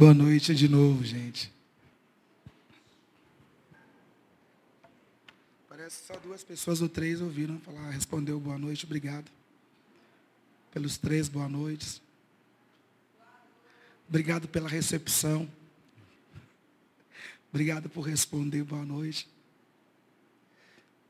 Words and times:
Boa 0.00 0.14
noite 0.14 0.54
de 0.54 0.66
novo, 0.66 1.04
gente. 1.04 1.52
Parece 5.68 6.00
que 6.00 6.06
só 6.06 6.18
duas 6.20 6.42
pessoas 6.42 6.80
ou 6.80 6.88
três 6.88 7.20
ouviram 7.20 7.60
falar, 7.60 7.90
respondeu 7.90 8.40
boa 8.40 8.56
noite, 8.56 8.86
obrigado. 8.86 9.30
Pelos 10.72 10.96
três 10.96 11.28
boa 11.28 11.50
noites. 11.50 12.00
Obrigado 14.08 14.48
pela 14.48 14.70
recepção. 14.70 15.46
Obrigado 17.50 17.90
por 17.90 18.00
responder 18.00 18.64
boa 18.64 18.86
noite. 18.86 19.28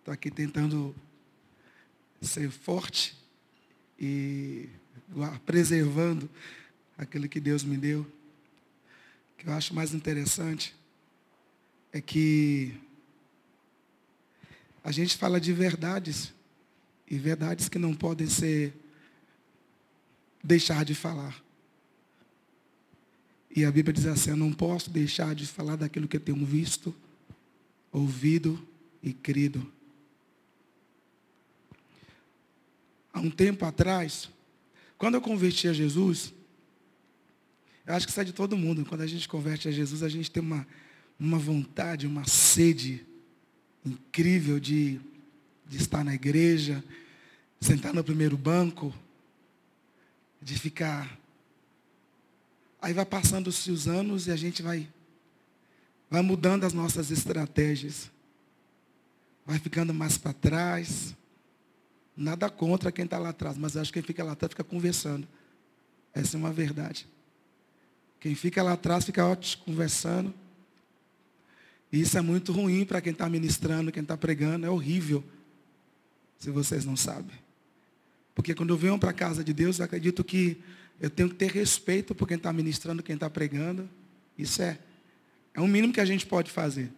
Estou 0.00 0.12
aqui 0.12 0.32
tentando 0.32 0.92
ser 2.20 2.50
forte 2.50 3.16
e 3.96 4.68
preservando 5.46 6.28
aquilo 6.98 7.28
que 7.28 7.38
Deus 7.38 7.62
me 7.62 7.76
deu. 7.78 8.04
Que 9.40 9.48
eu 9.48 9.54
acho 9.54 9.74
mais 9.74 9.94
interessante 9.94 10.76
é 11.90 11.98
que 11.98 12.78
a 14.84 14.92
gente 14.92 15.16
fala 15.16 15.40
de 15.40 15.50
verdades 15.50 16.30
e 17.08 17.18
verdades 17.18 17.66
que 17.66 17.78
não 17.78 17.94
podem 17.94 18.26
ser 18.26 18.74
deixar 20.44 20.84
de 20.84 20.94
falar. 20.94 21.42
E 23.56 23.64
a 23.64 23.72
Bíblia 23.72 23.94
diz 23.94 24.04
assim: 24.04 24.28
Eu 24.28 24.36
não 24.36 24.52
posso 24.52 24.90
deixar 24.90 25.34
de 25.34 25.46
falar 25.46 25.76
daquilo 25.76 26.06
que 26.06 26.18
eu 26.18 26.20
tenho 26.20 26.44
visto, 26.44 26.94
ouvido 27.90 28.62
e 29.02 29.14
crido. 29.14 29.72
Há 33.10 33.20
um 33.20 33.30
tempo 33.30 33.64
atrás, 33.64 34.28
quando 34.98 35.14
eu 35.14 35.22
converti 35.22 35.66
a 35.66 35.72
Jesus, 35.72 36.30
eu 37.90 37.96
acho 37.96 38.06
que 38.06 38.20
é 38.20 38.24
de 38.24 38.32
todo 38.32 38.56
mundo. 38.56 38.84
Quando 38.84 39.00
a 39.00 39.06
gente 39.06 39.28
converte 39.28 39.68
a 39.68 39.72
Jesus, 39.72 40.02
a 40.02 40.08
gente 40.08 40.30
tem 40.30 40.42
uma, 40.42 40.66
uma 41.18 41.38
vontade, 41.38 42.06
uma 42.06 42.24
sede 42.24 43.04
incrível 43.84 44.60
de, 44.60 45.00
de 45.66 45.76
estar 45.76 46.04
na 46.04 46.14
igreja, 46.14 46.84
sentar 47.60 47.92
no 47.92 48.04
primeiro 48.04 48.36
banco, 48.36 48.94
de 50.40 50.58
ficar 50.58 51.18
Aí 52.82 52.94
vai 52.94 53.04
passando-se 53.04 53.70
os 53.70 53.86
anos 53.86 54.26
e 54.26 54.30
a 54.30 54.36
gente 54.36 54.62
vai, 54.62 54.88
vai 56.08 56.22
mudando 56.22 56.64
as 56.64 56.72
nossas 56.72 57.10
estratégias. 57.10 58.10
Vai 59.44 59.58
ficando 59.58 59.92
mais 59.92 60.16
para 60.16 60.32
trás. 60.32 61.14
Nada 62.16 62.48
contra 62.48 62.90
quem 62.90 63.04
está 63.04 63.18
lá 63.18 63.30
atrás, 63.30 63.58
mas 63.58 63.76
acho 63.76 63.92
que 63.92 64.00
quem 64.00 64.06
fica 64.06 64.24
lá 64.24 64.32
atrás 64.32 64.50
fica 64.50 64.64
conversando. 64.64 65.28
Essa 66.14 66.36
é 66.36 66.38
uma 66.38 66.52
verdade. 66.52 67.06
Quem 68.20 68.34
fica 68.34 68.62
lá 68.62 68.74
atrás 68.74 69.04
fica 69.04 69.26
ótimo 69.26 69.64
conversando. 69.64 70.32
E 71.90 72.00
isso 72.00 72.16
é 72.16 72.20
muito 72.20 72.52
ruim 72.52 72.84
para 72.84 73.00
quem 73.00 73.12
está 73.12 73.28
ministrando, 73.28 73.90
quem 73.90 74.02
está 74.02 74.16
pregando. 74.16 74.66
É 74.66 74.70
horrível. 74.70 75.24
Se 76.38 76.50
vocês 76.50 76.84
não 76.84 76.96
sabem. 76.96 77.36
Porque 78.34 78.54
quando 78.54 78.70
eu 78.70 78.76
venho 78.76 78.98
para 78.98 79.10
a 79.10 79.14
casa 79.14 79.42
de 79.42 79.52
Deus, 79.52 79.78
eu 79.78 79.84
acredito 79.86 80.22
que 80.22 80.60
eu 81.00 81.08
tenho 81.08 81.30
que 81.30 81.34
ter 81.34 81.50
respeito 81.50 82.14
por 82.14 82.28
quem 82.28 82.36
está 82.36 82.52
ministrando, 82.52 83.02
quem 83.02 83.14
está 83.14 83.28
pregando. 83.28 83.88
Isso 84.38 84.62
é, 84.62 84.78
é 85.54 85.60
o 85.60 85.66
mínimo 85.66 85.92
que 85.92 86.00
a 86.00 86.04
gente 86.04 86.26
pode 86.26 86.50
fazer. 86.50 86.92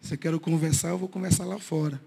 Se 0.00 0.14
eu 0.14 0.18
quero 0.18 0.40
conversar, 0.40 0.88
eu 0.88 0.98
vou 0.98 1.08
conversar 1.08 1.44
lá 1.44 1.58
fora. 1.58 2.00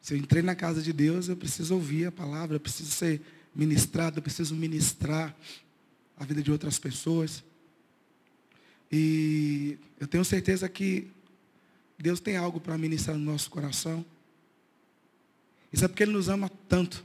Se 0.00 0.14
eu 0.14 0.18
entrei 0.18 0.42
na 0.42 0.54
casa 0.54 0.82
de 0.82 0.92
Deus, 0.92 1.28
eu 1.28 1.36
preciso 1.36 1.74
ouvir 1.74 2.06
a 2.06 2.12
palavra, 2.12 2.56
eu 2.56 2.60
preciso 2.60 2.90
ser 2.90 3.20
ministrado, 3.54 4.18
eu 4.18 4.22
preciso 4.22 4.54
ministrar 4.54 5.36
a 6.18 6.24
vida 6.24 6.42
de 6.42 6.50
outras 6.50 6.78
pessoas. 6.78 7.42
E 8.90 9.78
eu 10.00 10.06
tenho 10.06 10.24
certeza 10.24 10.68
que 10.68 11.08
Deus 11.98 12.20
tem 12.20 12.36
algo 12.36 12.60
para 12.60 12.78
ministrar 12.78 13.16
no 13.16 13.24
nosso 13.24 13.50
coração. 13.50 14.04
Isso 15.72 15.84
é 15.84 15.88
porque 15.88 16.02
Ele 16.02 16.12
nos 16.12 16.28
ama 16.28 16.50
tanto. 16.68 17.04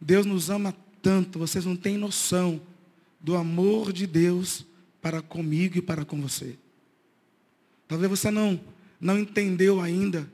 Deus 0.00 0.24
nos 0.24 0.48
ama 0.48 0.74
tanto, 1.02 1.38
vocês 1.38 1.64
não 1.64 1.76
têm 1.76 1.98
noção 1.98 2.60
do 3.20 3.36
amor 3.36 3.92
de 3.92 4.06
Deus 4.06 4.64
para 5.00 5.20
comigo 5.20 5.78
e 5.78 5.82
para 5.82 6.04
com 6.04 6.20
você. 6.20 6.56
Talvez 7.86 8.08
você 8.08 8.30
não, 8.30 8.58
não 9.00 9.18
entendeu 9.18 9.80
ainda 9.80 10.30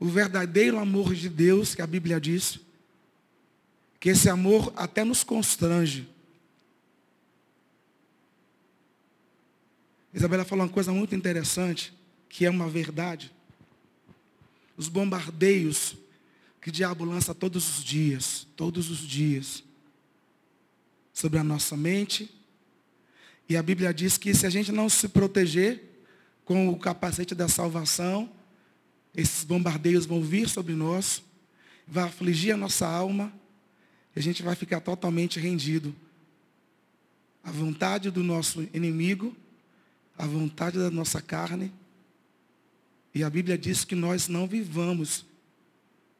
o 0.00 0.06
verdadeiro 0.06 0.78
amor 0.78 1.14
de 1.14 1.28
Deus 1.28 1.74
que 1.74 1.82
a 1.82 1.86
Bíblia 1.86 2.20
diz. 2.20 2.58
Que 3.98 4.10
esse 4.10 4.28
amor 4.28 4.72
até 4.76 5.04
nos 5.04 5.24
constrange. 5.24 6.08
Isabela 10.12 10.44
falou 10.44 10.64
uma 10.64 10.72
coisa 10.72 10.92
muito 10.92 11.14
interessante, 11.14 11.92
que 12.28 12.46
é 12.46 12.50
uma 12.50 12.68
verdade. 12.68 13.32
Os 14.76 14.88
bombardeios 14.88 15.96
que 16.60 16.68
o 16.68 16.72
diabo 16.72 17.04
lança 17.04 17.34
todos 17.34 17.78
os 17.78 17.84
dias, 17.84 18.46
todos 18.56 18.90
os 18.90 18.98
dias, 18.98 19.62
sobre 21.12 21.38
a 21.38 21.44
nossa 21.44 21.76
mente. 21.76 22.30
E 23.48 23.56
a 23.56 23.62
Bíblia 23.62 23.94
diz 23.94 24.18
que 24.18 24.34
se 24.34 24.46
a 24.46 24.50
gente 24.50 24.70
não 24.70 24.88
se 24.88 25.08
proteger 25.08 26.04
com 26.44 26.68
o 26.68 26.78
capacete 26.78 27.34
da 27.34 27.48
salvação, 27.48 28.30
esses 29.14 29.44
bombardeios 29.44 30.06
vão 30.06 30.22
vir 30.22 30.48
sobre 30.48 30.74
nós, 30.74 31.22
vai 31.86 32.04
afligir 32.04 32.54
a 32.54 32.56
nossa 32.56 32.86
alma, 32.86 33.32
a 34.18 34.22
gente 34.22 34.42
vai 34.42 34.54
ficar 34.54 34.80
totalmente 34.80 35.38
rendido 35.38 35.94
à 37.42 37.50
vontade 37.50 38.10
do 38.10 38.22
nosso 38.22 38.68
inimigo, 38.74 39.36
à 40.16 40.26
vontade 40.26 40.78
da 40.78 40.90
nossa 40.90 41.22
carne. 41.22 41.72
E 43.14 43.22
a 43.22 43.30
Bíblia 43.30 43.56
diz 43.56 43.84
que 43.84 43.94
nós 43.94 44.28
não 44.28 44.46
vivamos 44.46 45.24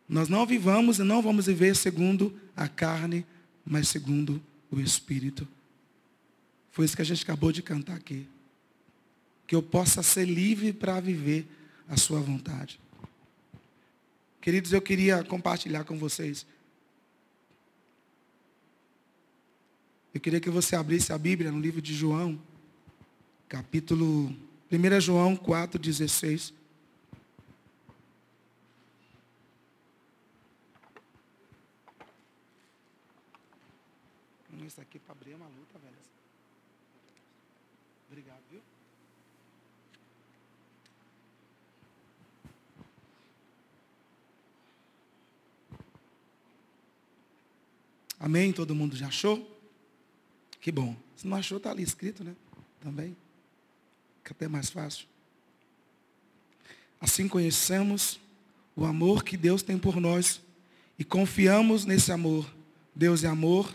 nós 0.09 0.29
não 0.29 0.47
vivamos 0.47 0.99
e 0.99 1.03
não 1.03 1.21
vamos 1.21 1.47
viver 1.47 1.77
segundo 1.77 2.35
a 2.57 2.67
carne, 2.67 3.27
mas 3.65 3.89
segundo 3.89 4.43
o 4.71 4.81
Espírito. 4.81 5.47
Foi 6.71 6.87
isso 6.87 6.97
que 6.97 7.03
a 7.03 7.05
gente 7.05 7.23
acabou 7.23 7.53
de 7.53 7.63
cantar 7.63 7.97
aqui. 7.97 8.27
Que 9.47 9.55
eu 9.55 9.63
possa 9.63 10.03
ser 10.03 10.25
livre 10.25 10.73
para 10.73 10.99
viver 10.99 11.47
a 11.87 11.97
sua 11.97 12.21
vontade. 12.21 12.81
Queridos, 14.41 14.73
eu 14.73 14.81
queria 14.81 15.23
compartilhar 15.23 15.85
com 15.85 15.99
vocês. 15.99 16.47
Eu 20.19 20.21
queria 20.21 20.41
que 20.41 20.51
você 20.51 20.75
abrisse 20.75 21.12
a 21.12 21.17
Bíblia 21.17 21.53
no 21.53 21.61
livro 21.61 21.81
de 21.81 21.95
João, 21.95 22.43
capítulo 23.49 24.37
1 24.69 25.01
João 25.01 25.37
4, 25.37 25.79
16. 25.79 26.53
isso 34.67 34.81
aqui 34.81 34.99
para 34.99 35.12
abrir 35.12 35.35
é 35.35 35.37
uma 35.37 35.47
luta, 35.47 35.79
velho. 35.79 35.94
Obrigado, 38.09 38.43
viu? 38.50 38.61
Amém? 48.19 48.53
Todo 48.53 48.75
mundo 48.75 48.97
já 48.97 49.06
achou? 49.06 49.57
Que 50.60 50.72
bom. 50.72 50.96
Se 51.16 51.26
não 51.26 51.37
achou, 51.37 51.58
está 51.58 51.70
ali 51.70 51.82
escrito, 51.82 52.22
né? 52.25 52.34
Também. 52.81 53.16
Fica 54.19 54.32
até 54.32 54.49
mais 54.49 54.70
fácil. 54.70 55.06
Assim 57.00 57.28
conhecemos 57.28 58.20
o 58.75 58.84
amor 58.84 59.25
que 59.25 59.37
Deus 59.37 59.62
tem 59.62 59.78
por 59.78 60.00
nós 60.00 60.40
e 60.99 61.05
confiamos 61.05 61.84
nesse 61.84 62.10
amor. 62.12 62.49
Deus 62.94 63.22
é 63.25 63.28
amor 63.28 63.72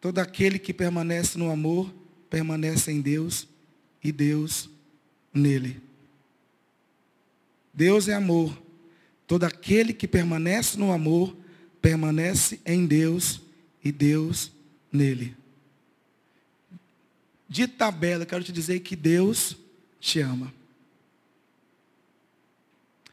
Todo 0.00 0.18
aquele 0.18 0.58
que 0.58 0.72
permanece 0.72 1.38
no 1.38 1.50
amor, 1.50 1.92
permanece 2.30 2.90
em 2.90 3.00
Deus 3.00 3.46
e 4.02 4.10
Deus 4.10 4.70
nele. 5.32 5.80
Deus 7.72 8.08
é 8.08 8.14
amor. 8.14 8.56
Todo 9.26 9.44
aquele 9.44 9.92
que 9.92 10.08
permanece 10.08 10.78
no 10.78 10.90
amor, 10.90 11.36
permanece 11.82 12.58
em 12.64 12.86
Deus 12.86 13.42
e 13.84 13.92
Deus 13.92 14.50
nele. 14.90 15.36
De 17.50 17.66
tabela, 17.66 18.24
quero 18.24 18.44
te 18.44 18.52
dizer 18.52 18.78
que 18.78 18.94
Deus 18.94 19.56
te 19.98 20.20
ama. 20.20 20.54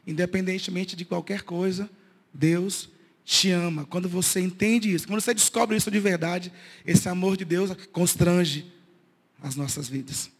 Independentemente 0.06 0.94
de 0.94 1.04
qualquer 1.04 1.42
coisa, 1.42 1.90
Deus 2.32 2.88
te 3.24 3.50
ama. 3.50 3.84
Quando 3.84 4.08
você 4.08 4.38
entende 4.38 4.94
isso, 4.94 5.08
quando 5.08 5.20
você 5.20 5.34
descobre 5.34 5.76
isso 5.76 5.90
de 5.90 5.98
verdade, 5.98 6.52
esse 6.86 7.08
amor 7.08 7.36
de 7.36 7.44
Deus 7.44 7.72
constrange 7.90 8.72
as 9.42 9.56
nossas 9.56 9.88
vidas. 9.88 10.30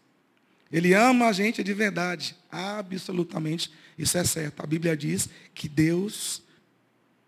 Ele 0.71 0.93
ama 0.93 1.27
a 1.27 1.33
gente 1.33 1.61
de 1.61 1.73
verdade, 1.73 2.37
absolutamente, 2.49 3.69
isso 3.97 4.17
é 4.17 4.23
certo. 4.23 4.63
A 4.63 4.65
Bíblia 4.65 4.95
diz 4.95 5.27
que 5.53 5.67
Deus 5.67 6.41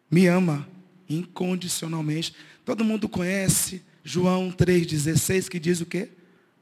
me 0.10 0.26
ama 0.26 0.66
incondicionalmente. 1.10 2.34
Todo 2.64 2.86
mundo 2.86 3.10
conhece 3.10 3.82
João 4.06 4.54
3,16, 4.54 5.50
que 5.50 5.60
diz 5.60 5.82
o 5.82 5.86
quê? 5.86 6.10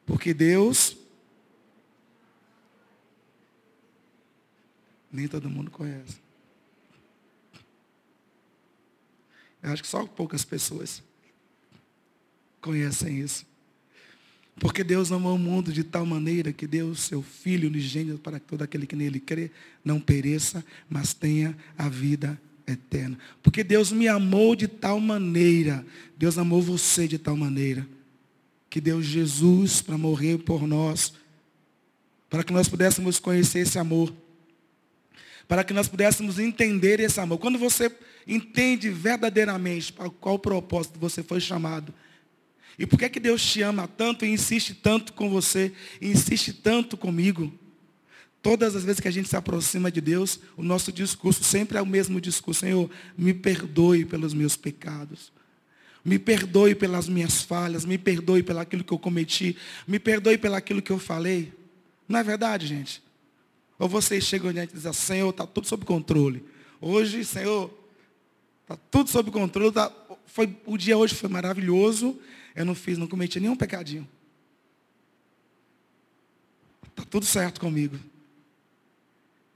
Porque 0.10 0.34
Deus. 0.34 0.98
Nem 5.12 5.28
todo 5.28 5.48
mundo 5.50 5.70
conhece. 5.70 6.18
Eu 9.62 9.72
acho 9.72 9.84
que 9.84 9.88
só 9.88 10.06
poucas 10.08 10.44
pessoas 10.44 11.04
conhecem 12.60 13.20
isso. 13.20 13.46
Porque 14.60 14.84
Deus 14.84 15.12
amou 15.12 15.36
o 15.36 15.40
mundo 15.40 15.72
de 15.72 15.84
tal 15.84 16.06
maneira 16.08 16.52
que 16.52 16.66
deu 16.66 16.88
o 16.88 16.96
seu 16.96 17.22
Filho 17.22 17.70
unigênito 17.70 18.18
para 18.18 18.40
que 18.40 18.48
todo 18.48 18.64
aquele 18.64 18.88
que 18.88 18.96
nele 18.96 19.20
crê 19.20 19.52
não 19.86 20.00
pereça, 20.00 20.66
mas 20.90 21.14
tenha 21.14 21.56
a 21.78 21.88
vida 21.88 22.40
eterna. 22.66 23.18
Porque 23.44 23.64
Deus 23.64 23.92
me 23.92 24.08
amou 24.08 24.56
de 24.56 24.68
tal 24.68 25.00
maneira, 25.00 25.86
Deus 26.18 26.38
amou 26.38 26.62
você 26.62 27.08
de 27.08 27.18
tal 27.18 27.38
maneira, 27.38 27.88
que 28.70 28.80
deu 28.80 29.02
Jesus 29.02 29.82
para 29.82 29.98
morrer 29.98 30.38
por 30.40 30.68
nós, 30.68 31.14
para 32.30 32.44
que 32.44 32.54
nós 32.54 32.70
pudéssemos 32.70 33.20
conhecer 33.20 33.60
esse 33.60 33.80
amor, 33.80 34.14
para 35.48 35.64
que 35.64 35.74
nós 35.74 35.88
pudéssemos 35.88 36.38
entender 36.38 37.00
esse 37.00 37.20
amor. 37.20 37.40
Quando 37.40 37.58
você 37.58 37.92
entende 38.28 38.90
verdadeiramente 38.90 39.92
para 39.92 40.10
qual 40.10 40.38
propósito 40.38 41.00
você 41.00 41.24
foi 41.24 41.40
chamado, 41.40 41.94
e 42.78 42.86
por 42.86 42.98
que, 42.98 43.06
é 43.06 43.10
que 43.10 43.20
Deus 43.20 43.44
te 43.44 43.62
ama 43.62 43.88
tanto 43.88 44.24
e 44.24 44.30
insiste 44.30 44.74
tanto 44.74 45.12
com 45.12 45.30
você, 45.30 45.74
e 46.00 46.08
insiste 46.08 46.54
tanto 46.54 46.96
comigo? 46.96 47.52
Todas 48.42 48.74
as 48.74 48.86
vezes 48.86 49.02
que 49.02 49.08
a 49.08 49.12
gente 49.12 49.28
se 49.28 49.36
aproxima 49.36 49.92
de 49.92 50.00
Deus, 50.00 50.40
o 50.56 50.64
nosso 50.64 50.92
discurso 50.92 51.44
sempre 51.44 51.78
é 51.78 51.82
o 51.82 51.86
mesmo 51.86 52.22
discurso. 52.22 52.62
Senhor, 52.62 52.90
me 53.18 53.34
perdoe 53.34 54.06
pelos 54.06 54.34
meus 54.34 54.56
pecados. 54.56 55.30
Me 56.04 56.18
perdoe 56.18 56.74
pelas 56.76 57.08
minhas 57.10 57.44
falhas, 57.44 57.86
me 57.86 57.98
perdoe 57.98 58.42
pelo 58.42 58.60
aquilo 58.60 58.84
que 58.84 58.94
eu 58.94 59.00
cometi, 59.00 59.58
me 59.88 60.00
perdoe 60.00 60.38
pelo 60.38 60.56
aquilo 60.56 60.82
que 60.82 60.92
eu 60.92 61.00
falei. 61.00 61.54
Não 62.08 62.20
é 62.20 62.24
verdade, 62.24 62.68
gente? 62.68 63.04
Ou 63.78 63.88
vocês 63.88 64.24
chegam 64.24 64.52
diante 64.52 64.72
e 64.72 64.76
dizem, 64.76 64.94
Senhor, 64.94 65.30
está 65.30 65.46
tudo 65.46 65.68
sob 65.68 65.86
controle. 65.86 66.44
Hoje, 66.82 67.24
Senhor, 67.24 67.74
está 68.64 68.78
tudo 68.92 69.10
sob 69.10 69.32
controle. 69.32 69.72
Tá, 69.72 69.92
foi, 70.26 70.56
o 70.66 70.78
dia 70.78 70.98
hoje 70.98 71.16
foi 71.16 71.30
maravilhoso. 71.30 72.20
Eu 72.56 72.66
não 72.66 72.76
fiz, 72.76 72.98
não 72.98 73.08
cometi 73.08 73.40
nenhum 73.40 73.56
pecadinho. 73.56 74.08
Está 76.90 77.04
tudo 77.10 77.26
certo 77.26 77.62
comigo. 77.62 77.98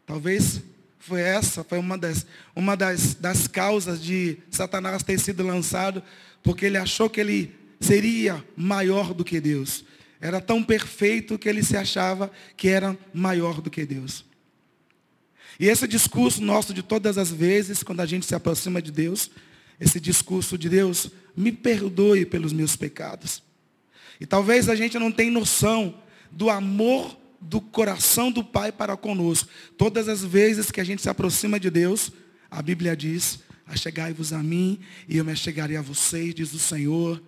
Talvez 0.06 0.62
foi 1.00 1.20
essa, 1.20 1.64
foi 1.66 1.78
uma 1.78 1.98
das, 1.98 2.26
uma 2.56 2.78
das, 2.78 3.16
das 3.16 3.46
causas 3.46 4.02
de 4.02 4.38
Satanás 4.50 5.04
ter 5.04 5.20
sido 5.20 5.46
lançado, 5.46 6.02
porque 6.44 6.66
ele 6.66 6.78
achou 6.78 7.10
que 7.10 7.20
ele 7.20 7.56
seria 7.80 8.46
maior 8.56 9.14
do 9.14 9.24
que 9.24 9.40
Deus. 9.40 9.84
Era 10.22 10.40
tão 10.40 10.64
perfeito 10.64 11.38
que 11.38 11.50
ele 11.50 11.64
se 11.64 11.76
achava 11.76 12.32
que 12.56 12.68
era 12.68 12.98
maior 13.14 13.62
do 13.62 13.70
que 13.70 13.86
Deus. 13.86 14.26
E 15.60 15.68
esse 15.68 15.88
discurso 15.88 16.42
nosso 16.42 16.74
de 16.74 16.82
todas 16.82 17.18
as 17.18 17.32
vezes, 17.32 17.84
quando 17.84 18.00
a 18.02 18.06
gente 18.06 18.26
se 18.26 18.36
aproxima 18.36 18.82
de 18.82 18.92
Deus, 18.92 19.30
esse 19.80 20.00
discurso 20.00 20.58
de 20.58 20.70
Deus, 20.70 21.10
me 21.36 21.52
perdoe 21.52 22.26
pelos 22.26 22.54
meus 22.54 22.76
pecados. 22.76 23.44
E 24.20 24.26
talvez 24.26 24.70
a 24.70 24.76
gente 24.76 24.98
não 24.98 25.12
tenha 25.12 25.32
noção 25.32 25.96
do 26.32 26.50
amor 26.50 27.18
do 27.40 27.60
coração 27.60 28.32
do 28.32 28.44
Pai 28.44 28.72
para 28.72 28.96
conosco. 28.96 29.50
Todas 29.78 30.08
as 30.08 30.24
vezes 30.24 30.72
que 30.72 30.80
a 30.80 30.84
gente 30.84 31.02
se 31.02 31.10
aproxima 31.10 31.60
de 31.60 31.70
Deus, 31.70 32.12
a 32.50 32.62
Bíblia 32.62 32.96
diz, 32.96 33.40
achegai-vos 33.74 34.32
a 34.32 34.42
mim 34.42 34.80
e 35.08 35.18
eu 35.18 35.26
me 35.26 35.32
achegarei 35.32 35.76
a 35.76 35.82
vocês, 35.82 36.34
diz 36.34 36.54
o 36.54 36.60
Senhor. 36.60 37.22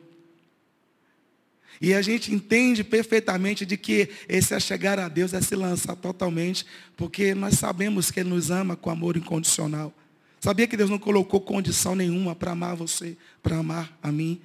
E 1.81 1.93
a 1.93 2.01
gente 2.01 2.33
entende 2.33 2.83
perfeitamente 2.83 3.65
de 3.65 3.75
que 3.75 4.09
esse 4.29 4.53
achegar 4.53 4.97
a 4.97 5.09
Deus 5.09 5.33
é 5.33 5.41
se 5.41 5.55
lançar 5.55 5.95
totalmente, 5.95 6.65
porque 6.95 7.35
nós 7.35 7.55
sabemos 7.55 8.09
que 8.09 8.21
Ele 8.21 8.29
nos 8.29 8.49
ama 8.49 8.75
com 8.75 8.89
amor 8.89 9.17
incondicional. 9.17 9.93
Sabia 10.39 10.67
que 10.67 10.77
Deus 10.77 10.89
não 10.89 10.99
colocou 10.99 11.41
condição 11.41 11.95
nenhuma 11.95 12.35
para 12.35 12.51
amar 12.51 12.75
você, 12.75 13.17
para 13.41 13.57
amar 13.57 13.97
a 14.01 14.11
mim? 14.11 14.39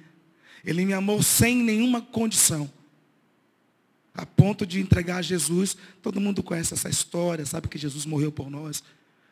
Ele 0.65 0.85
me 0.85 0.93
amou 0.93 1.21
sem 1.23 1.55
nenhuma 1.55 2.01
condição. 2.01 2.69
A 4.13 4.25
ponto 4.25 4.65
de 4.65 4.81
entregar 4.81 5.17
a 5.17 5.21
Jesus. 5.21 5.77
Todo 6.01 6.19
mundo 6.19 6.43
conhece 6.43 6.73
essa 6.73 6.89
história, 6.89 7.45
sabe 7.45 7.67
que 7.67 7.77
Jesus 7.77 8.05
morreu 8.05 8.31
por 8.31 8.49
nós. 8.49 8.83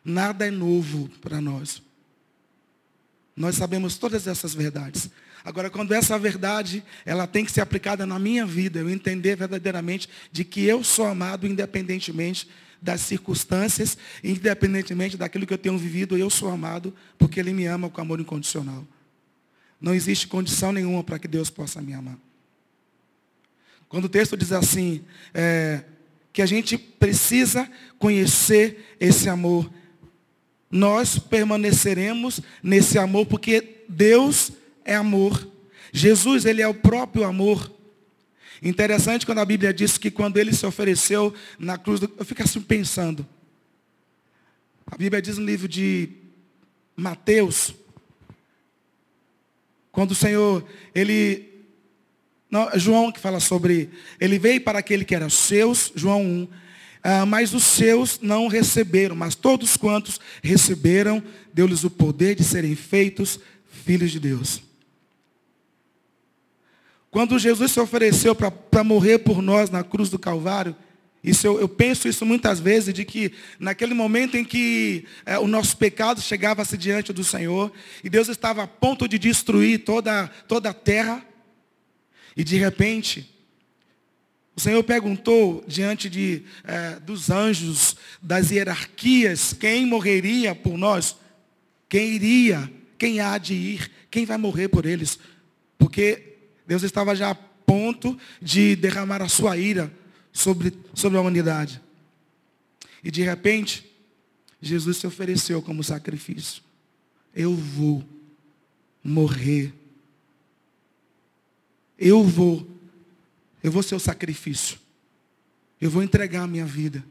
Nada 0.05 0.47
é 0.47 0.51
novo 0.51 1.09
para 1.21 1.41
nós. 1.41 1.81
Nós 3.39 3.55
sabemos 3.55 3.97
todas 3.97 4.27
essas 4.27 4.53
verdades. 4.53 5.09
Agora, 5.45 5.69
quando 5.69 5.93
essa 5.93 6.19
verdade, 6.19 6.83
ela 7.05 7.25
tem 7.25 7.45
que 7.45 7.51
ser 7.53 7.61
aplicada 7.61 8.05
na 8.05 8.19
minha 8.19 8.45
vida, 8.45 8.79
eu 8.79 8.89
entender 8.89 9.37
verdadeiramente 9.37 10.09
de 10.29 10.43
que 10.43 10.65
eu 10.65 10.83
sou 10.83 11.05
amado 11.05 11.47
independentemente 11.47 12.49
das 12.81 12.99
circunstâncias, 12.99 13.97
independentemente 14.21 15.15
daquilo 15.15 15.47
que 15.47 15.53
eu 15.53 15.57
tenho 15.57 15.77
vivido, 15.77 16.17
eu 16.17 16.29
sou 16.29 16.49
amado 16.49 16.93
porque 17.17 17.39
Ele 17.39 17.53
me 17.53 17.65
ama 17.65 17.89
com 17.89 18.01
amor 18.01 18.19
incondicional. 18.19 18.85
Não 19.79 19.93
existe 19.93 20.27
condição 20.27 20.73
nenhuma 20.73 21.01
para 21.01 21.17
que 21.17 21.27
Deus 21.27 21.49
possa 21.49 21.81
me 21.81 21.93
amar. 21.93 22.17
Quando 23.87 24.03
o 24.03 24.09
texto 24.09 24.35
diz 24.35 24.51
assim, 24.51 25.01
é, 25.33 25.85
que 26.33 26.41
a 26.41 26.45
gente 26.45 26.77
precisa 26.77 27.71
conhecer 27.97 28.97
esse 28.99 29.29
amor, 29.29 29.71
nós 30.69 31.17
permaneceremos 31.17 32.41
nesse 32.61 32.97
amor 32.97 33.25
porque 33.25 33.85
Deus 33.87 34.51
é 34.85 34.95
amor. 34.95 35.47
Jesus, 35.91 36.45
Ele 36.45 36.61
é 36.61 36.67
o 36.67 36.73
próprio 36.73 37.23
amor. 37.23 37.71
Interessante 38.61 39.25
quando 39.25 39.39
a 39.39 39.45
Bíblia 39.45 39.73
diz 39.73 39.97
que 39.97 40.11
quando 40.11 40.37
ele 40.37 40.53
se 40.53 40.65
ofereceu 40.65 41.33
na 41.57 41.77
cruz, 41.77 42.01
eu 42.01 42.25
fico 42.25 42.43
assim 42.43 42.59
pensando. 42.59 43.25
A 44.85 44.97
Bíblia 44.97 45.21
diz 45.21 45.37
no 45.37 45.45
livro 45.45 45.67
de 45.67 46.09
Mateus, 46.95 47.73
quando 49.91 50.11
o 50.11 50.15
Senhor, 50.15 50.65
ele, 50.93 51.47
não, 52.49 52.69
João 52.77 53.11
que 53.11 53.19
fala 53.19 53.39
sobre, 53.39 53.89
ele 54.19 54.37
veio 54.37 54.61
para 54.61 54.79
aquele 54.79 55.05
que 55.05 55.15
era 55.15 55.29
seus, 55.29 55.91
João 55.95 56.21
1, 56.21 56.47
ah, 57.03 57.25
mas 57.25 57.53
os 57.53 57.63
seus 57.63 58.19
não 58.21 58.47
receberam, 58.47 59.15
mas 59.15 59.35
todos 59.35 59.77
quantos 59.77 60.19
receberam, 60.43 61.23
deu-lhes 61.53 61.83
o 61.83 61.89
poder 61.89 62.35
de 62.35 62.43
serem 62.43 62.75
feitos 62.75 63.39
filhos 63.85 64.11
de 64.11 64.19
Deus. 64.19 64.61
Quando 67.09 67.39
Jesus 67.39 67.71
se 67.71 67.79
ofereceu 67.79 68.35
para 68.35 68.83
morrer 68.83 69.19
por 69.19 69.41
nós 69.41 69.69
na 69.69 69.83
cruz 69.83 70.09
do 70.09 70.19
Calvário, 70.19 70.75
isso 71.23 71.45
eu, 71.45 71.59
eu, 71.59 71.67
penso 71.67 72.07
isso 72.07 72.25
muitas 72.25 72.59
vezes, 72.59 72.93
de 72.93 73.03
que 73.03 73.33
naquele 73.59 73.93
momento 73.93 74.37
em 74.37 74.45
que 74.45 75.05
é, 75.25 75.37
o 75.37 75.47
nosso 75.47 75.75
pecado 75.75 76.21
chegava-se 76.21 76.77
diante 76.77 77.11
do 77.11 77.23
Senhor, 77.23 77.71
e 78.03 78.09
Deus 78.09 78.29
estava 78.29 78.63
a 78.63 78.67
ponto 78.67 79.07
de 79.07 79.19
destruir 79.19 79.79
toda, 79.79 80.27
toda 80.47 80.69
a 80.69 80.73
terra, 80.73 81.25
e 82.37 82.43
de 82.43 82.57
repente, 82.57 83.29
o 84.59 84.61
Senhor 84.61 84.83
perguntou 84.83 85.63
diante 85.65 86.09
de, 86.09 86.43
é, 86.65 86.99
dos 86.99 87.29
anjos, 87.29 87.95
das 88.21 88.51
hierarquias, 88.51 89.53
quem 89.53 89.85
morreria 89.85 90.53
por 90.53 90.77
nós? 90.77 91.15
Quem 91.87 92.09
iria? 92.09 92.69
Quem 92.97 93.21
há 93.21 93.37
de 93.37 93.53
ir? 93.53 93.89
Quem 94.11 94.25
vai 94.25 94.37
morrer 94.37 94.67
por 94.67 94.85
eles? 94.85 95.17
Porque 95.77 96.35
Deus 96.67 96.83
estava 96.83 97.15
já 97.15 97.29
a 97.31 97.35
ponto 97.35 98.19
de 98.41 98.75
derramar 98.75 99.21
a 99.21 99.29
sua 99.29 99.55
ira 99.55 99.89
sobre, 100.33 100.77
sobre 100.93 101.17
a 101.17 101.21
humanidade. 101.21 101.81
E 103.01 103.09
de 103.09 103.23
repente, 103.23 103.89
Jesus 104.61 104.97
se 104.97 105.07
ofereceu 105.07 105.61
como 105.61 105.85
sacrifício. 105.85 106.61
Eu 107.33 107.55
vou 107.55 108.03
morrer. 109.01 109.73
Eu 111.97 112.25
vou. 112.25 112.68
Eu 113.63 113.71
vou 113.71 113.83
ser 113.83 113.95
o 113.95 113.99
sacrifício. 113.99 114.77
Eu 115.79 115.89
vou 115.89 116.03
entregar 116.03 116.43
a 116.43 116.47
minha 116.47 116.65
vida. 116.65 117.03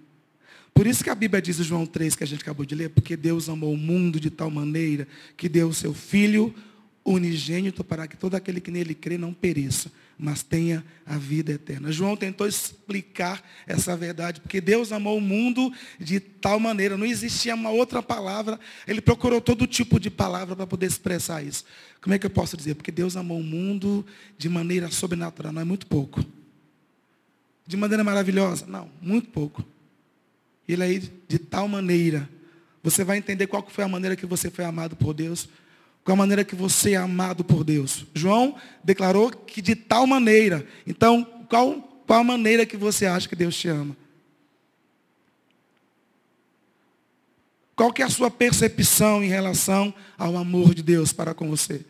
Por 0.75 0.87
isso 0.87 1.03
que 1.03 1.11
a 1.11 1.15
Bíblia 1.15 1.43
diz 1.43 1.59
em 1.59 1.65
João 1.65 1.85
3, 1.85 2.15
que 2.15 2.25
a 2.25 2.27
gente 2.27 2.43
acabou 2.43 2.65
de 2.65 2.75
ler, 2.75 2.91
porque 2.91 3.17
Deus 3.17 3.49
amou 3.49 3.73
o 3.73 3.77
mundo 3.77 4.21
de 4.21 4.31
tal 4.31 4.51
maneira 4.51 5.09
que 5.37 5.49
deu 5.49 5.69
o 5.69 5.75
seu 5.75 5.93
Filho 5.93 6.55
unigênito 7.05 7.83
para 7.83 8.07
que 8.07 8.17
todo 8.17 8.35
aquele 8.35 8.61
que 8.61 8.71
nele 8.71 8.95
crê 8.95 9.17
não 9.17 9.33
pereça, 9.33 9.91
mas 10.19 10.43
tenha 10.43 10.85
a 11.07 11.17
vida 11.17 11.53
eterna. 11.53 11.91
João 11.91 12.17
tentou 12.17 12.47
explicar 12.47 13.43
essa 13.67 13.97
verdade, 13.97 14.41
porque 14.41 14.61
Deus 14.61 14.93
amou 14.93 15.17
o 15.17 15.21
mundo 15.21 15.73
de 15.99 16.21
tal 16.21 16.61
maneira, 16.61 16.97
não 16.97 17.07
existia 17.07 17.55
uma 17.55 17.71
outra 17.71 18.03
palavra, 18.03 18.59
ele 18.87 19.01
procurou 19.01 19.41
todo 19.41 19.67
tipo 19.67 19.99
de 19.99 20.11
palavra 20.11 20.55
para 20.55 20.67
poder 20.67 20.87
expressar 20.87 21.43
isso. 21.43 21.65
Como 22.01 22.15
é 22.15 22.19
que 22.19 22.27
eu 22.27 22.31
posso 22.31 22.57
dizer? 22.57 22.75
Porque 22.75 22.93
Deus 22.93 23.17
amou 23.17 23.41
o 23.41 23.45
mundo 23.45 24.05
de 24.37 24.49
maneira 24.49 24.91
sobrenatural, 24.91 25.53
não 25.53 25.63
é 25.63 25.65
muito 25.65 25.87
pouco. 25.87 26.25
De 27.69 27.77
maneira 27.77 28.03
maravilhosa? 28.03 28.65
Não, 28.67 28.91
muito 28.99 29.29
pouco. 29.29 29.63
Ele 30.67 30.83
aí 30.83 31.13
de 31.29 31.39
tal 31.39 31.69
maneira, 31.69 32.27
você 32.83 33.05
vai 33.05 33.19
entender 33.19 33.47
qual 33.47 33.65
foi 33.69 33.85
a 33.85 33.89
maneira 33.89 34.17
que 34.17 34.25
você 34.25 34.51
foi 34.51 34.65
amado 34.65 34.97
por 34.97 35.13
Deus 35.13 35.49
com 36.03 36.13
a 36.13 36.17
maneira 36.17 36.43
que 36.43 36.55
você 36.55 36.93
é 36.93 36.97
amado 36.97 37.45
por 37.45 37.63
Deus. 37.63 38.07
João 38.15 38.57
declarou 38.83 39.31
que 39.31 39.61
de 39.61 39.77
tal 39.77 40.07
maneira. 40.07 40.67
Então, 40.87 41.23
qual, 41.51 41.83
qual 42.07 42.21
a 42.21 42.25
maneira 42.25 42.65
que 42.65 42.79
você 42.79 43.05
acha 43.05 43.29
que 43.29 43.37
Deus 43.37 43.55
te 43.55 43.69
ama? 43.69 43.95
Qual 47.77 47.93
que 47.93 48.01
é 48.01 48.07
a 48.07 48.11
sua 48.11 48.31
percepção 48.31 49.23
em 49.23 49.29
relação 49.29 49.93
ao 50.17 50.39
amor 50.39 50.75
de 50.75 50.83
Deus 50.83 51.13
para 51.13 51.35
com 51.35 51.51
você? 51.51 51.85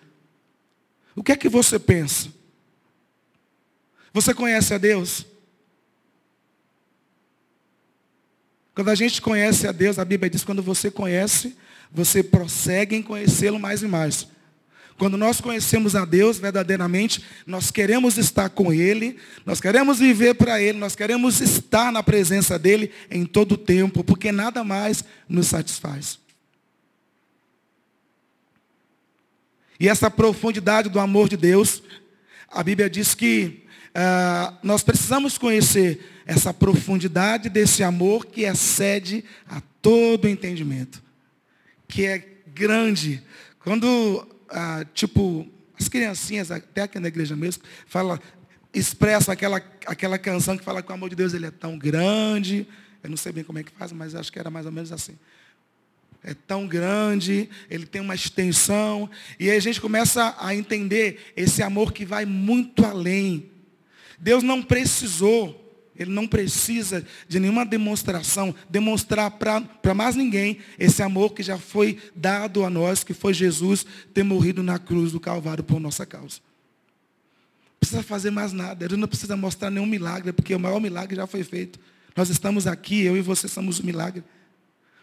O 1.14 1.22
que 1.22 1.30
é 1.30 1.36
que 1.36 1.48
você 1.48 1.78
pensa? 1.78 2.32
Você 4.12 4.34
conhece 4.34 4.74
a 4.74 4.78
Deus? 4.78 5.24
Quando 8.78 8.90
a 8.90 8.94
gente 8.94 9.20
conhece 9.20 9.66
a 9.66 9.72
Deus, 9.72 9.98
a 9.98 10.04
Bíblia 10.04 10.30
diz, 10.30 10.44
quando 10.44 10.62
você 10.62 10.88
conhece, 10.88 11.56
você 11.90 12.22
prossegue 12.22 12.94
em 12.94 13.02
conhecê-lo 13.02 13.58
mais 13.58 13.82
e 13.82 13.88
mais. 13.88 14.28
Quando 14.96 15.16
nós 15.16 15.40
conhecemos 15.40 15.96
a 15.96 16.04
Deus 16.04 16.38
verdadeiramente, 16.38 17.24
nós 17.44 17.72
queremos 17.72 18.16
estar 18.16 18.48
com 18.50 18.72
Ele, 18.72 19.18
nós 19.44 19.60
queremos 19.60 19.98
viver 19.98 20.34
para 20.34 20.62
Ele, 20.62 20.78
nós 20.78 20.94
queremos 20.94 21.40
estar 21.40 21.90
na 21.90 22.04
presença 22.04 22.56
dEle 22.56 22.92
em 23.10 23.26
todo 23.26 23.54
o 23.54 23.58
tempo, 23.58 24.04
porque 24.04 24.30
nada 24.30 24.62
mais 24.62 25.02
nos 25.28 25.48
satisfaz. 25.48 26.20
E 29.80 29.88
essa 29.88 30.08
profundidade 30.08 30.88
do 30.88 31.00
amor 31.00 31.28
de 31.28 31.36
Deus, 31.36 31.82
a 32.48 32.62
Bíblia 32.62 32.88
diz 32.88 33.12
que 33.12 33.64
uh, 33.88 34.56
nós 34.62 34.84
precisamos 34.84 35.36
conhecer 35.36 36.17
essa 36.28 36.52
profundidade 36.52 37.48
desse 37.48 37.82
amor 37.82 38.26
que 38.26 38.42
excede 38.42 39.24
a 39.48 39.62
todo 39.80 40.28
entendimento, 40.28 41.02
que 41.88 42.04
é 42.04 42.18
grande. 42.54 43.22
Quando 43.60 44.28
ah, 44.50 44.84
tipo, 44.92 45.48
as 45.80 45.88
criancinhas, 45.88 46.50
até 46.50 46.82
aqui 46.82 46.98
na 46.98 47.08
igreja 47.08 47.34
mesmo, 47.34 47.62
fala, 47.86 48.20
expressa 48.74 49.32
aquela, 49.32 49.56
aquela 49.86 50.18
canção 50.18 50.58
que 50.58 50.62
fala 50.62 50.82
que 50.82 50.90
o 50.90 50.94
amor 50.94 51.08
de 51.08 51.16
Deus 51.16 51.32
ele 51.32 51.46
é 51.46 51.50
tão 51.50 51.78
grande. 51.78 52.68
Eu 53.02 53.08
não 53.08 53.16
sei 53.16 53.32
bem 53.32 53.42
como 53.42 53.58
é 53.58 53.62
que 53.62 53.72
faz, 53.72 53.90
mas 53.90 54.14
acho 54.14 54.30
que 54.30 54.38
era 54.38 54.50
mais 54.50 54.66
ou 54.66 54.72
menos 54.72 54.92
assim. 54.92 55.18
É 56.22 56.34
tão 56.34 56.66
grande, 56.66 57.48
ele 57.70 57.86
tem 57.86 58.02
uma 58.02 58.14
extensão. 58.14 59.08
E 59.40 59.48
aí 59.48 59.56
a 59.56 59.60
gente 59.60 59.80
começa 59.80 60.36
a 60.38 60.54
entender 60.54 61.32
esse 61.34 61.62
amor 61.62 61.90
que 61.90 62.04
vai 62.04 62.26
muito 62.26 62.84
além. 62.84 63.50
Deus 64.18 64.42
não 64.42 64.62
precisou 64.62 65.64
ele 65.98 66.10
não 66.10 66.26
precisa 66.26 67.04
de 67.28 67.40
nenhuma 67.40 67.66
demonstração, 67.66 68.54
demonstrar 68.70 69.30
para 69.32 69.94
mais 69.94 70.14
ninguém 70.14 70.58
esse 70.78 71.02
amor 71.02 71.34
que 71.34 71.42
já 71.42 71.58
foi 71.58 71.98
dado 72.14 72.64
a 72.64 72.70
nós, 72.70 73.02
que 73.02 73.12
foi 73.12 73.34
Jesus 73.34 73.84
ter 74.14 74.22
morrido 74.22 74.62
na 74.62 74.78
cruz 74.78 75.12
do 75.12 75.18
Calvário 75.18 75.64
por 75.64 75.80
nossa 75.80 76.06
causa. 76.06 76.38
Não 77.72 77.80
precisa 77.80 78.02
fazer 78.02 78.30
mais 78.30 78.52
nada, 78.52 78.84
ele 78.84 78.96
não 78.96 79.08
precisa 79.08 79.36
mostrar 79.36 79.70
nenhum 79.70 79.86
milagre, 79.86 80.32
porque 80.32 80.54
o 80.54 80.60
maior 80.60 80.80
milagre 80.80 81.16
já 81.16 81.26
foi 81.26 81.42
feito. 81.42 81.80
Nós 82.16 82.28
estamos 82.30 82.66
aqui, 82.66 83.02
eu 83.02 83.16
e 83.16 83.20
você 83.20 83.48
somos 83.48 83.78
o 83.80 83.86
milagre. 83.86 84.22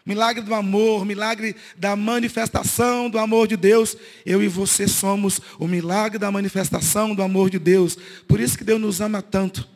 Milagre 0.04 0.42
do 0.42 0.54
amor, 0.54 1.04
milagre 1.04 1.56
da 1.76 1.96
manifestação 1.96 3.10
do 3.10 3.18
amor 3.18 3.48
de 3.48 3.56
Deus. 3.56 3.96
Eu 4.24 4.40
e 4.40 4.46
você 4.46 4.86
somos 4.86 5.40
o 5.58 5.66
milagre 5.66 6.16
da 6.16 6.30
manifestação 6.30 7.12
do 7.12 7.22
amor 7.22 7.50
de 7.50 7.58
Deus. 7.58 7.98
Por 8.28 8.38
isso 8.38 8.56
que 8.56 8.62
Deus 8.62 8.80
nos 8.80 9.00
ama 9.00 9.20
tanto. 9.20 9.75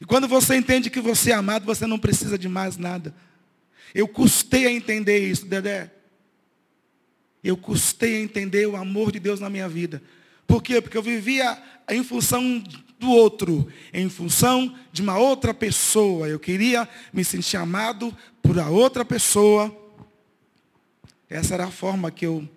E 0.00 0.04
quando 0.04 0.26
você 0.26 0.56
entende 0.56 0.90
que 0.90 1.00
você 1.00 1.30
é 1.30 1.34
amado, 1.34 1.64
você 1.64 1.86
não 1.86 1.98
precisa 1.98 2.38
de 2.38 2.48
mais 2.48 2.76
nada. 2.76 3.14
Eu 3.94 4.08
custei 4.08 4.66
a 4.66 4.72
entender 4.72 5.18
isso, 5.18 5.46
Dedé. 5.46 5.90
Eu 7.42 7.56
custei 7.56 8.16
a 8.16 8.20
entender 8.20 8.66
o 8.66 8.76
amor 8.76 9.12
de 9.12 9.20
Deus 9.20 9.38
na 9.38 9.50
minha 9.50 9.68
vida. 9.68 10.02
Por 10.46 10.62
quê? 10.62 10.80
Porque 10.80 10.96
eu 10.96 11.02
vivia 11.02 11.62
em 11.88 12.02
função 12.02 12.62
do 12.98 13.10
outro, 13.10 13.68
em 13.92 14.08
função 14.08 14.74
de 14.92 15.02
uma 15.02 15.18
outra 15.18 15.52
pessoa. 15.52 16.28
Eu 16.28 16.40
queria 16.40 16.88
me 17.12 17.24
sentir 17.24 17.56
amado 17.56 18.16
por 18.42 18.58
a 18.58 18.68
outra 18.68 19.04
pessoa. 19.04 19.74
Essa 21.28 21.54
era 21.54 21.66
a 21.66 21.70
forma 21.70 22.10
que 22.10 22.26
eu 22.26 22.48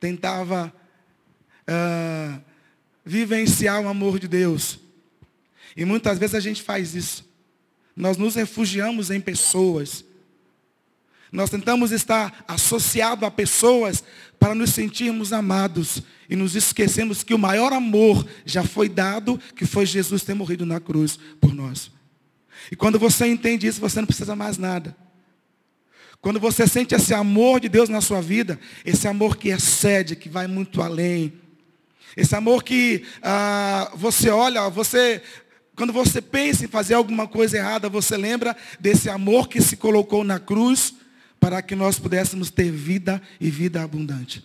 tentava 0.00 0.72
uh, 1.68 2.42
vivenciar 3.04 3.80
o 3.80 3.88
amor 3.88 4.18
de 4.18 4.28
Deus. 4.28 4.78
E 5.76 5.84
muitas 5.84 6.18
vezes 6.18 6.34
a 6.34 6.40
gente 6.40 6.62
faz 6.62 6.94
isso. 6.94 7.28
Nós 7.94 8.16
nos 8.16 8.34
refugiamos 8.34 9.10
em 9.10 9.20
pessoas. 9.20 10.04
Nós 11.30 11.50
tentamos 11.50 11.92
estar 11.92 12.44
associados 12.48 13.24
a 13.24 13.30
pessoas 13.30 14.02
para 14.38 14.54
nos 14.54 14.70
sentirmos 14.70 15.32
amados. 15.32 16.02
E 16.28 16.36
nos 16.36 16.54
esquecemos 16.54 17.22
que 17.22 17.34
o 17.34 17.38
maior 17.38 17.72
amor 17.72 18.26
já 18.44 18.62
foi 18.62 18.88
dado, 18.88 19.40
que 19.56 19.66
foi 19.66 19.84
Jesus 19.84 20.22
ter 20.22 20.34
morrido 20.34 20.64
na 20.64 20.78
cruz 20.78 21.18
por 21.40 21.54
nós. 21.54 21.90
E 22.70 22.76
quando 22.76 22.98
você 22.98 23.26
entende 23.26 23.66
isso, 23.66 23.80
você 23.80 24.00
não 24.00 24.06
precisa 24.06 24.36
mais 24.36 24.58
nada. 24.58 24.96
Quando 26.20 26.40
você 26.40 26.66
sente 26.66 26.94
esse 26.94 27.14
amor 27.14 27.60
de 27.60 27.68
Deus 27.68 27.88
na 27.88 28.00
sua 28.00 28.20
vida, 28.20 28.58
esse 28.84 29.06
amor 29.06 29.36
que 29.36 29.50
excede, 29.50 30.16
que 30.16 30.28
vai 30.28 30.46
muito 30.46 30.82
além. 30.82 31.32
Esse 32.16 32.34
amor 32.34 32.64
que 32.64 33.04
ah, 33.22 33.92
você 33.94 34.28
olha, 34.28 34.68
você 34.68 35.22
quando 35.78 35.92
você 35.92 36.20
pensa 36.20 36.64
em 36.64 36.68
fazer 36.68 36.94
alguma 36.94 37.28
coisa 37.28 37.56
errada, 37.56 37.88
você 37.88 38.16
lembra 38.16 38.56
desse 38.80 39.08
amor 39.08 39.48
que 39.48 39.62
se 39.62 39.76
colocou 39.76 40.24
na 40.24 40.40
cruz 40.40 40.92
para 41.38 41.62
que 41.62 41.76
nós 41.76 42.00
pudéssemos 42.00 42.50
ter 42.50 42.72
vida 42.72 43.22
e 43.40 43.48
vida 43.48 43.80
abundante. 43.80 44.44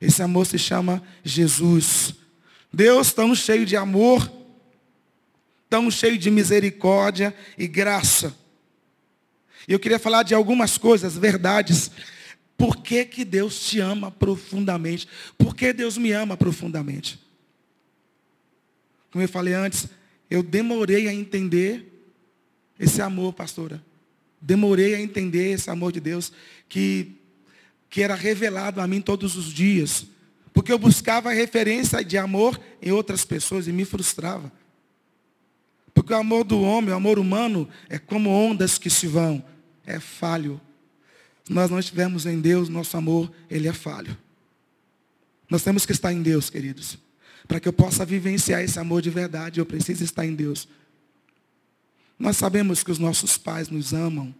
Esse 0.00 0.22
amor 0.22 0.46
se 0.46 0.56
chama 0.56 1.02
Jesus. 1.24 2.14
Deus 2.72 3.12
tão 3.12 3.34
cheio 3.34 3.66
de 3.66 3.76
amor, 3.76 4.30
tão 5.68 5.90
cheio 5.90 6.16
de 6.16 6.30
misericórdia 6.30 7.34
e 7.58 7.66
graça. 7.66 8.32
E 9.66 9.72
eu 9.72 9.80
queria 9.80 9.98
falar 9.98 10.22
de 10.22 10.36
algumas 10.36 10.78
coisas, 10.78 11.18
verdades. 11.18 11.90
Por 12.56 12.76
que, 12.76 13.04
que 13.04 13.24
Deus 13.24 13.58
te 13.58 13.80
ama 13.80 14.08
profundamente? 14.08 15.08
Por 15.36 15.56
que 15.56 15.72
Deus 15.72 15.98
me 15.98 16.12
ama 16.12 16.36
profundamente? 16.36 17.18
Como 19.10 19.24
eu 19.24 19.28
falei 19.28 19.54
antes, 19.54 19.88
eu 20.34 20.42
demorei 20.42 21.06
a 21.06 21.14
entender 21.14 21.92
esse 22.78 23.00
amor, 23.00 23.32
pastora. 23.32 23.80
Demorei 24.40 24.94
a 24.96 25.00
entender 25.00 25.52
esse 25.52 25.70
amor 25.70 25.92
de 25.92 26.00
Deus 26.00 26.32
que, 26.68 27.12
que 27.88 28.02
era 28.02 28.16
revelado 28.16 28.80
a 28.80 28.86
mim 28.86 29.00
todos 29.00 29.36
os 29.36 29.52
dias. 29.52 30.06
Porque 30.52 30.72
eu 30.72 30.78
buscava 30.78 31.32
referência 31.32 32.04
de 32.04 32.18
amor 32.18 32.60
em 32.82 32.90
outras 32.90 33.24
pessoas 33.24 33.68
e 33.68 33.72
me 33.72 33.84
frustrava. 33.84 34.52
Porque 35.94 36.12
o 36.12 36.16
amor 36.16 36.42
do 36.42 36.60
homem, 36.60 36.90
o 36.90 36.96
amor 36.96 37.20
humano, 37.20 37.68
é 37.88 37.96
como 37.96 38.28
ondas 38.28 38.76
que 38.76 38.90
se 38.90 39.06
vão. 39.06 39.42
É 39.86 40.00
falho. 40.00 40.60
Nós 41.48 41.70
não 41.70 41.78
estivermos 41.78 42.26
em 42.26 42.40
Deus, 42.40 42.68
nosso 42.68 42.96
amor, 42.96 43.32
ele 43.48 43.68
é 43.68 43.72
falho. 43.72 44.18
Nós 45.48 45.62
temos 45.62 45.86
que 45.86 45.92
estar 45.92 46.12
em 46.12 46.22
Deus, 46.22 46.50
queridos. 46.50 46.98
Para 47.46 47.60
que 47.60 47.68
eu 47.68 47.72
possa 47.72 48.04
vivenciar 48.04 48.62
esse 48.62 48.78
amor 48.78 49.02
de 49.02 49.10
verdade, 49.10 49.60
eu 49.60 49.66
preciso 49.66 50.02
estar 50.02 50.24
em 50.24 50.34
Deus. 50.34 50.66
Nós 52.18 52.36
sabemos 52.36 52.82
que 52.82 52.90
os 52.90 52.98
nossos 52.98 53.36
pais 53.36 53.68
nos 53.68 53.92
amam. 53.92 54.34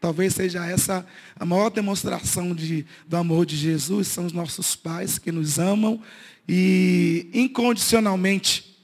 Talvez 0.00 0.34
seja 0.34 0.66
essa 0.66 1.06
a 1.34 1.44
maior 1.46 1.70
demonstração 1.70 2.54
de, 2.54 2.84
do 3.08 3.16
amor 3.16 3.46
de 3.46 3.56
Jesus, 3.56 4.08
são 4.08 4.26
os 4.26 4.32
nossos 4.32 4.76
pais 4.76 5.18
que 5.18 5.32
nos 5.32 5.58
amam 5.58 6.00
e 6.48 7.30
incondicionalmente. 7.32 8.76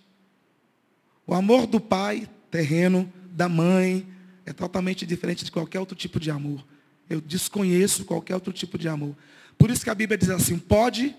O 1.26 1.34
amor 1.34 1.66
do 1.66 1.78
pai 1.78 2.28
terreno, 2.50 3.10
da 3.30 3.49
mãe, 3.49 4.06
é 4.44 4.52
totalmente 4.52 5.06
diferente 5.06 5.44
de 5.44 5.52
qualquer 5.52 5.78
outro 5.78 5.94
tipo 5.94 6.18
de 6.18 6.30
amor. 6.30 6.64
Eu 7.08 7.20
desconheço 7.20 8.04
qualquer 8.04 8.34
outro 8.34 8.52
tipo 8.52 8.78
de 8.78 8.88
amor. 8.88 9.14
Por 9.58 9.70
isso 9.70 9.84
que 9.84 9.90
a 9.90 9.94
Bíblia 9.94 10.16
diz 10.16 10.30
assim, 10.30 10.58
pode 10.58 11.14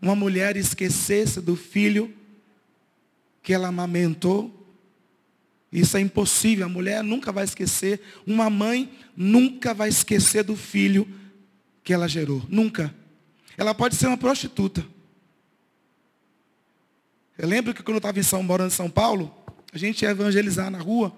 uma 0.00 0.14
mulher 0.14 0.56
esquecesse 0.56 1.40
do 1.40 1.56
filho 1.56 2.14
que 3.42 3.52
ela 3.52 3.68
amamentou. 3.68 4.54
Isso 5.72 5.96
é 5.96 6.00
impossível. 6.00 6.66
A 6.66 6.68
mulher 6.68 7.02
nunca 7.02 7.32
vai 7.32 7.44
esquecer. 7.44 8.00
Uma 8.26 8.48
mãe 8.48 8.90
nunca 9.16 9.74
vai 9.74 9.88
esquecer 9.88 10.44
do 10.44 10.56
filho 10.56 11.06
que 11.82 11.92
ela 11.92 12.08
gerou. 12.08 12.42
Nunca. 12.48 12.94
Ela 13.56 13.74
pode 13.74 13.96
ser 13.96 14.06
uma 14.06 14.16
prostituta. 14.16 14.86
Eu 17.36 17.48
lembro 17.48 17.74
que 17.74 17.82
quando 17.82 17.96
eu 17.96 17.98
estava 17.98 18.18
em 18.18 18.22
São 18.22 18.42
morando 18.42 18.72
em 18.72 18.74
São 18.74 18.90
Paulo, 18.90 19.34
a 19.72 19.78
gente 19.78 20.02
ia 20.02 20.10
evangelizar 20.10 20.70
na 20.70 20.78
rua. 20.78 21.16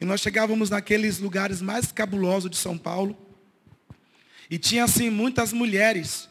E 0.00 0.04
nós 0.04 0.20
chegávamos 0.20 0.70
naqueles 0.70 1.18
lugares 1.18 1.60
mais 1.60 1.90
cabulosos 1.90 2.50
de 2.50 2.56
São 2.56 2.78
Paulo. 2.78 3.16
E 4.50 4.58
tinha 4.58 4.84
assim 4.84 5.10
muitas 5.10 5.52
mulheres 5.52 6.28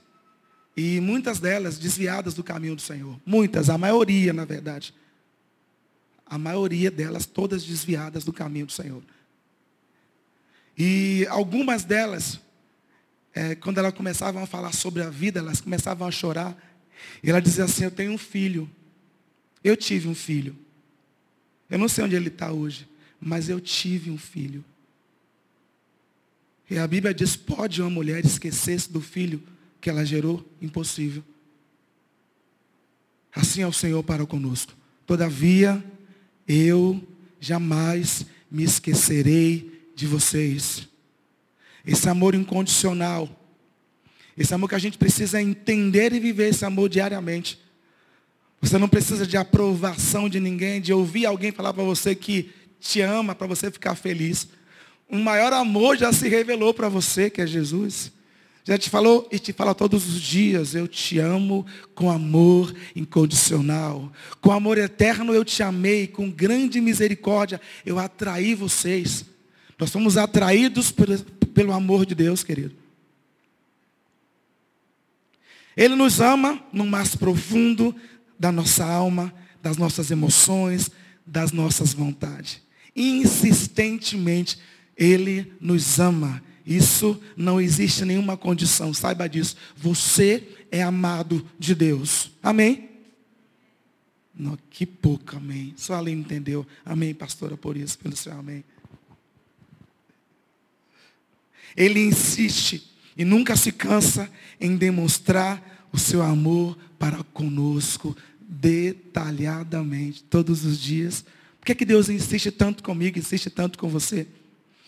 e 0.76 1.00
muitas 1.00 1.40
delas 1.40 1.78
desviadas 1.78 2.34
do 2.34 2.44
caminho 2.44 2.76
do 2.76 2.82
Senhor. 2.82 3.20
Muitas, 3.26 3.70
a 3.70 3.78
maioria, 3.78 4.34
na 4.34 4.44
verdade. 4.44 4.94
A 6.26 6.38
maioria 6.38 6.90
delas 6.90 7.26
todas 7.26 7.64
desviadas 7.64 8.24
do 8.24 8.34
caminho 8.34 8.66
do 8.66 8.72
Senhor. 8.72 9.04
E 10.76 11.28
algumas 11.30 11.84
delas, 11.84 12.40
é, 13.36 13.54
quando 13.54 13.78
elas 13.78 13.94
começavam 13.94 14.42
a 14.42 14.48
falar 14.48 14.74
sobre 14.74 15.04
a 15.04 15.10
vida, 15.10 15.40
elas 15.40 15.62
começavam 15.62 16.08
a 16.08 16.12
chorar. 16.12 16.58
E 17.22 17.30
ela 17.30 17.40
dizia 17.40 17.66
assim, 17.66 17.84
eu 17.84 17.92
tenho 17.92 18.12
um 18.12 18.18
filho. 18.18 18.70
Eu 19.64 19.78
tive 19.78 20.08
um 20.08 20.16
filho. 20.16 20.56
Eu 21.70 21.78
não 21.78 21.88
sei 21.88 22.04
onde 22.04 22.16
ele 22.16 22.30
está 22.30 22.52
hoje, 22.52 22.88
mas 23.22 23.48
eu 23.48 23.62
tive 23.62 24.10
um 24.10 24.18
filho. 24.18 24.66
E 26.68 26.80
a 26.80 26.88
Bíblia 26.88 27.14
diz, 27.14 27.36
pode 27.36 27.80
uma 27.80 27.90
mulher 27.92 28.26
esquecer-se 28.26 28.92
do 28.92 29.00
filho 29.00 29.44
que 29.84 29.90
ela 29.90 30.06
gerou? 30.06 30.42
Impossível. 30.62 31.22
Assim 33.36 33.62
é 33.62 33.68
o 33.68 33.74
Senhor 33.74 34.02
para 34.02 34.26
conosco. 34.26 34.72
Todavia, 35.06 35.84
eu 36.48 37.06
jamais 37.38 38.26
me 38.50 38.64
esquecerei 38.64 39.92
de 39.94 40.08
vocês. 40.08 40.88
Esse 41.86 42.08
amor 42.08 42.34
incondicional. 42.34 43.30
Esse 44.38 44.54
amor 44.54 44.70
que 44.70 44.76
a 44.76 44.80
gente 44.80 44.98
precisa 44.98 45.42
entender 45.42 46.14
e 46.14 46.20
viver 46.20 46.52
esse 46.52 46.64
amor 46.64 46.88
diariamente. 46.88 47.60
Você 48.62 48.78
não 48.78 48.88
precisa 48.88 49.28
de 49.28 49.36
aprovação 49.36 50.30
de 50.30 50.40
ninguém, 50.40 50.80
de 50.80 50.94
ouvir 50.94 51.26
alguém 51.26 51.52
falar 51.52 51.74
para 51.74 51.84
você 51.84 52.16
que 52.16 52.52
te 52.80 53.02
ama, 53.02 53.36
para 53.36 53.48
você 53.48 53.70
ficar 53.70 53.96
feliz. 53.96 54.48
Um 55.10 55.22
maior 55.22 55.52
amor 55.52 55.98
já 55.98 56.14
se 56.14 56.30
revelou 56.30 56.74
para 56.74 56.88
você, 56.88 57.30
que 57.30 57.42
é 57.42 57.46
Jesus. 57.46 58.14
Já 58.66 58.78
te 58.78 58.90
falou 58.90 59.28
e 59.30 59.38
te 59.38 59.52
fala 59.52 59.76
todos 59.76 60.08
os 60.08 60.22
dias, 60.22 60.74
eu 60.74 60.88
te 60.88 61.20
amo 61.20 61.66
com 61.94 62.10
amor 62.10 62.74
incondicional. 62.96 64.10
Com 64.40 64.52
amor 64.52 64.78
eterno 64.78 65.34
eu 65.34 65.44
te 65.44 65.62
amei, 65.62 66.08
com 66.08 66.32
grande 66.32 66.80
misericórdia 66.80 67.60
eu 67.86 68.00
atraí 68.00 68.56
vocês. 68.56 69.26
Nós 69.78 69.90
somos 69.90 70.16
atraídos 70.16 70.92
pelo, 71.54 71.74
amor 71.74 72.06
de 72.06 72.16
Deus, 72.16 72.42
querido. 72.42 72.74
Ele 75.76 75.96
nos 75.96 76.22
ama 76.22 76.64
no 76.72 76.86
mais 76.86 77.16
profundo 77.16 77.94
da 78.40 78.50
nossa 78.50 78.86
alma, 78.86 79.34
das 79.62 79.76
nossas 79.76 80.10
emoções, 80.10 80.90
das 81.26 81.52
nossas 81.52 81.94
vontades. 81.94 82.62
Insistentemente, 82.96 84.58
Ele 84.96 85.52
nos 85.60 86.00
ama. 86.00 86.42
Isso 86.66 87.22
não 87.36 87.60
existe 87.60 88.06
nenhuma 88.06 88.38
condição, 88.38 88.94
saiba 88.94 89.28
disso. 89.28 89.56
Você 89.76 90.48
é 90.72 90.82
amado 90.82 91.46
de 91.60 91.76
Deus. 91.76 92.32
Amém? 92.42 92.90
Não, 94.34 94.58
que 94.70 94.86
pouco, 94.86 95.36
amém. 95.36 95.74
Só 95.78 95.96
ali 95.96 96.12
entendeu. 96.12 96.66
Amém, 96.86 97.14
pastora, 97.14 97.56
por 97.58 97.78
isso, 97.78 97.98
pelo 98.00 98.16
seu 98.16 98.34
amém. 98.34 98.64
Ele 101.76 102.00
insiste 102.00 102.92
e 103.18 103.26
nunca 103.26 103.56
se 103.56 103.72
cansa 103.72 104.30
em 104.60 104.76
demonstrar 104.76 105.88
o 105.92 105.98
seu 105.98 106.22
amor 106.22 106.78
para 106.98 107.24
conosco 107.24 108.16
detalhadamente, 108.40 110.24
todos 110.24 110.66
os 110.66 110.80
dias. 110.80 111.26
Por 111.60 111.66
que, 111.66 111.72
é 111.72 111.76
que 111.76 111.86
Deus 111.86 112.10
insiste 112.10 112.52
tanto 112.52 112.84
comigo, 112.84 113.20
insiste 113.20 113.50
tanto 113.50 113.78
com 113.78 113.88
você? 113.88 114.28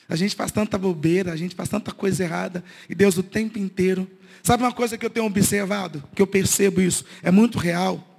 A 0.08 0.16
gente 0.16 0.36
faz 0.36 0.52
tanta 0.52 0.78
bobeira, 0.78 1.32
a 1.32 1.36
gente 1.36 1.56
faz 1.56 1.70
tanta 1.70 1.92
coisa 1.92 2.24
errada, 2.24 2.64
e 2.90 2.96
Deus 2.96 3.18
o 3.18 3.24
tempo 3.24 3.58
inteiro. 3.58 4.08
Sabe 4.44 4.64
uma 4.64 4.72
coisa 4.72 4.98
que 4.98 5.06
eu 5.06 5.10
tenho 5.10 5.26
observado, 5.26 6.04
que 6.14 6.22
eu 6.22 6.28
percebo 6.28 6.82
isso, 6.82 7.04
é 7.24 7.32
muito 7.32 7.58
real. 7.58 8.12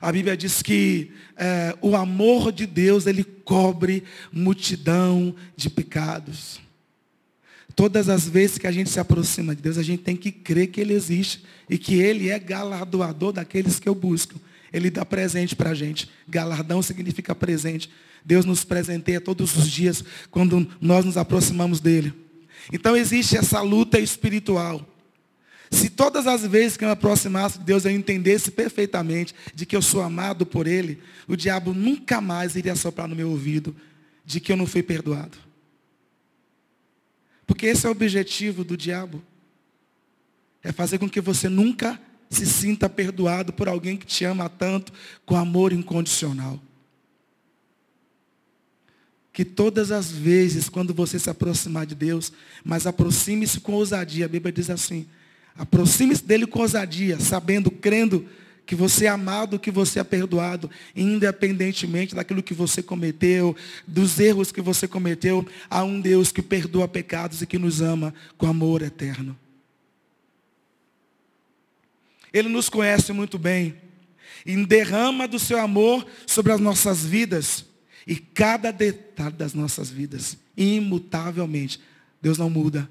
A 0.00 0.12
Bíblia 0.12 0.36
diz 0.36 0.62
que 0.62 1.12
é, 1.36 1.74
o 1.80 1.96
amor 1.96 2.52
de 2.52 2.66
Deus, 2.66 3.06
ele 3.06 3.24
cobre 3.24 4.04
multidão 4.32 5.34
de 5.56 5.70
pecados. 5.70 6.60
Todas 7.74 8.08
as 8.08 8.26
vezes 8.26 8.56
que 8.56 8.66
a 8.66 8.72
gente 8.72 8.88
se 8.88 8.98
aproxima 8.98 9.54
de 9.54 9.60
Deus, 9.62 9.76
a 9.76 9.82
gente 9.82 10.02
tem 10.02 10.16
que 10.16 10.32
crer 10.32 10.68
que 10.68 10.80
Ele 10.80 10.94
existe 10.94 11.44
e 11.68 11.76
que 11.76 11.94
Ele 11.96 12.30
é 12.30 12.38
galardoador 12.38 13.32
daqueles 13.32 13.78
que 13.78 13.88
o 13.88 13.94
buscam. 13.94 14.36
Ele 14.72 14.90
dá 14.90 15.04
presente 15.04 15.54
para 15.54 15.70
a 15.70 15.74
gente. 15.74 16.08
Galardão 16.26 16.80
significa 16.80 17.34
presente. 17.34 17.90
Deus 18.26 18.44
nos 18.44 18.64
presenteia 18.64 19.20
todos 19.20 19.56
os 19.56 19.70
dias 19.70 20.04
quando 20.32 20.68
nós 20.80 21.04
nos 21.04 21.16
aproximamos 21.16 21.78
dEle. 21.78 22.12
Então 22.72 22.96
existe 22.96 23.36
essa 23.36 23.60
luta 23.60 24.00
espiritual. 24.00 24.84
Se 25.70 25.88
todas 25.88 26.26
as 26.26 26.44
vezes 26.44 26.76
que 26.76 26.82
eu 26.82 26.88
me 26.88 26.92
aproximasse 26.92 27.60
de 27.60 27.64
Deus 27.64 27.84
eu 27.84 27.92
entendesse 27.92 28.50
perfeitamente 28.50 29.32
de 29.54 29.64
que 29.64 29.76
eu 29.76 29.82
sou 29.82 30.02
amado 30.02 30.44
por 30.44 30.66
Ele, 30.66 30.98
o 31.28 31.36
diabo 31.36 31.72
nunca 31.72 32.20
mais 32.20 32.56
iria 32.56 32.74
soprar 32.74 33.06
no 33.06 33.14
meu 33.14 33.30
ouvido 33.30 33.74
de 34.24 34.40
que 34.40 34.50
eu 34.50 34.56
não 34.56 34.66
fui 34.66 34.82
perdoado. 34.82 35.38
Porque 37.46 37.66
esse 37.66 37.86
é 37.86 37.88
o 37.88 37.92
objetivo 37.92 38.64
do 38.64 38.76
diabo. 38.76 39.22
É 40.64 40.72
fazer 40.72 40.98
com 40.98 41.08
que 41.08 41.20
você 41.20 41.48
nunca 41.48 42.00
se 42.28 42.44
sinta 42.44 42.88
perdoado 42.88 43.52
por 43.52 43.68
alguém 43.68 43.96
que 43.96 44.04
te 44.04 44.24
ama 44.24 44.48
tanto 44.48 44.92
com 45.24 45.36
amor 45.36 45.72
incondicional. 45.72 46.60
Que 49.36 49.44
todas 49.44 49.92
as 49.92 50.10
vezes, 50.10 50.66
quando 50.66 50.94
você 50.94 51.18
se 51.18 51.28
aproximar 51.28 51.84
de 51.84 51.94
Deus, 51.94 52.32
mas 52.64 52.86
aproxime-se 52.86 53.60
com 53.60 53.74
ousadia. 53.74 54.24
A 54.24 54.28
Bíblia 54.28 54.50
diz 54.50 54.70
assim: 54.70 55.06
aproxime-se 55.54 56.24
dele 56.24 56.46
com 56.46 56.60
ousadia, 56.60 57.20
sabendo, 57.20 57.70
crendo 57.70 58.26
que 58.64 58.74
você 58.74 59.04
é 59.04 59.08
amado, 59.08 59.58
que 59.58 59.70
você 59.70 60.00
é 60.00 60.04
perdoado, 60.04 60.70
independentemente 60.96 62.14
daquilo 62.14 62.42
que 62.42 62.54
você 62.54 62.82
cometeu, 62.82 63.54
dos 63.86 64.18
erros 64.18 64.50
que 64.50 64.62
você 64.62 64.88
cometeu, 64.88 65.46
há 65.68 65.84
um 65.84 66.00
Deus 66.00 66.32
que 66.32 66.40
perdoa 66.40 66.88
pecados 66.88 67.42
e 67.42 67.46
que 67.46 67.58
nos 67.58 67.82
ama 67.82 68.14
com 68.38 68.46
amor 68.46 68.80
eterno. 68.80 69.38
Ele 72.32 72.48
nos 72.48 72.70
conhece 72.70 73.12
muito 73.12 73.38
bem 73.38 73.76
e 74.46 74.56
derrama 74.64 75.28
do 75.28 75.38
seu 75.38 75.60
amor 75.60 76.06
sobre 76.26 76.52
as 76.52 76.58
nossas 76.58 77.04
vidas 77.04 77.66
e 78.06 78.16
cada 78.16 78.70
detalhe 78.70 79.34
das 79.34 79.52
nossas 79.52 79.90
vidas, 79.90 80.36
imutavelmente. 80.56 81.80
Deus 82.22 82.38
não 82.38 82.48
muda. 82.48 82.88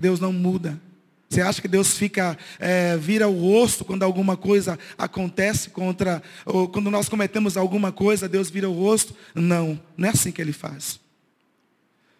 Deus 0.00 0.18
não 0.18 0.32
muda. 0.32 0.80
Você 1.28 1.40
acha 1.40 1.60
que 1.60 1.68
Deus 1.68 1.92
fica, 1.98 2.38
é, 2.58 2.96
vira 2.96 3.28
o 3.28 3.38
rosto 3.38 3.84
quando 3.84 4.04
alguma 4.04 4.36
coisa 4.36 4.78
acontece 4.96 5.70
contra, 5.70 6.22
ou 6.44 6.68
quando 6.68 6.90
nós 6.90 7.08
cometemos 7.08 7.56
alguma 7.56 7.90
coisa, 7.90 8.28
Deus 8.28 8.48
vira 8.48 8.70
o 8.70 8.72
rosto? 8.72 9.14
Não, 9.34 9.80
não 9.96 10.08
é 10.08 10.12
assim 10.12 10.30
que 10.30 10.40
ele 10.40 10.52
faz. 10.52 11.00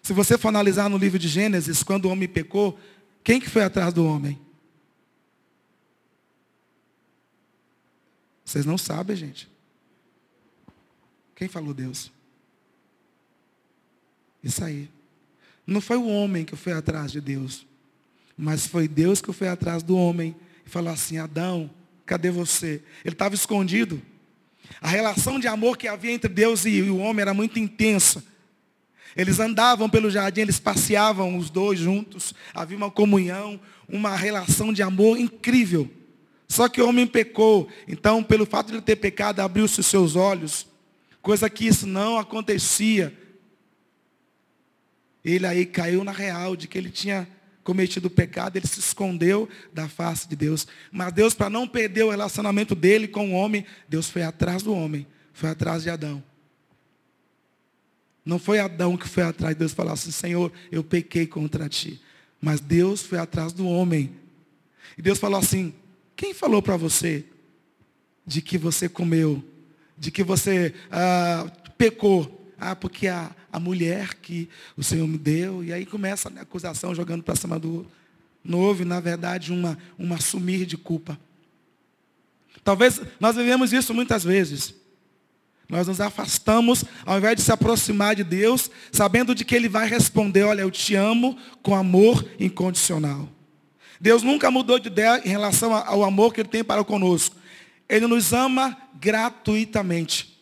Se 0.03 0.13
você 0.13 0.37
for 0.37 0.49
analisar 0.49 0.91
no 0.91 0.99
livro 0.99 1.19
de 1.19 1.29
Gênesis, 1.29 1.83
quando 1.83 2.07
o 2.07 2.11
homem 2.11 2.29
pecou, 2.29 2.79
quem 3.25 3.41
que 3.41 3.49
foi 3.49 3.63
atrás 3.63 3.95
do 3.95 4.05
homem? 4.05 4.39
Vocês 8.45 8.67
não 8.67 8.77
sabem, 8.79 9.17
gente. 9.17 9.56
Quem 11.37 11.47
falou 11.47 11.73
Deus? 11.73 12.11
Isso 14.43 14.65
aí. 14.65 14.91
Não 15.67 15.81
foi 15.81 15.97
o 15.97 16.07
homem 16.07 16.45
que 16.45 16.57
foi 16.57 16.73
atrás 16.73 17.13
de 17.13 17.21
Deus. 17.21 17.67
Mas 18.37 18.67
foi 18.67 18.89
Deus 18.89 19.21
que 19.21 19.33
foi 19.33 19.49
atrás 19.49 19.83
do 19.83 19.97
homem 19.97 20.35
e 20.67 20.71
falou 20.71 20.93
assim: 20.93 21.19
Adão, 21.19 21.71
cadê 22.05 22.31
você? 22.31 22.83
Ele 23.05 23.15
estava 23.15 23.35
escondido. 23.35 24.01
A 24.81 24.89
relação 24.89 25.39
de 25.39 25.47
amor 25.47 25.77
que 25.77 25.87
havia 25.87 26.13
entre 26.13 26.29
Deus 26.29 26.65
e 26.65 26.83
o 26.83 26.99
homem 26.99 27.23
era 27.23 27.35
muito 27.35 27.59
intensa. 27.59 28.25
Eles 29.17 29.39
andavam 29.39 29.89
pelo 29.89 30.11
jardim, 30.11 30.43
eles 30.43 30.59
passeavam 30.59 31.39
os 31.39 31.49
dois 31.49 31.79
juntos. 31.79 32.35
Havia 32.53 32.77
uma 32.77 32.91
comunhão, 32.91 33.61
uma 33.89 34.15
relação 34.15 34.73
de 34.73 34.83
amor 34.83 35.19
incrível. 35.19 35.91
Só 36.49 36.69
que 36.69 36.81
o 36.81 36.89
homem 36.89 37.07
pecou. 37.07 37.69
Então, 37.89 38.23
pelo 38.23 38.47
fato 38.47 38.69
de 38.69 38.75
ele 38.75 38.83
ter 38.83 38.97
pecado, 38.97 39.41
abriu-se 39.41 39.81
os 39.81 39.87
seus 39.87 40.17
olhos. 40.17 40.67
Coisa 41.27 41.51
que 41.51 41.67
isso 41.67 41.89
não 41.89 42.19
acontecia. 42.19 43.13
Ele 45.25 45.45
aí 45.45 45.67
caiu 45.67 46.05
na 46.05 46.13
real 46.13 46.55
de 46.55 46.69
que 46.69 46.79
ele 46.79 46.89
tinha 46.89 47.29
cometido 47.65 48.07
o 48.07 48.11
pecado, 48.11 48.57
ele 48.57 48.67
se 48.69 48.79
escondeu 48.79 49.49
da 49.73 49.89
face 49.89 50.29
de 50.29 50.37
Deus. 50.37 50.69
Mas 50.93 51.13
Deus, 51.13 51.35
para 51.35 51.51
não 51.51 51.67
perder 51.67 52.05
o 52.05 52.11
relacionamento 52.11 52.77
dele 52.77 53.09
com 53.09 53.33
o 53.33 53.33
homem, 53.33 53.67
Deus 53.89 54.09
foi 54.09 54.23
atrás 54.23 54.63
do 54.63 54.73
homem, 54.73 55.05
foi 55.33 55.51
atrás 55.51 55.83
de 55.83 55.91
Adão. 55.91 56.23
Não 58.25 58.39
foi 58.39 58.61
Adão 58.61 58.97
que 58.97 59.09
foi 59.09 59.25
atrás 59.25 59.53
de 59.53 59.59
Deus 59.59 59.73
falou 59.73 59.95
assim, 59.95 60.13
Senhor, 60.13 60.53
eu 60.71 60.85
pequei 60.85 61.27
contra 61.27 61.69
ti. 61.69 62.01
Mas 62.41 62.61
Deus 62.61 63.03
foi 63.03 63.19
atrás 63.19 63.53
do 63.53 63.67
homem. 63.67 64.15
E 64.97 65.03
Deus 65.03 65.19
falou 65.19 65.41
assim, 65.41 65.75
quem 66.15 66.33
falou 66.33 66.63
para 66.63 66.77
você 66.77 67.25
de 68.25 68.41
que 68.41 68.57
você 68.57 68.89
comeu, 68.89 69.43
de 69.99 70.11
que 70.11 70.23
você 70.23 70.75
ah, 70.91 71.51
pecou? 71.77 72.33
Ah, 72.59 72.75
porque 72.75 73.07
a, 73.09 73.31
a 73.53 73.61
mulher 73.61 74.15
que 74.15 74.49
o 74.77 74.83
Senhor 74.83 75.07
me 75.07 75.19
deu. 75.19 75.63
E 75.63 75.73
aí 75.73 75.85
começa 75.87 76.31
a 76.35 76.43
acusação 76.43 76.95
jogando 76.95 77.23
para 77.23 77.37
cima 77.37 77.59
do 77.59 77.77
outro. 77.77 77.93
Não 78.45 78.61
houve, 78.61 78.85
na 78.85 79.01
verdade, 79.01 79.53
uma, 79.53 79.77
uma 79.99 80.17
assumir 80.17 80.67
de 80.67 80.77
culpa. 80.77 81.19
Talvez 82.63 83.01
nós 83.21 83.37
vivemos 83.37 83.73
isso 83.73 83.93
muitas 83.93 84.25
vezes. 84.25 84.75
Nós 85.69 85.89
nos 85.89 86.01
afastamos, 86.01 86.85
ao 87.05 87.19
invés 87.19 87.37
de 87.37 87.43
se 87.43 87.51
aproximar 87.51 88.15
de 88.15 88.23
Deus, 88.23 88.71
sabendo 88.93 89.35
de 89.35 89.45
que 89.45 89.55
Ele 89.55 89.69
vai 89.69 89.89
responder, 89.89 90.45
olha, 90.45 90.63
eu 90.63 90.71
te 90.71 90.95
amo 90.95 91.37
com 91.63 91.75
amor 91.75 92.25
incondicional. 92.39 93.29
Deus 94.01 94.23
nunca 94.23 94.51
mudou 94.51 94.79
de 94.79 94.89
ideia 94.89 95.21
em 95.25 95.29
relação 95.29 95.75
ao 95.75 96.05
amor 96.05 96.33
que 96.33 96.41
Ele 96.41 96.49
tem 96.49 96.63
para 96.63 96.85
conosco. 96.85 97.35
Ele 97.89 98.07
nos 98.07 98.33
ama 98.33 98.77
gratuitamente. 98.95 100.37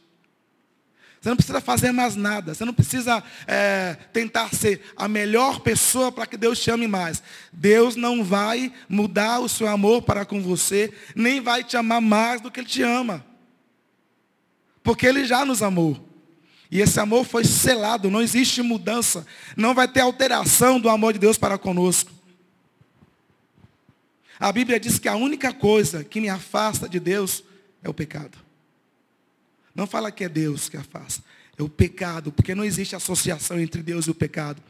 Você 1.24 1.30
não 1.30 1.36
precisa 1.36 1.60
fazer 1.62 1.90
mais 1.90 2.16
nada. 2.16 2.52
Você 2.52 2.66
não 2.66 2.74
precisa 2.74 3.24
é, 3.46 3.96
tentar 4.12 4.54
ser 4.54 4.82
a 4.94 5.08
melhor 5.08 5.60
pessoa 5.60 6.12
para 6.12 6.26
que 6.26 6.36
Deus 6.36 6.58
te 6.58 6.70
ame 6.70 6.86
mais. 6.86 7.22
Deus 7.50 7.96
não 7.96 8.22
vai 8.22 8.70
mudar 8.86 9.40
o 9.40 9.48
seu 9.48 9.66
amor 9.66 10.02
para 10.02 10.26
com 10.26 10.42
você, 10.42 10.92
nem 11.16 11.40
vai 11.40 11.64
te 11.64 11.78
amar 11.78 12.02
mais 12.02 12.42
do 12.42 12.50
que 12.50 12.60
Ele 12.60 12.66
te 12.66 12.82
ama. 12.82 13.24
Porque 14.82 15.06
Ele 15.06 15.24
já 15.24 15.46
nos 15.46 15.62
amou. 15.62 16.06
E 16.70 16.82
esse 16.82 17.00
amor 17.00 17.24
foi 17.24 17.44
selado, 17.44 18.10
não 18.10 18.20
existe 18.20 18.60
mudança. 18.60 19.26
Não 19.56 19.72
vai 19.72 19.88
ter 19.88 20.00
alteração 20.00 20.78
do 20.78 20.90
amor 20.90 21.14
de 21.14 21.20
Deus 21.20 21.38
para 21.38 21.56
conosco. 21.56 22.12
A 24.44 24.52
Bíblia 24.52 24.78
diz 24.78 24.98
que 24.98 25.08
a 25.08 25.16
única 25.16 25.54
coisa 25.54 26.04
que 26.04 26.20
me 26.20 26.28
afasta 26.28 26.86
de 26.86 27.00
Deus 27.00 27.42
é 27.82 27.88
o 27.88 27.94
pecado. 27.94 28.36
Não 29.74 29.86
fala 29.86 30.12
que 30.12 30.22
é 30.22 30.28
Deus 30.28 30.68
que 30.68 30.76
afasta. 30.76 31.24
É 31.56 31.62
o 31.62 31.68
pecado, 31.68 32.30
porque 32.30 32.54
não 32.54 32.62
existe 32.62 32.94
associação 32.94 33.58
entre 33.58 33.82
Deus 33.82 34.04
e 34.04 34.10
o 34.10 34.14
pecado. 34.14 34.62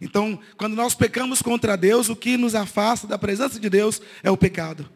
Então, 0.00 0.40
quando 0.56 0.74
nós 0.74 0.94
pecamos 0.94 1.42
contra 1.42 1.76
Deus, 1.76 2.08
o 2.08 2.16
que 2.16 2.38
nos 2.38 2.54
afasta 2.54 3.06
da 3.06 3.18
presença 3.18 3.60
de 3.60 3.68
Deus 3.68 4.00
é 4.22 4.30
o 4.30 4.36
pecado. 4.36 4.88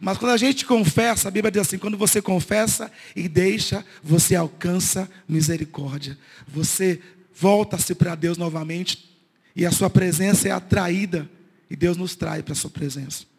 Mas 0.00 0.18
quando 0.18 0.32
a 0.32 0.36
gente 0.36 0.66
confessa, 0.66 1.28
a 1.28 1.30
Bíblia 1.30 1.52
diz 1.52 1.62
assim, 1.62 1.78
quando 1.78 1.96
você 1.96 2.20
confessa 2.20 2.90
e 3.14 3.28
deixa, 3.28 3.86
você 4.02 4.34
alcança 4.34 5.08
misericórdia. 5.28 6.18
Você 6.48 7.00
volta-se 7.32 7.94
para 7.94 8.16
Deus 8.16 8.36
novamente 8.36 9.08
e 9.54 9.64
a 9.64 9.70
sua 9.70 9.88
presença 9.88 10.48
é 10.48 10.50
atraída 10.50 11.30
e 11.70 11.76
Deus 11.76 11.96
nos 11.96 12.16
trai 12.16 12.42
para 12.42 12.52
a 12.52 12.56
sua 12.56 12.70
presença. 12.70 13.35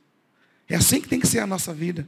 É 0.70 0.76
assim 0.76 1.00
que 1.00 1.08
tem 1.08 1.20
que 1.20 1.28
ser 1.28 1.40
a 1.40 1.48
nossa 1.48 1.74
vida. 1.74 2.08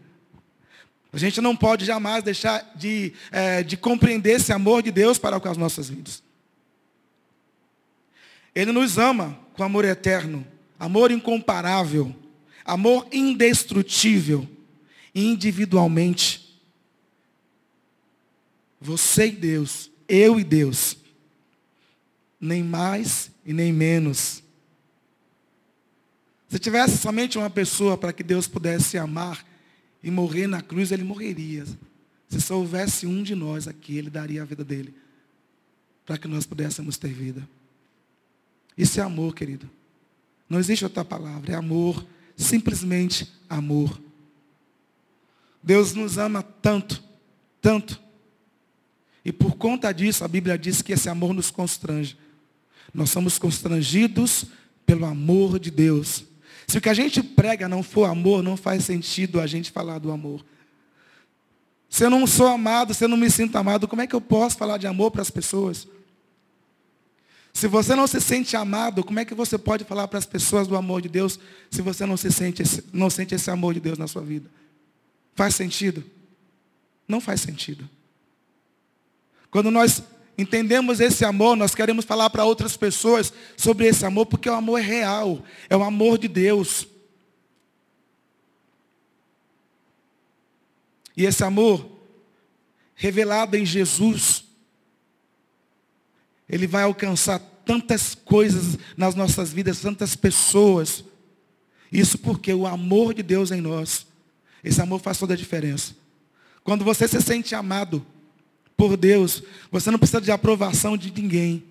A 1.11 1.17
gente 1.17 1.41
não 1.41 1.55
pode 1.55 1.85
jamais 1.85 2.23
deixar 2.23 2.71
de, 2.75 3.13
é, 3.31 3.63
de 3.63 3.75
compreender 3.75 4.33
esse 4.33 4.53
amor 4.53 4.83
de 4.83 4.91
Deus 4.91 5.17
para 5.17 5.39
com 5.39 5.49
as 5.49 5.57
nossas 5.57 5.89
vidas. 5.89 6.21
Ele 8.53 8.71
nos 8.71 8.97
ama 8.97 9.39
com 9.53 9.63
amor 9.63 9.85
eterno, 9.85 10.45
amor 10.79 11.11
incomparável, 11.11 12.15
amor 12.63 13.07
indestrutível, 13.11 14.47
individualmente. 15.15 16.59
Você 18.79 19.27
e 19.27 19.31
Deus, 19.31 19.89
eu 20.07 20.39
e 20.39 20.43
Deus, 20.43 20.97
nem 22.39 22.63
mais 22.63 23.31
e 23.45 23.51
nem 23.51 23.73
menos. 23.73 24.43
Se 26.49 26.59
tivesse 26.59 26.97
somente 26.97 27.37
uma 27.37 27.49
pessoa 27.49 27.97
para 27.97 28.11
que 28.11 28.23
Deus 28.23 28.47
pudesse 28.47 28.97
amar, 28.97 29.45
e 30.03 30.09
morrer 30.09 30.47
na 30.47 30.61
cruz, 30.61 30.91
ele 30.91 31.03
morreria. 31.03 31.65
Se 32.29 32.39
só 32.39 32.57
houvesse 32.57 33.05
um 33.05 33.21
de 33.21 33.35
nós 33.35 33.67
aqui, 33.67 33.97
ele 33.97 34.09
daria 34.09 34.41
a 34.41 34.45
vida 34.45 34.63
dele. 34.63 34.93
Para 36.05 36.17
que 36.17 36.27
nós 36.27 36.45
pudéssemos 36.45 36.97
ter 36.97 37.09
vida. 37.09 37.47
Isso 38.77 38.99
é 38.99 39.03
amor, 39.03 39.35
querido. 39.35 39.69
Não 40.47 40.59
existe 40.59 40.83
outra 40.85 41.03
palavra. 41.03 41.53
É 41.53 41.55
amor. 41.55 42.05
Simplesmente 42.35 43.29
amor. 43.49 43.99
Deus 45.61 45.93
nos 45.93 46.17
ama 46.17 46.41
tanto, 46.41 47.03
tanto. 47.61 47.99
E 49.25 49.31
por 49.33 49.55
conta 49.57 49.91
disso, 49.91 50.23
a 50.23 50.27
Bíblia 50.27 50.57
diz 50.57 50.81
que 50.81 50.93
esse 50.93 51.09
amor 51.09 51.33
nos 51.33 51.51
constrange. 51.51 52.17
Nós 52.93 53.09
somos 53.09 53.37
constrangidos 53.37 54.45
pelo 54.85 55.05
amor 55.05 55.59
de 55.59 55.69
Deus. 55.69 56.23
Se 56.69 56.77
o 56.77 56.81
que 56.81 56.87
a 56.87 56.93
gente 56.93 57.23
prega 57.23 57.67
não 57.67 57.81
for 57.81 58.05
amor, 58.05 58.43
não 58.43 58.55
faz 58.55 58.85
sentido 58.85 59.41
a 59.41 59.47
gente 59.47 59.71
falar 59.71 59.97
do 59.97 60.11
amor. 60.11 60.45
Se 61.89 62.05
eu 62.05 62.11
não 62.11 62.27
sou 62.27 62.45
amado, 62.45 62.93
se 62.93 63.03
eu 63.03 63.09
não 63.09 63.17
me 63.17 63.27
sinto 63.27 63.55
amado, 63.55 63.87
como 63.87 64.03
é 64.03 64.05
que 64.05 64.15
eu 64.15 64.21
posso 64.21 64.55
falar 64.55 64.77
de 64.77 64.85
amor 64.85 65.09
para 65.09 65.23
as 65.23 65.31
pessoas? 65.31 65.87
Se 67.51 67.67
você 67.67 67.95
não 67.95 68.05
se 68.05 68.21
sente 68.21 68.55
amado, 68.55 69.03
como 69.03 69.19
é 69.19 69.25
que 69.25 69.33
você 69.33 69.57
pode 69.57 69.83
falar 69.83 70.07
para 70.07 70.19
as 70.19 70.27
pessoas 70.27 70.67
do 70.67 70.75
amor 70.75 71.01
de 71.01 71.09
Deus 71.09 71.39
se 71.71 71.81
você 71.81 72.05
não 72.05 72.15
se 72.15 72.31
sente 72.31 72.61
não 72.93 73.09
sente 73.09 73.33
esse 73.33 73.49
amor 73.49 73.73
de 73.73 73.79
Deus 73.79 73.97
na 73.97 74.05
sua 74.05 74.21
vida? 74.21 74.47
Faz 75.33 75.55
sentido? 75.55 76.03
Não 77.07 77.19
faz 77.19 77.41
sentido. 77.41 77.89
Quando 79.49 79.71
nós 79.71 80.03
entendemos 80.39 80.99
esse 80.99 81.25
amor, 81.25 81.55
nós 81.55 81.75
queremos 81.75 82.05
falar 82.05 82.29
para 82.29 82.45
outras 82.45 82.77
pessoas 82.77 83.33
sobre 83.57 83.87
esse 83.87 84.05
amor, 84.05 84.25
porque 84.25 84.49
o 84.49 84.53
amor 84.53 84.79
é 84.79 84.83
real, 84.83 85.43
é 85.69 85.75
o 85.75 85.83
amor 85.83 86.17
de 86.17 86.27
Deus. 86.27 86.87
E 91.15 91.25
esse 91.25 91.43
amor, 91.43 91.85
revelado 92.95 93.57
em 93.57 93.65
Jesus, 93.65 94.45
ele 96.47 96.65
vai 96.65 96.83
alcançar 96.83 97.39
tantas 97.65 98.15
coisas 98.15 98.77
nas 98.95 99.15
nossas 99.15 99.51
vidas, 99.51 99.81
tantas 99.81 100.15
pessoas. 100.15 101.03
Isso 101.91 102.17
porque 102.17 102.53
o 102.53 102.65
amor 102.65 103.13
de 103.13 103.21
Deus 103.21 103.51
em 103.51 103.59
nós, 103.59 104.07
esse 104.63 104.81
amor 104.81 105.01
faz 105.01 105.17
toda 105.17 105.33
a 105.33 105.37
diferença. 105.37 105.93
Quando 106.63 106.85
você 106.85 107.07
se 107.07 107.21
sente 107.21 107.53
amado, 107.53 108.05
por 108.79 108.95
Deus. 108.95 109.43
Você 109.69 109.91
não 109.91 109.99
precisa 109.99 110.21
de 110.21 110.31
aprovação 110.31 110.97
de 110.97 111.11
ninguém. 111.11 111.65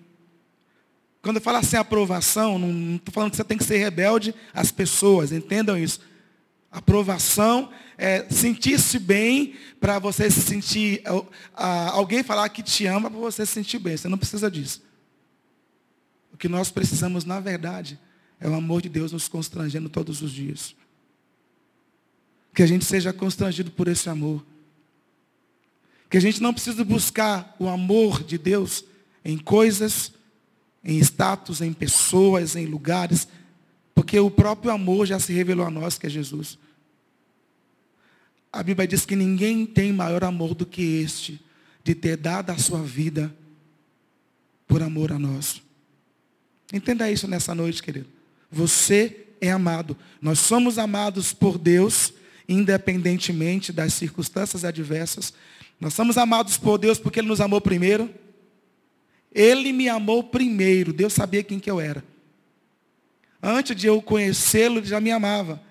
Quando 1.23 1.37
eu 1.37 1.41
falo 1.41 1.57
assim, 1.57 1.75
aprovação, 1.75 2.59
não 2.59 2.97
estou 2.97 3.11
falando 3.11 3.31
que 3.31 3.37
você 3.37 3.43
tem 3.43 3.57
que 3.57 3.63
ser 3.63 3.79
rebelde 3.79 4.33
às 4.53 4.71
pessoas, 4.71 5.31
entendam 5.31 5.75
isso. 5.75 5.99
Aprovação 6.71 7.71
é 7.97 8.29
sentir-se 8.29 8.99
bem 8.99 9.55
para 9.79 9.97
você 9.97 10.29
se 10.29 10.39
sentir. 10.39 11.01
alguém 11.55 12.21
falar 12.21 12.47
que 12.49 12.61
te 12.61 12.85
ama 12.85 13.09
para 13.09 13.19
você 13.19 13.43
se 13.43 13.53
sentir 13.53 13.79
bem. 13.79 13.97
Você 13.97 14.07
não 14.07 14.17
precisa 14.17 14.51
disso. 14.51 14.83
O 16.31 16.37
que 16.37 16.47
nós 16.47 16.69
precisamos, 16.69 17.25
na 17.25 17.39
verdade, 17.39 17.99
é 18.39 18.47
o 18.47 18.53
amor 18.53 18.83
de 18.83 18.87
Deus 18.87 19.11
nos 19.11 19.27
constrangendo 19.27 19.89
todos 19.89 20.21
os 20.21 20.31
dias. 20.31 20.75
Que 22.53 22.61
a 22.61 22.67
gente 22.67 22.85
seja 22.85 23.11
constrangido 23.11 23.71
por 23.71 23.87
esse 23.87 24.07
amor. 24.07 24.45
Que 26.09 26.17
a 26.17 26.21
gente 26.21 26.41
não 26.41 26.53
precisa 26.53 26.83
buscar 26.83 27.55
o 27.59 27.67
amor 27.67 28.23
de 28.23 28.37
Deus 28.37 28.83
em 29.23 29.37
coisas, 29.37 30.11
em 30.83 30.97
status, 30.99 31.61
em 31.61 31.73
pessoas, 31.73 32.55
em 32.55 32.65
lugares, 32.65 33.27
porque 33.93 34.19
o 34.19 34.31
próprio 34.31 34.71
amor 34.71 35.05
já 35.05 35.19
se 35.19 35.33
revelou 35.33 35.65
a 35.65 35.69
nós, 35.69 35.97
que 35.97 36.07
é 36.07 36.09
Jesus. 36.09 36.57
A 38.51 38.63
Bíblia 38.63 38.87
diz 38.87 39.05
que 39.05 39.15
ninguém 39.15 39.65
tem 39.65 39.93
maior 39.93 40.23
amor 40.23 40.55
do 40.55 40.65
que 40.65 40.81
este, 40.81 41.39
de 41.83 41.93
ter 41.93 42.17
dado 42.17 42.49
a 42.49 42.57
sua 42.57 42.81
vida 42.81 43.33
por 44.67 44.81
amor 44.81 45.11
a 45.11 45.19
nós. 45.19 45.61
Entenda 46.73 47.11
isso 47.11 47.27
nessa 47.27 47.53
noite, 47.53 47.83
querido. 47.83 48.07
Você 48.51 49.27
é 49.41 49.51
amado. 49.51 49.97
Nós 50.21 50.39
somos 50.39 50.77
amados 50.77 51.33
por 51.33 51.57
Deus, 51.57 52.13
independentemente 52.47 53.71
das 53.71 53.93
circunstâncias 53.93 54.63
adversas. 54.63 55.33
Nós 55.79 55.93
somos 55.93 56.17
amados 56.17 56.57
por 56.57 56.77
Deus 56.77 56.99
porque 56.99 57.19
Ele 57.19 57.27
nos 57.27 57.39
amou 57.39 57.61
primeiro. 57.61 58.13
Ele 59.31 59.71
me 59.71 59.87
amou 59.87 60.23
primeiro. 60.23 60.91
Deus 60.91 61.13
sabia 61.13 61.43
quem 61.43 61.59
que 61.59 61.71
eu 61.71 61.79
era. 61.79 62.03
Antes 63.41 63.75
de 63.75 63.87
eu 63.87 64.01
conhecê-lo, 64.01 64.79
Ele 64.79 64.87
já 64.87 64.99
me 64.99 65.11
amava. 65.11 65.61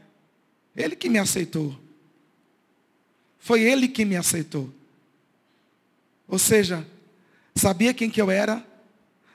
Ele 0.74 0.96
que 0.96 1.08
me 1.08 1.18
aceitou. 1.18 1.78
Foi 3.38 3.62
Ele 3.62 3.88
que 3.88 4.04
me 4.04 4.16
aceitou. 4.16 4.72
Ou 6.26 6.38
seja, 6.38 6.86
sabia 7.54 7.92
quem 7.92 8.08
que 8.08 8.20
eu 8.20 8.30
era. 8.30 8.64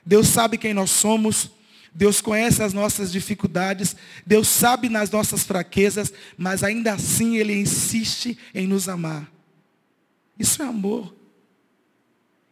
Deus 0.04 0.28
sabe 0.28 0.58
quem 0.58 0.74
nós 0.74 0.90
somos. 0.90 1.50
Deus 1.94 2.20
conhece 2.20 2.62
as 2.62 2.72
nossas 2.72 3.12
dificuldades. 3.12 3.94
Deus 4.26 4.48
sabe 4.48 4.88
nas 4.88 5.10
nossas 5.10 5.44
fraquezas. 5.44 6.12
Mas 6.36 6.64
ainda 6.64 6.94
assim 6.94 7.36
Ele 7.36 7.54
insiste 7.54 8.36
em 8.52 8.66
nos 8.66 8.88
amar. 8.88 9.33
Isso 10.38 10.62
é 10.62 10.66
amor. 10.66 11.14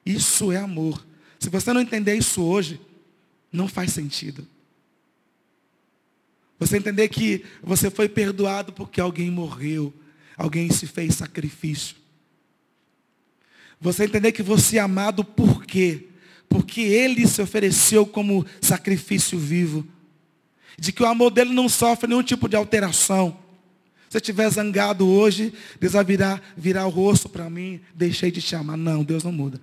Isso 0.05 0.53
é 0.53 0.57
amor. 0.57 1.05
Se 1.39 1.49
você 1.49 1.73
não 1.73 1.81
entender 1.81 2.15
isso 2.15 2.43
hoje, 2.43 2.81
não 3.53 3.69
faz 3.69 3.93
sentido. 3.93 4.47
Você 6.59 6.77
entender 6.77 7.09
que 7.09 7.45
você 7.63 7.91
foi 7.91 8.09
perdoado 8.09 8.73
porque 8.73 9.01
alguém 9.01 9.31
morreu, 9.31 9.93
alguém 10.37 10.71
se 10.71 10.87
fez 10.87 11.17
sacrifício. 11.17 11.97
Você 13.81 14.05
entender 14.05 14.31
que 14.31 14.45
você 14.45 14.77
é 14.77 14.81
amado 14.81 15.25
por 15.25 15.65
quê? 15.67 16.07
Porque 16.49 16.81
ele 16.81 17.27
se 17.27 17.43
ofereceu 17.43 18.07
como 18.07 18.47
sacrifício 18.61 19.37
vivo. 19.37 19.85
De 20.79 20.93
que 20.93 21.03
o 21.03 21.07
amor 21.07 21.31
dele 21.31 21.53
não 21.53 21.69
sofre 21.69 22.09
nenhum 22.09 22.23
tipo 22.23 22.49
de 22.49 22.55
alteração. 22.55 23.42
Se 24.13 24.19
estiver 24.19 24.47
zangado 24.51 25.09
hoje, 25.09 25.55
Deus 25.81 25.95
vai 25.95 26.05
virar, 26.05 26.43
virar 26.55 26.87
o 26.87 26.91
rosto 26.91 27.31
para 27.31 27.49
mim, 27.49 27.81
deixei 27.95 28.31
de 28.31 28.43
te 28.43 28.55
amar. 28.55 28.77
Não, 28.77 29.03
Deus 29.03 29.25
não 29.25 29.33
muda. 29.33 29.59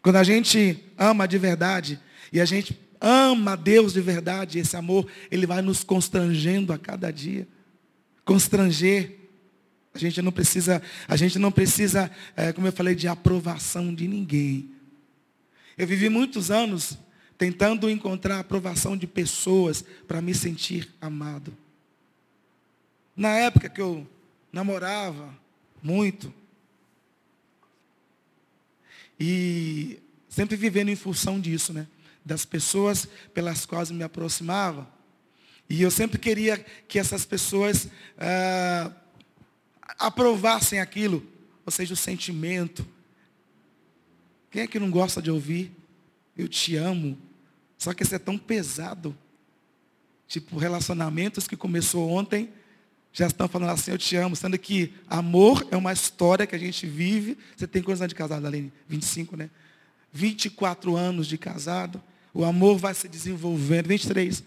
Quando 0.00 0.14
a 0.14 0.22
gente 0.22 0.84
ama 0.96 1.26
de 1.26 1.36
verdade, 1.36 1.98
e 2.32 2.40
a 2.40 2.44
gente 2.44 2.80
ama 3.00 3.56
Deus 3.56 3.92
de 3.92 4.00
verdade, 4.00 4.60
esse 4.60 4.76
amor, 4.76 5.04
ele 5.32 5.48
vai 5.48 5.62
nos 5.62 5.82
constrangendo 5.82 6.72
a 6.72 6.78
cada 6.78 7.10
dia. 7.10 7.48
Constranger. 8.24 9.18
A 9.92 9.98
gente 9.98 10.22
não 10.22 10.30
precisa, 10.30 10.80
a 11.08 11.16
gente 11.16 11.40
não 11.40 11.50
precisa, 11.50 12.08
é, 12.36 12.52
como 12.52 12.68
eu 12.68 12.72
falei, 12.72 12.94
de 12.94 13.08
aprovação 13.08 13.92
de 13.92 14.06
ninguém. 14.06 14.70
Eu 15.76 15.88
vivi 15.88 16.08
muitos 16.08 16.52
anos 16.52 16.96
tentando 17.38 17.88
encontrar 17.88 18.36
a 18.36 18.40
aprovação 18.40 18.96
de 18.96 19.06
pessoas 19.06 19.84
para 20.06 20.20
me 20.20 20.34
sentir 20.34 20.92
amado. 21.00 21.56
Na 23.16 23.30
época 23.36 23.68
que 23.68 23.80
eu 23.80 24.06
namorava 24.52 25.32
muito, 25.82 26.34
e 29.18 29.98
sempre 30.28 30.56
vivendo 30.56 30.88
em 30.88 30.96
função 30.96 31.40
disso, 31.40 31.72
né? 31.72 31.86
Das 32.24 32.44
pessoas 32.44 33.08
pelas 33.32 33.64
quais 33.64 33.90
me 33.90 34.02
aproximava. 34.02 34.88
E 35.68 35.82
eu 35.82 35.90
sempre 35.90 36.18
queria 36.18 36.58
que 36.58 36.98
essas 36.98 37.24
pessoas 37.26 37.88
ah, 38.16 38.92
aprovassem 39.98 40.80
aquilo, 40.80 41.26
ou 41.66 41.72
seja, 41.72 41.94
o 41.94 41.96
sentimento. 41.96 42.86
Quem 44.50 44.62
é 44.62 44.66
que 44.66 44.78
não 44.78 44.90
gosta 44.90 45.20
de 45.20 45.30
ouvir? 45.30 45.72
Eu 46.36 46.48
te 46.48 46.76
amo. 46.76 47.18
Só 47.78 47.94
que 47.94 48.02
isso 48.02 48.14
é 48.14 48.18
tão 48.18 48.36
pesado. 48.36 49.16
Tipo, 50.26 50.58
relacionamentos 50.58 51.46
que 51.46 51.56
começou 51.56 52.10
ontem, 52.10 52.50
já 53.12 53.26
estão 53.26 53.48
falando 53.48 53.70
assim, 53.70 53.92
eu 53.92 53.98
te 53.98 54.16
amo, 54.16 54.36
sendo 54.36 54.58
que 54.58 54.92
amor 55.08 55.66
é 55.70 55.76
uma 55.76 55.92
história 55.92 56.46
que 56.46 56.54
a 56.54 56.58
gente 56.58 56.86
vive. 56.86 57.38
Você 57.56 57.66
tem 57.66 57.82
quantos 57.82 58.02
anos 58.02 58.10
de 58.10 58.14
casado, 58.14 58.46
Aline? 58.46 58.72
25, 58.88 59.36
né? 59.36 59.48
24 60.12 60.96
anos 60.96 61.26
de 61.26 61.38
casado. 61.38 62.02
O 62.34 62.44
amor 62.44 62.76
vai 62.78 62.92
se 62.94 63.08
desenvolvendo. 63.08 63.86
23. 63.86 64.42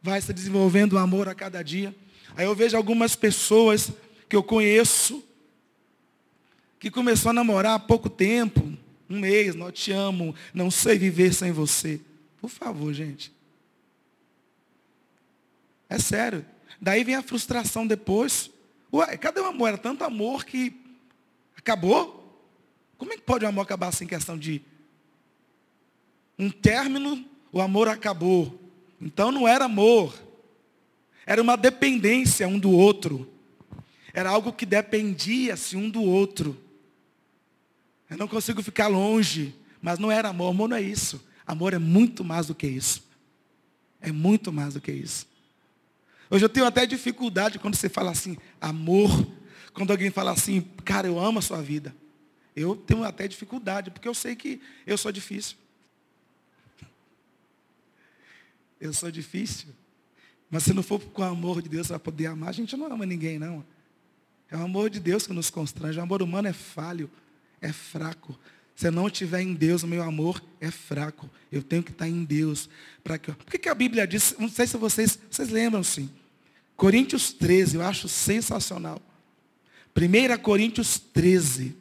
Vai 0.00 0.20
se 0.20 0.32
desenvolvendo 0.32 0.94
o 0.94 0.98
amor 0.98 1.28
a 1.28 1.34
cada 1.34 1.62
dia. 1.62 1.94
Aí 2.34 2.46
eu 2.46 2.54
vejo 2.54 2.76
algumas 2.76 3.14
pessoas 3.14 3.92
que 4.28 4.34
eu 4.34 4.42
conheço, 4.42 5.22
que 6.78 6.90
começou 6.90 7.30
a 7.30 7.32
namorar 7.34 7.74
há 7.74 7.78
pouco 7.78 8.08
tempo, 8.08 8.72
um 9.08 9.20
mês, 9.20 9.54
não 9.54 9.70
te 9.70 9.92
amo, 9.92 10.34
não 10.54 10.70
sei 10.70 10.96
viver 10.96 11.34
sem 11.34 11.52
você. 11.52 12.00
Por 12.42 12.50
favor, 12.50 12.92
gente. 12.92 13.32
É 15.88 15.96
sério. 15.96 16.44
Daí 16.80 17.04
vem 17.04 17.14
a 17.14 17.22
frustração 17.22 17.86
depois. 17.86 18.50
Ué, 18.92 19.16
cadê 19.16 19.40
o 19.40 19.46
amor? 19.46 19.68
Era 19.68 19.78
tanto 19.78 20.02
amor 20.02 20.44
que 20.44 20.74
acabou? 21.56 22.18
Como 22.98 23.12
é 23.12 23.16
que 23.16 23.22
pode 23.22 23.44
o 23.44 23.48
amor 23.48 23.62
acabar 23.62 23.92
sem 23.92 24.08
questão 24.08 24.36
de 24.36 24.60
um 26.36 26.50
término? 26.50 27.24
O 27.52 27.60
amor 27.60 27.86
acabou. 27.86 28.60
Então 29.00 29.30
não 29.30 29.46
era 29.46 29.66
amor. 29.66 30.12
Era 31.24 31.40
uma 31.40 31.56
dependência 31.56 32.48
um 32.48 32.58
do 32.58 32.72
outro. 32.72 33.30
Era 34.12 34.30
algo 34.30 34.52
que 34.52 34.66
dependia-se 34.66 35.76
um 35.76 35.88
do 35.88 36.02
outro. 36.02 36.60
Eu 38.10 38.18
não 38.18 38.26
consigo 38.26 38.62
ficar 38.64 38.88
longe, 38.88 39.54
mas 39.80 40.00
não 40.00 40.10
era 40.10 40.30
amor. 40.30 40.50
Amor 40.50 40.68
não 40.68 40.76
é 40.76 40.82
isso. 40.82 41.30
Amor 41.52 41.74
é 41.74 41.78
muito 41.78 42.24
mais 42.24 42.46
do 42.46 42.54
que 42.54 42.66
isso. 42.66 43.04
É 44.00 44.10
muito 44.10 44.50
mais 44.50 44.72
do 44.72 44.80
que 44.80 44.90
isso. 44.90 45.26
Hoje 46.30 46.42
eu 46.42 46.48
tenho 46.48 46.64
até 46.64 46.86
dificuldade 46.86 47.58
quando 47.58 47.74
você 47.74 47.90
fala 47.90 48.10
assim, 48.10 48.38
amor. 48.58 49.10
Quando 49.74 49.90
alguém 49.90 50.10
fala 50.10 50.30
assim, 50.30 50.62
cara, 50.82 51.06
eu 51.06 51.18
amo 51.20 51.40
a 51.40 51.42
sua 51.42 51.60
vida. 51.60 51.94
Eu 52.56 52.74
tenho 52.74 53.04
até 53.04 53.28
dificuldade, 53.28 53.90
porque 53.90 54.08
eu 54.08 54.14
sei 54.14 54.34
que 54.34 54.62
eu 54.86 54.96
sou 54.96 55.12
difícil. 55.12 55.58
Eu 58.80 58.94
sou 58.94 59.10
difícil. 59.10 59.68
Mas 60.50 60.62
se 60.62 60.72
não 60.72 60.82
for 60.82 61.00
com 61.00 61.20
o 61.20 61.24
amor 61.26 61.60
de 61.60 61.68
Deus 61.68 61.88
para 61.88 61.98
poder 61.98 62.26
amar, 62.28 62.48
a 62.48 62.52
gente 62.52 62.74
não 62.78 62.86
ama 62.86 63.04
ninguém, 63.04 63.38
não. 63.38 63.62
É 64.50 64.56
o 64.56 64.62
amor 64.62 64.88
de 64.88 65.00
Deus 65.00 65.26
que 65.26 65.34
nos 65.34 65.50
constrange. 65.50 65.98
O 65.98 66.02
amor 66.02 66.22
humano 66.22 66.48
é 66.48 66.52
falho, 66.54 67.10
é 67.60 67.70
fraco. 67.72 68.38
Se 68.82 68.88
eu 68.88 68.90
não 68.92 69.06
estiver 69.06 69.40
em 69.40 69.54
Deus, 69.54 69.84
o 69.84 69.86
meu 69.86 70.02
amor 70.02 70.42
é 70.60 70.68
fraco. 70.68 71.30
Eu 71.52 71.62
tenho 71.62 71.84
que 71.84 71.92
estar 71.92 72.08
em 72.08 72.24
Deus. 72.24 72.68
Para 73.04 73.16
que... 73.16 73.30
Por 73.30 73.46
que, 73.52 73.56
que 73.56 73.68
a 73.68 73.74
Bíblia 73.76 74.04
diz? 74.08 74.34
Não 74.36 74.48
sei 74.48 74.66
se 74.66 74.76
vocês, 74.76 75.16
vocês 75.30 75.50
lembram 75.50 75.84
sim. 75.84 76.10
Coríntios 76.76 77.32
13, 77.32 77.76
eu 77.76 77.82
acho 77.82 78.08
sensacional. 78.08 79.00
1 79.96 80.36
Coríntios 80.42 80.98
13. 80.98 81.76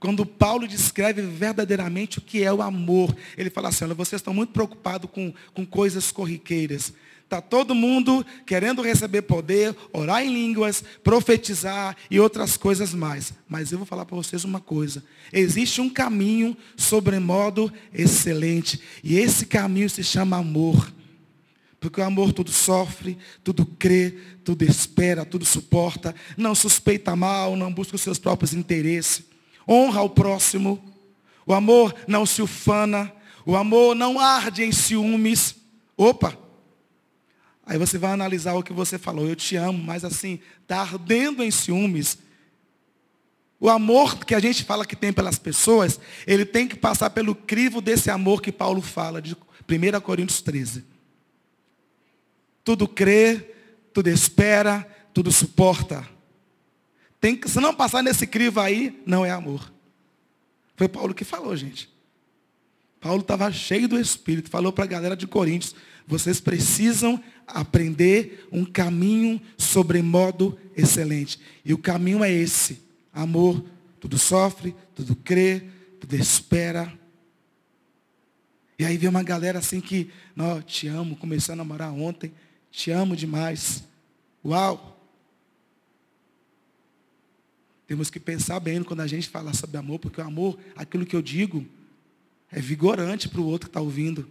Quando 0.00 0.24
Paulo 0.24 0.66
descreve 0.66 1.20
verdadeiramente 1.20 2.16
o 2.16 2.22
que 2.22 2.42
é 2.42 2.50
o 2.50 2.62
amor, 2.62 3.14
ele 3.36 3.50
fala 3.50 3.68
assim, 3.68 3.84
olha, 3.84 3.92
vocês 3.92 4.18
estão 4.18 4.32
muito 4.32 4.54
preocupados 4.54 5.10
com, 5.10 5.34
com 5.52 5.66
coisas 5.66 6.10
corriqueiras. 6.10 6.94
Está 7.26 7.40
todo 7.40 7.74
mundo 7.74 8.24
querendo 8.46 8.80
receber 8.80 9.22
poder, 9.22 9.74
orar 9.92 10.22
em 10.22 10.32
línguas, 10.32 10.84
profetizar 11.02 11.96
e 12.08 12.20
outras 12.20 12.56
coisas 12.56 12.94
mais. 12.94 13.32
Mas 13.48 13.72
eu 13.72 13.78
vou 13.78 13.86
falar 13.86 14.04
para 14.04 14.14
vocês 14.14 14.44
uma 14.44 14.60
coisa. 14.60 15.02
Existe 15.32 15.80
um 15.80 15.90
caminho 15.90 16.56
sobremodo 16.76 17.72
excelente. 17.92 18.80
E 19.02 19.18
esse 19.18 19.44
caminho 19.44 19.90
se 19.90 20.04
chama 20.04 20.36
amor. 20.36 20.92
Porque 21.80 22.00
o 22.00 22.04
amor 22.04 22.32
tudo 22.32 22.52
sofre, 22.52 23.18
tudo 23.42 23.66
crê, 23.66 24.18
tudo 24.44 24.62
espera, 24.62 25.24
tudo 25.24 25.44
suporta, 25.44 26.14
não 26.36 26.54
suspeita 26.54 27.16
mal, 27.16 27.56
não 27.56 27.72
busca 27.72 27.96
os 27.96 28.02
seus 28.02 28.20
próprios 28.20 28.54
interesses, 28.54 29.24
honra 29.68 30.00
o 30.00 30.10
próximo. 30.10 30.80
O 31.44 31.52
amor 31.52 31.92
não 32.06 32.24
se 32.24 32.40
ufana, 32.40 33.12
o 33.44 33.56
amor 33.56 33.96
não 33.96 34.20
arde 34.20 34.62
em 34.62 34.70
ciúmes. 34.70 35.56
Opa, 35.96 36.45
Aí 37.66 37.76
você 37.76 37.98
vai 37.98 38.12
analisar 38.12 38.54
o 38.54 38.62
que 38.62 38.72
você 38.72 38.96
falou, 38.96 39.26
eu 39.26 39.34
te 39.34 39.56
amo, 39.56 39.82
mas 39.82 40.04
assim, 40.04 40.38
está 40.62 40.80
ardendo 40.80 41.42
em 41.42 41.50
ciúmes. 41.50 42.16
O 43.58 43.68
amor 43.68 44.24
que 44.24 44.36
a 44.36 44.40
gente 44.40 44.62
fala 44.62 44.86
que 44.86 44.94
tem 44.94 45.12
pelas 45.12 45.36
pessoas, 45.36 45.98
ele 46.28 46.44
tem 46.44 46.68
que 46.68 46.76
passar 46.76 47.10
pelo 47.10 47.34
crivo 47.34 47.80
desse 47.80 48.08
amor 48.08 48.40
que 48.40 48.52
Paulo 48.52 48.80
fala, 48.80 49.20
de 49.20 49.34
1 49.34 50.00
Coríntios 50.00 50.40
13. 50.40 50.84
Tudo 52.62 52.86
crê, 52.86 53.54
tudo 53.92 54.08
espera, 54.08 54.86
tudo 55.12 55.32
suporta. 55.32 56.08
Tem 57.20 57.36
que, 57.36 57.48
se 57.50 57.58
não 57.58 57.74
passar 57.74 58.02
nesse 58.02 58.28
crivo 58.28 58.60
aí, 58.60 59.02
não 59.04 59.26
é 59.26 59.30
amor. 59.30 59.72
Foi 60.76 60.86
Paulo 60.86 61.14
que 61.14 61.24
falou, 61.24 61.56
gente. 61.56 61.90
Paulo 63.00 63.22
estava 63.22 63.50
cheio 63.50 63.88
do 63.88 63.98
Espírito, 63.98 64.50
falou 64.50 64.72
para 64.72 64.84
a 64.84 64.88
galera 64.88 65.16
de 65.16 65.26
Coríntios, 65.26 65.74
vocês 66.06 66.40
precisam 66.40 67.22
aprender 67.46 68.46
um 68.52 68.64
caminho 68.64 69.40
sobremodo 69.58 70.58
excelente. 70.76 71.40
E 71.64 71.74
o 71.74 71.78
caminho 71.78 72.22
é 72.22 72.30
esse. 72.30 72.80
Amor, 73.12 73.64
tudo 73.98 74.18
sofre, 74.18 74.74
tudo 74.94 75.16
crê, 75.16 75.64
tudo 76.00 76.14
espera. 76.14 76.92
E 78.78 78.84
aí 78.84 78.96
vem 78.96 79.08
uma 79.08 79.22
galera 79.22 79.58
assim 79.58 79.80
que, 79.80 80.10
não, 80.34 80.60
te 80.60 80.86
amo, 80.86 81.16
comecei 81.16 81.52
a 81.52 81.56
namorar 81.56 81.92
ontem, 81.92 82.32
te 82.70 82.90
amo 82.90 83.16
demais. 83.16 83.82
Uau! 84.44 84.92
Temos 87.86 88.10
que 88.10 88.20
pensar 88.20 88.60
bem 88.60 88.82
quando 88.82 89.00
a 89.00 89.06
gente 89.06 89.28
fala 89.28 89.54
sobre 89.54 89.76
amor, 89.76 89.98
porque 89.98 90.20
o 90.20 90.24
amor, 90.24 90.58
aquilo 90.74 91.06
que 91.06 91.16
eu 91.16 91.22
digo, 91.22 91.64
é 92.50 92.60
vigorante 92.60 93.28
para 93.28 93.40
o 93.40 93.46
outro 93.46 93.68
que 93.68 93.70
está 93.70 93.80
ouvindo. 93.80 94.28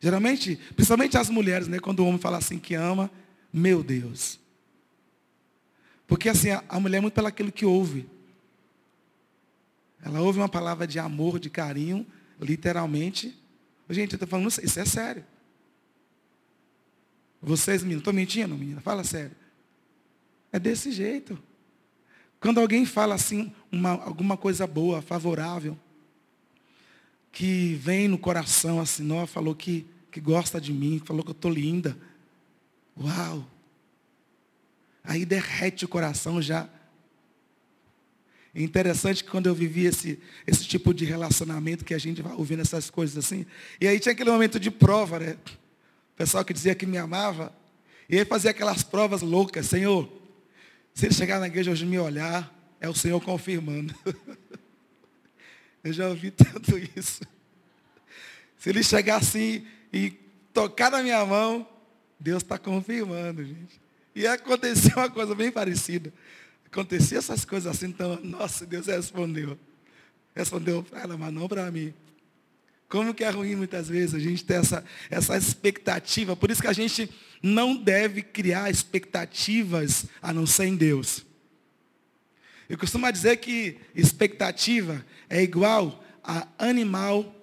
Geralmente, 0.00 0.56
principalmente 0.76 1.16
as 1.16 1.28
mulheres, 1.28 1.66
né? 1.66 1.80
Quando 1.80 2.00
o 2.00 2.06
homem 2.06 2.20
fala 2.20 2.38
assim 2.38 2.58
que 2.58 2.74
ama, 2.74 3.10
meu 3.52 3.82
Deus. 3.82 4.38
Porque 6.06 6.28
assim, 6.28 6.48
a, 6.50 6.80
mulher 6.80 6.98
é 6.98 7.00
muito 7.00 7.14
pelaquilo 7.14 7.52
que 7.52 7.66
ouve. 7.66 8.08
Ela 10.02 10.20
ouve 10.20 10.38
uma 10.38 10.48
palavra 10.48 10.86
de 10.86 10.98
amor, 10.98 11.38
de 11.38 11.50
carinho, 11.50 12.06
literalmente. 12.40 13.36
Gente, 13.90 14.12
eu 14.12 14.16
estou 14.16 14.28
falando, 14.28 14.48
isso 14.48 14.80
é 14.80 14.84
sério. 14.84 15.24
Vocês, 17.42 17.82
meninas, 17.82 18.00
estou 18.00 18.12
mentindo, 18.12 18.56
menina? 18.56 18.80
Fala 18.80 19.04
sério. 19.04 19.36
É 20.52 20.58
desse 20.58 20.92
jeito. 20.92 21.38
Quando 22.40 22.60
alguém 22.60 22.86
fala 22.86 23.14
assim, 23.14 23.52
uma, 23.70 23.90
alguma 23.90 24.36
coisa 24.36 24.66
boa, 24.66 25.02
favorável, 25.02 25.78
que 27.32 27.74
vem 27.74 28.08
no 28.08 28.18
coração 28.18 28.80
assim, 28.80 29.10
ó, 29.12 29.26
falou 29.26 29.54
que, 29.54 29.86
que 30.10 30.20
gosta 30.20 30.60
de 30.60 30.72
mim, 30.72 31.00
falou 31.04 31.22
que 31.22 31.30
eu 31.30 31.32
estou 31.32 31.50
linda. 31.50 31.96
Uau! 33.00 33.48
Aí 35.04 35.24
derrete 35.24 35.84
o 35.84 35.88
coração 35.88 36.42
já. 36.42 36.68
É 38.54 38.62
interessante 38.62 39.22
que 39.22 39.30
quando 39.30 39.46
eu 39.46 39.54
vivi 39.54 39.86
esse, 39.86 40.18
esse 40.46 40.64
tipo 40.64 40.92
de 40.92 41.04
relacionamento, 41.04 41.84
que 41.84 41.94
a 41.94 41.98
gente 41.98 42.20
vai 42.20 42.32
ouvindo 42.32 42.60
essas 42.60 42.90
coisas 42.90 43.16
assim, 43.24 43.46
e 43.80 43.86
aí 43.86 44.00
tinha 44.00 44.12
aquele 44.12 44.30
momento 44.30 44.58
de 44.58 44.70
prova, 44.70 45.18
né? 45.18 45.36
O 46.12 46.16
pessoal 46.16 46.44
que 46.44 46.52
dizia 46.52 46.74
que 46.74 46.86
me 46.86 46.98
amava, 46.98 47.52
E 48.08 48.16
ele 48.16 48.24
fazia 48.24 48.50
aquelas 48.50 48.82
provas 48.82 49.22
loucas, 49.22 49.66
Senhor, 49.66 50.10
se 50.94 51.06
ele 51.06 51.14
chegar 51.14 51.38
na 51.38 51.46
igreja 51.46 51.70
hoje 51.70 51.84
e 51.84 51.88
me 51.88 51.98
olhar, 51.98 52.52
é 52.80 52.88
o 52.88 52.94
Senhor 52.94 53.20
confirmando. 53.20 53.94
Eu 55.82 55.92
já 55.92 56.08
ouvi 56.08 56.30
tanto 56.32 56.78
isso. 56.96 57.22
Se 58.56 58.70
ele 58.70 58.82
chegar 58.82 59.16
assim 59.16 59.66
e 59.92 60.10
tocar 60.52 60.90
na 60.90 61.02
minha 61.02 61.24
mão, 61.24 61.66
Deus 62.18 62.42
está 62.42 62.58
confirmando, 62.58 63.44
gente. 63.44 63.80
E 64.14 64.26
aconteceu 64.26 64.96
uma 64.96 65.10
coisa 65.10 65.34
bem 65.34 65.50
parecida. 65.50 66.12
Acontecia 66.66 67.18
essas 67.18 67.44
coisas 67.44 67.74
assim, 67.74 67.86
então, 67.86 68.18
nossa, 68.22 68.66
Deus 68.66 68.86
respondeu. 68.86 69.58
Respondeu 70.34 70.82
para 70.82 71.02
ela, 71.02 71.16
mas 71.16 71.32
não 71.32 71.48
para 71.48 71.70
mim. 71.70 71.94
Como 72.88 73.14
que 73.14 73.22
é 73.22 73.30
ruim 73.30 73.54
muitas 73.54 73.88
vezes 73.88 74.14
a 74.14 74.18
gente 74.18 74.44
ter 74.44 74.54
essa, 74.54 74.84
essa 75.10 75.36
expectativa. 75.36 76.34
Por 76.34 76.50
isso 76.50 76.62
que 76.62 76.68
a 76.68 76.72
gente 76.72 77.10
não 77.42 77.76
deve 77.76 78.22
criar 78.22 78.70
expectativas 78.70 80.06
a 80.22 80.32
não 80.32 80.46
ser 80.46 80.66
em 80.66 80.76
Deus. 80.76 81.24
Eu 82.68 82.76
costumo 82.76 83.10
dizer 83.10 83.38
que 83.38 83.78
expectativa 83.94 85.04
é 85.28 85.42
igual 85.42 86.04
a 86.22 86.46
animal 86.58 87.34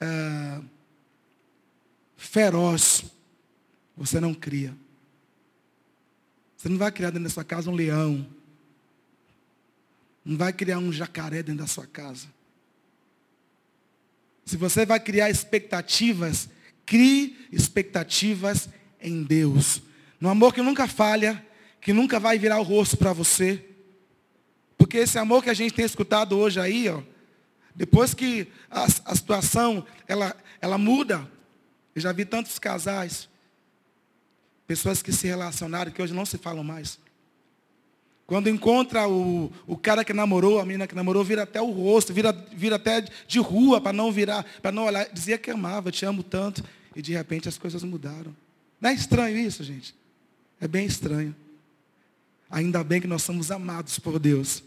ah, 0.00 0.60
feroz. 2.16 3.04
Você 3.96 4.20
não 4.20 4.32
cria. 4.32 4.72
Você 6.56 6.68
não 6.68 6.78
vai 6.78 6.92
criar 6.92 7.10
dentro 7.10 7.24
da 7.24 7.30
sua 7.30 7.44
casa 7.44 7.70
um 7.70 7.74
leão. 7.74 8.26
Não 10.24 10.36
vai 10.36 10.52
criar 10.52 10.78
um 10.78 10.92
jacaré 10.92 11.42
dentro 11.42 11.62
da 11.62 11.66
sua 11.66 11.86
casa. 11.86 12.28
Se 14.44 14.56
você 14.56 14.86
vai 14.86 15.00
criar 15.00 15.28
expectativas, 15.28 16.48
crie 16.84 17.48
expectativas 17.50 18.68
em 19.00 19.24
Deus. 19.24 19.82
No 20.20 20.28
amor 20.28 20.54
que 20.54 20.62
nunca 20.62 20.86
falha, 20.86 21.44
que 21.80 21.92
nunca 21.92 22.20
vai 22.20 22.38
virar 22.38 22.60
o 22.60 22.62
rosto 22.62 22.96
para 22.96 23.12
você. 23.12 23.65
Porque 24.86 24.98
esse 24.98 25.18
amor 25.18 25.42
que 25.42 25.50
a 25.50 25.54
gente 25.54 25.74
tem 25.74 25.84
escutado 25.84 26.38
hoje 26.38 26.60
aí, 26.60 26.88
ó, 26.88 27.02
depois 27.74 28.14
que 28.14 28.46
a, 28.70 28.84
a 28.84 29.16
situação 29.16 29.84
ela, 30.06 30.32
ela 30.60 30.78
muda, 30.78 31.28
eu 31.92 32.00
já 32.00 32.12
vi 32.12 32.24
tantos 32.24 32.56
casais, 32.60 33.28
pessoas 34.64 35.02
que 35.02 35.12
se 35.12 35.26
relacionaram, 35.26 35.90
que 35.90 36.00
hoje 36.00 36.14
não 36.14 36.24
se 36.24 36.38
falam 36.38 36.62
mais. 36.62 37.00
Quando 38.28 38.48
encontra 38.48 39.08
o, 39.08 39.52
o 39.66 39.76
cara 39.76 40.04
que 40.04 40.12
namorou, 40.12 40.60
a 40.60 40.64
menina 40.64 40.86
que 40.86 40.94
namorou, 40.94 41.24
vira 41.24 41.42
até 41.42 41.60
o 41.60 41.72
rosto, 41.72 42.14
vira, 42.14 42.30
vira 42.52 42.76
até 42.76 43.00
de 43.26 43.40
rua 43.40 43.80
para 43.80 43.92
não 43.92 44.12
virar, 44.12 44.46
para 44.62 44.70
não 44.70 44.84
olhar, 44.84 45.08
dizia 45.12 45.36
que 45.36 45.50
amava, 45.50 45.90
te 45.90 46.06
amo 46.06 46.22
tanto, 46.22 46.62
e 46.94 47.02
de 47.02 47.12
repente 47.12 47.48
as 47.48 47.58
coisas 47.58 47.82
mudaram. 47.82 48.34
Não 48.80 48.90
é 48.90 48.94
estranho 48.94 49.36
isso, 49.36 49.64
gente? 49.64 49.96
É 50.60 50.68
bem 50.68 50.86
estranho. 50.86 51.34
Ainda 52.48 52.84
bem 52.84 53.00
que 53.00 53.08
nós 53.08 53.24
somos 53.24 53.50
amados 53.50 53.98
por 53.98 54.20
Deus. 54.20 54.62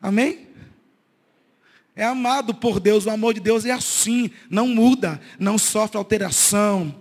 Amém? 0.00 0.46
É 1.94 2.04
amado 2.04 2.54
por 2.54 2.78
Deus, 2.78 3.06
o 3.06 3.10
amor 3.10 3.32
de 3.32 3.40
Deus 3.40 3.64
é 3.64 3.70
assim, 3.70 4.30
não 4.50 4.68
muda, 4.68 5.20
não 5.38 5.56
sofre 5.56 5.96
alteração. 5.96 6.94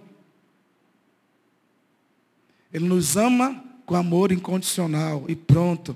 Ele 2.73 2.85
nos 2.85 3.17
ama 3.17 3.63
com 3.85 3.95
amor 3.95 4.31
incondicional 4.31 5.25
e 5.27 5.35
pronto. 5.35 5.95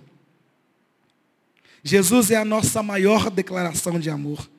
Jesus 1.84 2.30
é 2.30 2.36
a 2.36 2.46
nossa 2.46 2.84
maior 2.84 3.30
declaração 3.30 4.00
de 4.00 4.10
amor. 4.10 4.50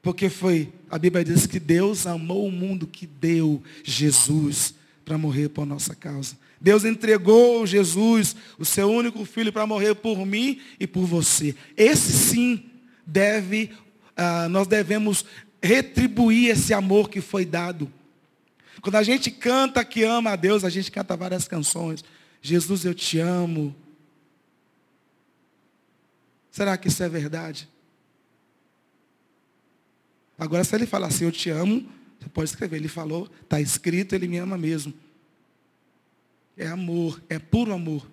Porque 0.00 0.28
foi, 0.28 0.72
a 0.90 0.98
Bíblia 0.98 1.24
diz 1.24 1.46
que 1.46 1.60
Deus 1.60 2.06
amou 2.06 2.46
o 2.46 2.52
mundo 2.52 2.86
que 2.86 3.06
deu 3.06 3.62
Jesus 3.82 4.74
para 5.04 5.18
morrer 5.18 5.48
por 5.48 5.66
nossa 5.66 5.94
causa. 5.94 6.36
Deus 6.60 6.84
entregou 6.84 7.66
Jesus, 7.66 8.34
o 8.58 8.64
seu 8.64 8.90
único 8.90 9.24
filho, 9.24 9.52
para 9.52 9.66
morrer 9.66 9.94
por 9.94 10.24
mim 10.24 10.60
e 10.80 10.86
por 10.86 11.04
você. 11.04 11.54
Esse 11.76 12.12
sim 12.12 12.70
deve, 13.06 13.70
ah, 14.16 14.48
nós 14.48 14.66
devemos 14.66 15.24
retribuir 15.62 16.50
esse 16.50 16.72
amor 16.72 17.08
que 17.08 17.20
foi 17.20 17.44
dado. 17.44 17.92
Quando 18.80 18.96
a 18.96 19.02
gente 19.02 19.30
canta 19.30 19.84
que 19.84 20.04
ama 20.04 20.32
a 20.32 20.36
Deus, 20.36 20.64
a 20.64 20.70
gente 20.70 20.90
canta 20.90 21.16
várias 21.16 21.48
canções. 21.48 22.04
Jesus, 22.42 22.84
eu 22.84 22.94
te 22.94 23.18
amo. 23.18 23.74
Será 26.50 26.76
que 26.76 26.88
isso 26.88 27.02
é 27.02 27.08
verdade? 27.08 27.68
Agora, 30.38 30.64
se 30.64 30.74
ele 30.74 30.86
falar 30.86 31.06
assim, 31.06 31.24
eu 31.24 31.32
te 31.32 31.48
amo, 31.48 31.88
você 32.24 32.30
pode 32.30 32.50
escrever. 32.50 32.76
Ele 32.76 32.88
falou, 32.88 33.30
está 33.42 33.60
escrito, 33.60 34.14
ele 34.14 34.26
me 34.26 34.38
ama 34.38 34.56
mesmo. 34.56 34.92
É 36.56 36.66
amor, 36.66 37.22
é 37.28 37.38
puro 37.38 37.72
amor. 37.72 38.06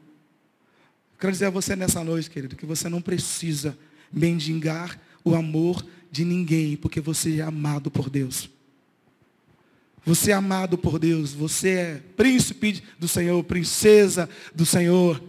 Quero 1.19 1.31
dizer 1.31 1.45
a 1.45 1.49
você 1.49 1.75
nessa 1.75 2.03
noite, 2.03 2.29
querido, 2.29 2.55
que 2.55 2.65
você 2.65 2.89
não 2.89 3.01
precisa 3.01 3.77
mendigar 4.11 4.99
o 5.23 5.35
amor 5.35 5.85
de 6.11 6.25
ninguém, 6.25 6.75
porque 6.75 6.99
você 6.99 7.37
é 7.37 7.41
amado 7.41 7.89
por 7.91 8.09
Deus. 8.09 8.49
Você 10.03 10.31
é 10.31 10.33
amado 10.33 10.77
por 10.77 10.97
Deus, 10.97 11.31
você 11.31 11.69
é 11.69 12.03
príncipe 12.17 12.83
do 12.97 13.07
Senhor, 13.07 13.43
princesa 13.43 14.27
do 14.53 14.65
Senhor. 14.65 15.23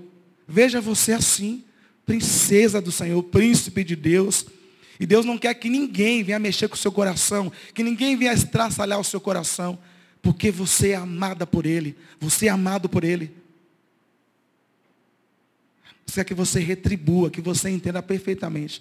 Veja 0.48 0.80
você 0.80 1.12
assim, 1.12 1.62
princesa 2.06 2.80
do 2.80 2.90
Senhor, 2.90 3.22
príncipe 3.24 3.84
de 3.84 3.94
Deus. 3.94 4.46
E 5.02 5.06
Deus 5.06 5.26
não 5.26 5.36
quer 5.36 5.52
que 5.54 5.68
ninguém 5.68 6.22
venha 6.22 6.38
mexer 6.38 6.68
com 6.68 6.76
o 6.76 6.78
seu 6.78 6.92
coração, 6.92 7.50
que 7.74 7.82
ninguém 7.82 8.16
venha 8.16 8.32
estraçalhar 8.32 9.00
o 9.00 9.04
seu 9.04 9.20
coração, 9.20 9.76
porque 10.22 10.48
você 10.48 10.90
é 10.90 10.94
amada 10.94 11.44
por 11.44 11.66
Ele, 11.66 11.96
você 12.20 12.46
é 12.46 12.50
amado 12.50 12.88
por 12.88 13.02
Ele. 13.02 13.34
Você 16.06 16.20
quer 16.20 16.24
que 16.24 16.34
você 16.34 16.60
retribua, 16.60 17.32
que 17.32 17.40
você 17.40 17.68
entenda 17.68 18.00
perfeitamente. 18.00 18.80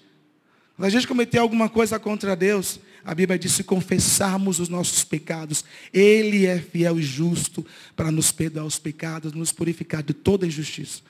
Quando 0.75 0.85
a 0.85 0.91
gente 0.91 1.07
cometer 1.07 1.39
alguma 1.39 1.67
coisa 1.67 1.97
contra 1.97 2.35
Deus, 2.35 2.79
a 3.03 3.15
Bíblia 3.15 3.39
diz 3.39 3.53
se 3.53 3.63
confessarmos 3.63 4.59
os 4.59 4.69
nossos 4.69 5.03
pecados, 5.03 5.65
Ele 5.91 6.45
é 6.45 6.59
fiel 6.59 6.99
e 6.99 7.01
justo 7.01 7.65
para 7.95 8.11
nos 8.11 8.31
perdoar 8.31 8.65
os 8.65 8.77
pecados, 8.77 9.33
nos 9.33 9.51
purificar 9.51 10.03
de 10.03 10.13
toda 10.13 10.45
injustiça. 10.45 11.01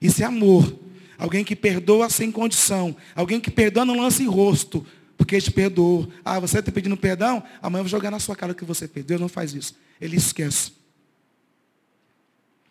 Isso 0.00 0.22
é 0.22 0.26
amor. 0.26 0.78
Alguém 1.18 1.44
que 1.44 1.56
perdoa 1.56 2.08
sem 2.08 2.30
condição. 2.30 2.96
Alguém 3.14 3.40
que 3.40 3.50
perdoa 3.50 3.84
não 3.84 4.00
lança 4.00 4.22
em 4.22 4.26
rosto. 4.26 4.86
Porque 5.16 5.40
te 5.40 5.50
perdoou. 5.50 6.08
Ah, 6.24 6.38
você 6.38 6.60
está 6.60 6.70
pedindo 6.70 6.96
perdão? 6.96 7.42
Amanhã 7.60 7.80
eu 7.80 7.84
vou 7.84 7.90
jogar 7.90 8.10
na 8.10 8.20
sua 8.20 8.36
cara 8.36 8.52
o 8.52 8.54
que 8.54 8.64
você 8.64 8.86
fez. 8.86 9.04
Deus 9.04 9.20
não 9.20 9.28
faz 9.28 9.52
isso. 9.52 9.74
Ele 10.00 10.16
esquece. 10.16 10.72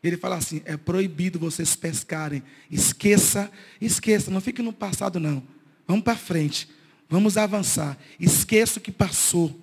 Ele 0.01 0.15
fala 0.15 0.37
assim, 0.37 0.61
é 0.63 0.77
proibido 0.77 1.37
vocês 1.37 1.75
pescarem. 1.75 2.41
Esqueça, 2.71 3.51
esqueça. 3.81 4.31
Não 4.31 4.39
fique 4.39 4.61
no 4.61 4.71
passado, 4.71 5.19
não. 5.19 5.43
Vamos 5.85 6.03
para 6.03 6.15
frente. 6.15 6.69
Vamos 7.09 7.35
avançar. 7.35 7.97
Esqueça 8.17 8.79
o 8.79 8.81
que 8.81 8.91
passou. 8.91 9.59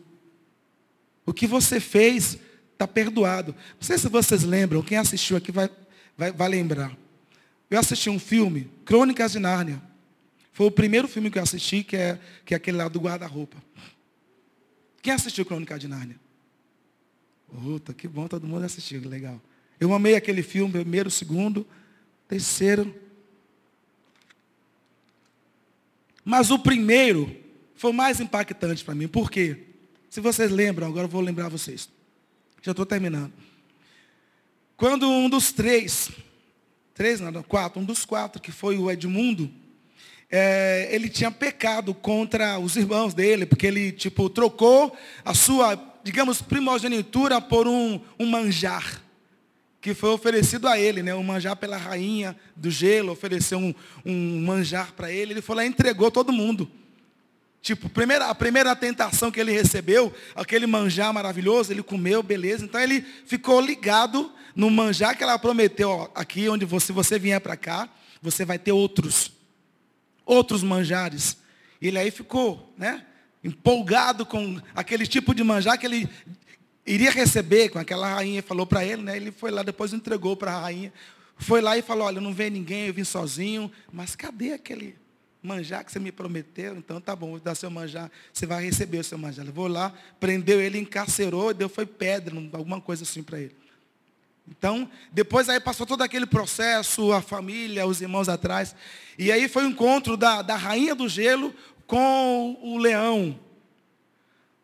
O 1.24 1.32
que 1.32 1.46
você 1.46 1.80
fez 1.80 2.38
está 2.72 2.86
perdoado. 2.86 3.54
Não 3.54 3.82
sei 3.82 3.96
se 3.96 4.08
vocês 4.08 4.42
lembram, 4.42 4.82
quem 4.82 4.98
assistiu 4.98 5.36
aqui 5.36 5.50
vai, 5.50 5.70
vai, 6.18 6.32
vai 6.32 6.48
lembrar. 6.48 6.94
Eu 7.70 7.80
assisti 7.80 8.10
um 8.10 8.18
filme, 8.18 8.70
Crônicas 8.84 9.32
de 9.32 9.38
Nárnia. 9.38 9.82
Foi 10.52 10.66
o 10.66 10.70
primeiro 10.70 11.08
filme 11.08 11.30
que 11.30 11.38
eu 11.38 11.42
assisti, 11.42 11.82
que 11.82 11.96
é, 11.96 12.20
que 12.44 12.54
é 12.54 12.56
aquele 12.56 12.76
lá 12.76 12.88
do 12.88 13.00
guarda-roupa. 13.00 13.56
Quem 15.02 15.12
assistiu 15.12 15.44
Crônicas 15.44 15.80
de 15.80 15.88
Nárnia? 15.88 16.18
Puta, 17.48 17.92
que 17.92 18.08
bom, 18.08 18.26
todo 18.26 18.46
mundo 18.46 18.64
assistiu, 18.64 19.06
legal. 19.08 19.40
Eu 19.78 19.92
amei 19.92 20.14
aquele 20.14 20.42
filme, 20.42 20.72
primeiro, 20.72 21.10
segundo, 21.10 21.66
terceiro. 22.28 22.94
Mas 26.24 26.50
o 26.50 26.58
primeiro 26.58 27.36
foi 27.74 27.90
o 27.90 27.94
mais 27.94 28.20
impactante 28.20 28.84
para 28.84 28.94
mim. 28.94 29.08
Por 29.08 29.30
quê? 29.30 29.64
Se 30.08 30.20
vocês 30.20 30.50
lembram, 30.50 30.86
agora 30.86 31.06
eu 31.06 31.10
vou 31.10 31.20
lembrar 31.20 31.48
vocês. 31.48 31.88
Já 32.62 32.70
estou 32.70 32.86
terminando. 32.86 33.32
Quando 34.76 35.08
um 35.08 35.28
dos 35.28 35.52
três 35.52 36.10
três, 36.94 37.20
não, 37.20 37.42
quatro, 37.42 37.80
um 37.80 37.84
dos 37.84 38.04
quatro, 38.04 38.40
que 38.40 38.52
foi 38.52 38.78
o 38.78 38.90
Edmundo, 38.90 39.50
é, 40.30 40.88
ele 40.90 41.08
tinha 41.08 41.30
pecado 41.30 41.92
contra 41.92 42.58
os 42.58 42.76
irmãos 42.76 43.12
dele, 43.12 43.44
porque 43.44 43.66
ele, 43.66 43.92
tipo, 43.92 44.30
trocou 44.30 44.96
a 45.24 45.34
sua, 45.34 45.78
digamos, 46.02 46.40
primogenitura 46.40 47.40
por 47.40 47.66
um, 47.66 48.00
um 48.18 48.26
manjar, 48.26 49.02
que 49.80 49.92
foi 49.92 50.10
oferecido 50.10 50.66
a 50.66 50.78
ele, 50.78 51.02
né? 51.02 51.14
Um 51.14 51.22
manjar 51.22 51.56
pela 51.56 51.76
rainha 51.76 52.34
do 52.56 52.70
gelo, 52.70 53.12
ofereceu 53.12 53.58
um, 53.58 53.74
um 54.04 54.40
manjar 54.40 54.92
para 54.92 55.12
ele, 55.12 55.34
ele 55.34 55.42
foi 55.42 55.56
lá 55.56 55.64
e 55.64 55.68
entregou 55.68 56.10
todo 56.10 56.32
mundo. 56.32 56.70
Tipo, 57.64 57.88
primeira, 57.88 58.26
a 58.26 58.34
primeira 58.34 58.76
tentação 58.76 59.30
que 59.30 59.40
ele 59.40 59.50
recebeu, 59.50 60.12
aquele 60.34 60.66
manjar 60.66 61.14
maravilhoso, 61.14 61.72
ele 61.72 61.82
comeu, 61.82 62.22
beleza. 62.22 62.62
Então 62.62 62.78
ele 62.78 63.00
ficou 63.24 63.58
ligado 63.58 64.30
no 64.54 64.68
manjar 64.68 65.16
que 65.16 65.22
ela 65.22 65.38
prometeu, 65.38 65.88
ó, 65.88 66.10
aqui 66.14 66.46
onde 66.46 66.66
você, 66.66 66.92
você 66.92 67.18
vier 67.18 67.40
para 67.40 67.56
cá, 67.56 67.88
você 68.20 68.44
vai 68.44 68.58
ter 68.58 68.72
outros, 68.72 69.32
outros 70.26 70.62
manjares. 70.62 71.38
Ele 71.80 71.98
aí 71.98 72.10
ficou, 72.10 72.70
né, 72.76 73.02
empolgado 73.42 74.26
com 74.26 74.60
aquele 74.74 75.06
tipo 75.06 75.34
de 75.34 75.42
manjar 75.42 75.78
que 75.78 75.86
ele 75.86 76.06
iria 76.84 77.10
receber 77.10 77.70
com 77.70 77.78
aquela 77.78 78.16
rainha, 78.16 78.42
falou 78.42 78.66
para 78.66 78.84
ele, 78.84 79.00
né? 79.00 79.16
Ele 79.16 79.32
foi 79.32 79.50
lá, 79.50 79.62
depois 79.62 79.94
entregou 79.94 80.36
para 80.36 80.52
a 80.52 80.60
rainha. 80.60 80.92
Foi 81.38 81.62
lá 81.62 81.78
e 81.78 81.82
falou, 81.82 82.06
olha, 82.06 82.20
não 82.20 82.34
vem 82.34 82.50
ninguém, 82.50 82.88
eu 82.88 82.92
vim 82.92 83.04
sozinho, 83.04 83.72
mas 83.90 84.14
cadê 84.14 84.52
aquele 84.52 85.02
manjar 85.44 85.84
que 85.84 85.92
você 85.92 85.98
me 85.98 86.10
prometeu? 86.10 86.76
Então 86.76 87.00
tá 87.00 87.14
bom, 87.14 87.30
vou 87.32 87.40
dar 87.40 87.54
seu 87.54 87.70
manjar, 87.70 88.10
você 88.32 88.46
vai 88.46 88.64
receber 88.64 88.98
o 88.98 89.04
seu 89.04 89.18
manjar. 89.18 89.46
Eu 89.46 89.52
vou 89.52 89.68
lá, 89.68 89.92
prendeu 90.18 90.60
ele, 90.60 90.78
encarcerou, 90.78 91.52
deu 91.52 91.68
foi 91.68 91.86
pedra, 91.86 92.34
alguma 92.52 92.80
coisa 92.80 93.04
assim 93.04 93.22
para 93.22 93.38
ele. 93.38 93.54
Então, 94.48 94.88
depois 95.10 95.48
aí 95.48 95.58
passou 95.58 95.86
todo 95.86 96.02
aquele 96.02 96.26
processo, 96.26 97.12
a 97.12 97.22
família, 97.22 97.86
os 97.86 98.00
irmãos 98.00 98.28
atrás. 98.28 98.74
E 99.18 99.32
aí 99.32 99.48
foi 99.48 99.64
o 99.64 99.68
encontro 99.68 100.16
da, 100.16 100.42
da 100.42 100.54
rainha 100.54 100.94
do 100.94 101.08
gelo 101.08 101.54
com 101.86 102.58
o 102.62 102.76
leão. 102.78 103.38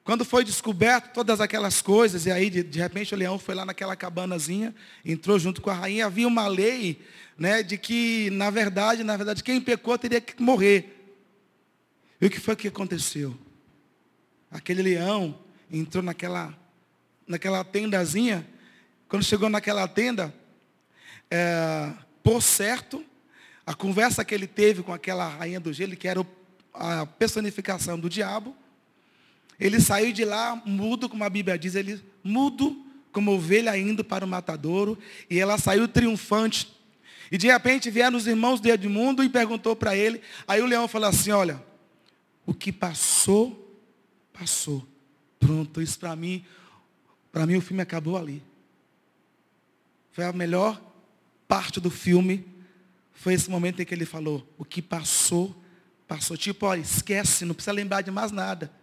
Quando 0.03 0.25
foi 0.25 0.45
descoberto 0.45 1.13
todas 1.13 1.41
aquelas 1.41 1.83
coisas, 1.83 2.27
e 2.27 2.31
aí 2.31 2.49
de, 2.49 2.63
de, 2.63 2.79
repente 2.79 3.15
o 3.15 3.17
leão 3.17 3.39
foi 3.39 3.55
lá 3.55 3.65
naquela 3.65 3.95
cabanazinha, 3.95 4.75
entrou 5.05 5.39
junto 5.39 5.61
com 5.61 5.71
a 5.71 5.75
rainha, 5.75 6.07
havia 6.07 6.27
uma 6.27 6.49
lei, 6.49 7.01
né, 7.37 7.63
de 7.63 7.77
que, 7.77 8.31
na 8.31 8.51
verdade, 8.51 9.05
na 9.05 9.17
verdade, 9.17 9.45
quem 9.45 9.61
pecou 9.61 9.97
teria 9.99 10.21
que 10.21 10.41
morrer. 10.43 10.97
E 12.21 12.27
o 12.27 12.31
que 12.31 12.41
foi 12.41 12.57
que 12.57 12.69
aconteceu? 12.69 13.37
Aquele 14.51 14.83
leão 14.83 15.39
entrou 15.71 16.03
naquela, 16.03 16.59
naquela 17.27 17.63
tendazinha, 17.63 18.47
quando 19.09 19.25
chegou 19.25 19.49
naquela 19.49 19.87
tenda, 19.87 20.35
é, 21.31 21.93
por 22.23 22.43
certo, 22.43 23.05
a 23.65 23.75
conversa 23.75 24.25
que 24.25 24.35
ele 24.35 24.47
teve 24.47 24.83
com 24.83 24.93
aquela 24.93 25.29
rainha 25.29 25.61
do 25.61 25.73
gelo, 25.73 25.97
que 25.97 26.09
era 26.09 26.27
a 26.75 27.07
personificação 27.07 27.99
do 27.99 28.09
diabo, 28.09 28.57
ele 29.61 29.79
saiu 29.81 30.13
de 30.13 30.25
lá 30.25 30.61
mudo, 30.65 31.09
como 31.09 31.23
a 31.23 31.29
Bíblia 31.29 31.59
diz, 31.59 31.75
ele 31.75 32.03
mudo 32.25 32.87
como 33.13 33.33
ovelha 33.33 33.77
indo 33.77 34.03
para 34.05 34.25
o 34.25 34.29
matadouro, 34.29 34.99
e 35.29 35.39
ela 35.39 35.59
saiu 35.59 35.87
triunfante. 35.87 36.75
E 37.31 37.39
de 37.39 37.47
repente 37.47 37.91
vieram 37.91 38.17
os 38.17 38.27
irmãos 38.27 38.61
do 38.61 38.69
Edmundo 38.69 39.23
e 39.23 39.29
perguntou 39.29 39.77
para 39.77 39.95
ele. 39.95 40.21
Aí 40.49 40.61
o 40.61 40.67
leão 40.67 40.89
falou 40.89 41.09
assim: 41.09 41.31
Olha, 41.31 41.63
o 42.45 42.55
que 42.55 42.73
passou, 42.73 43.79
passou. 44.33 44.87
Pronto, 45.39 45.81
isso 45.81 45.99
para 45.99 46.17
mim, 46.17 46.45
para 47.31 47.47
mim 47.47 47.57
o 47.57 47.61
filme 47.61 47.83
acabou 47.83 48.17
ali. 48.17 48.43
Foi 50.11 50.25
a 50.25 50.33
melhor 50.33 50.81
parte 51.47 51.81
do 51.81 51.91
filme. 51.91 52.45
Foi 53.13 53.35
esse 53.35 53.51
momento 53.51 53.81
em 53.81 53.85
que 53.85 53.95
ele 53.95 54.07
falou: 54.07 54.47
O 54.59 54.65
que 54.65 54.83
passou, 54.83 55.55
passou. 56.09 56.37
Tipo, 56.37 56.67
ó, 56.67 56.75
esquece, 56.75 57.45
não 57.45 57.55
precisa 57.55 57.73
lembrar 57.73 58.03
de 58.03 58.11
mais 58.11 58.33
nada. 58.33 58.80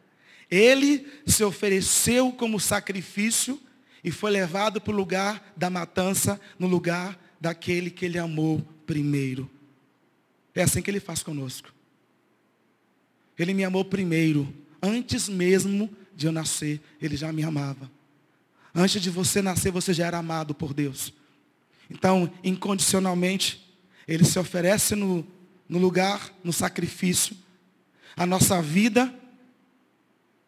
Ele 0.50 1.06
se 1.26 1.44
ofereceu 1.44 2.32
como 2.32 2.60
sacrifício 2.60 3.60
e 4.04 4.12
foi 4.12 4.32
levado 4.32 4.80
para 4.80 4.94
o 4.94 4.96
lugar 4.96 5.54
da 5.56 5.70
matança, 5.70 6.40
no 6.58 6.68
lugar 6.68 7.20
daquele 7.40 7.90
que 7.90 8.06
ele 8.06 8.18
amou 8.18 8.66
primeiro. 8.86 9.50
É 10.56 10.64
assim 10.64 10.82
que 10.82 10.90
ele 10.90 11.00
faz 11.00 11.22
conosco. 11.22 11.74
Ele 13.38 13.54
me 13.54 13.64
amou 13.64 13.86
primeiro, 13.86 14.52
antes 14.82 15.30
mesmo 15.30 15.90
de 16.16 16.26
eu 16.26 16.32
nascer, 16.32 16.82
ele 17.00 17.16
já 17.16 17.32
me 17.32 17.44
amava. 17.44 17.92
Antes 18.74 19.02
de 19.02 19.10
você 19.10 19.42
nascer, 19.42 19.72
você 19.72 19.94
já 19.94 20.08
era 20.08 20.18
amado 20.18 20.56
por 20.56 20.74
Deus. 20.74 21.14
Então, 21.90 22.32
incondicionalmente, 22.44 23.64
ele 24.08 24.24
se 24.24 24.40
oferece 24.40 24.96
no, 24.96 25.26
no 25.68 25.78
lugar, 25.78 26.34
no 26.44 26.54
sacrifício. 26.54 27.36
A 28.16 28.26
nossa 28.26 28.62
vida 28.62 29.14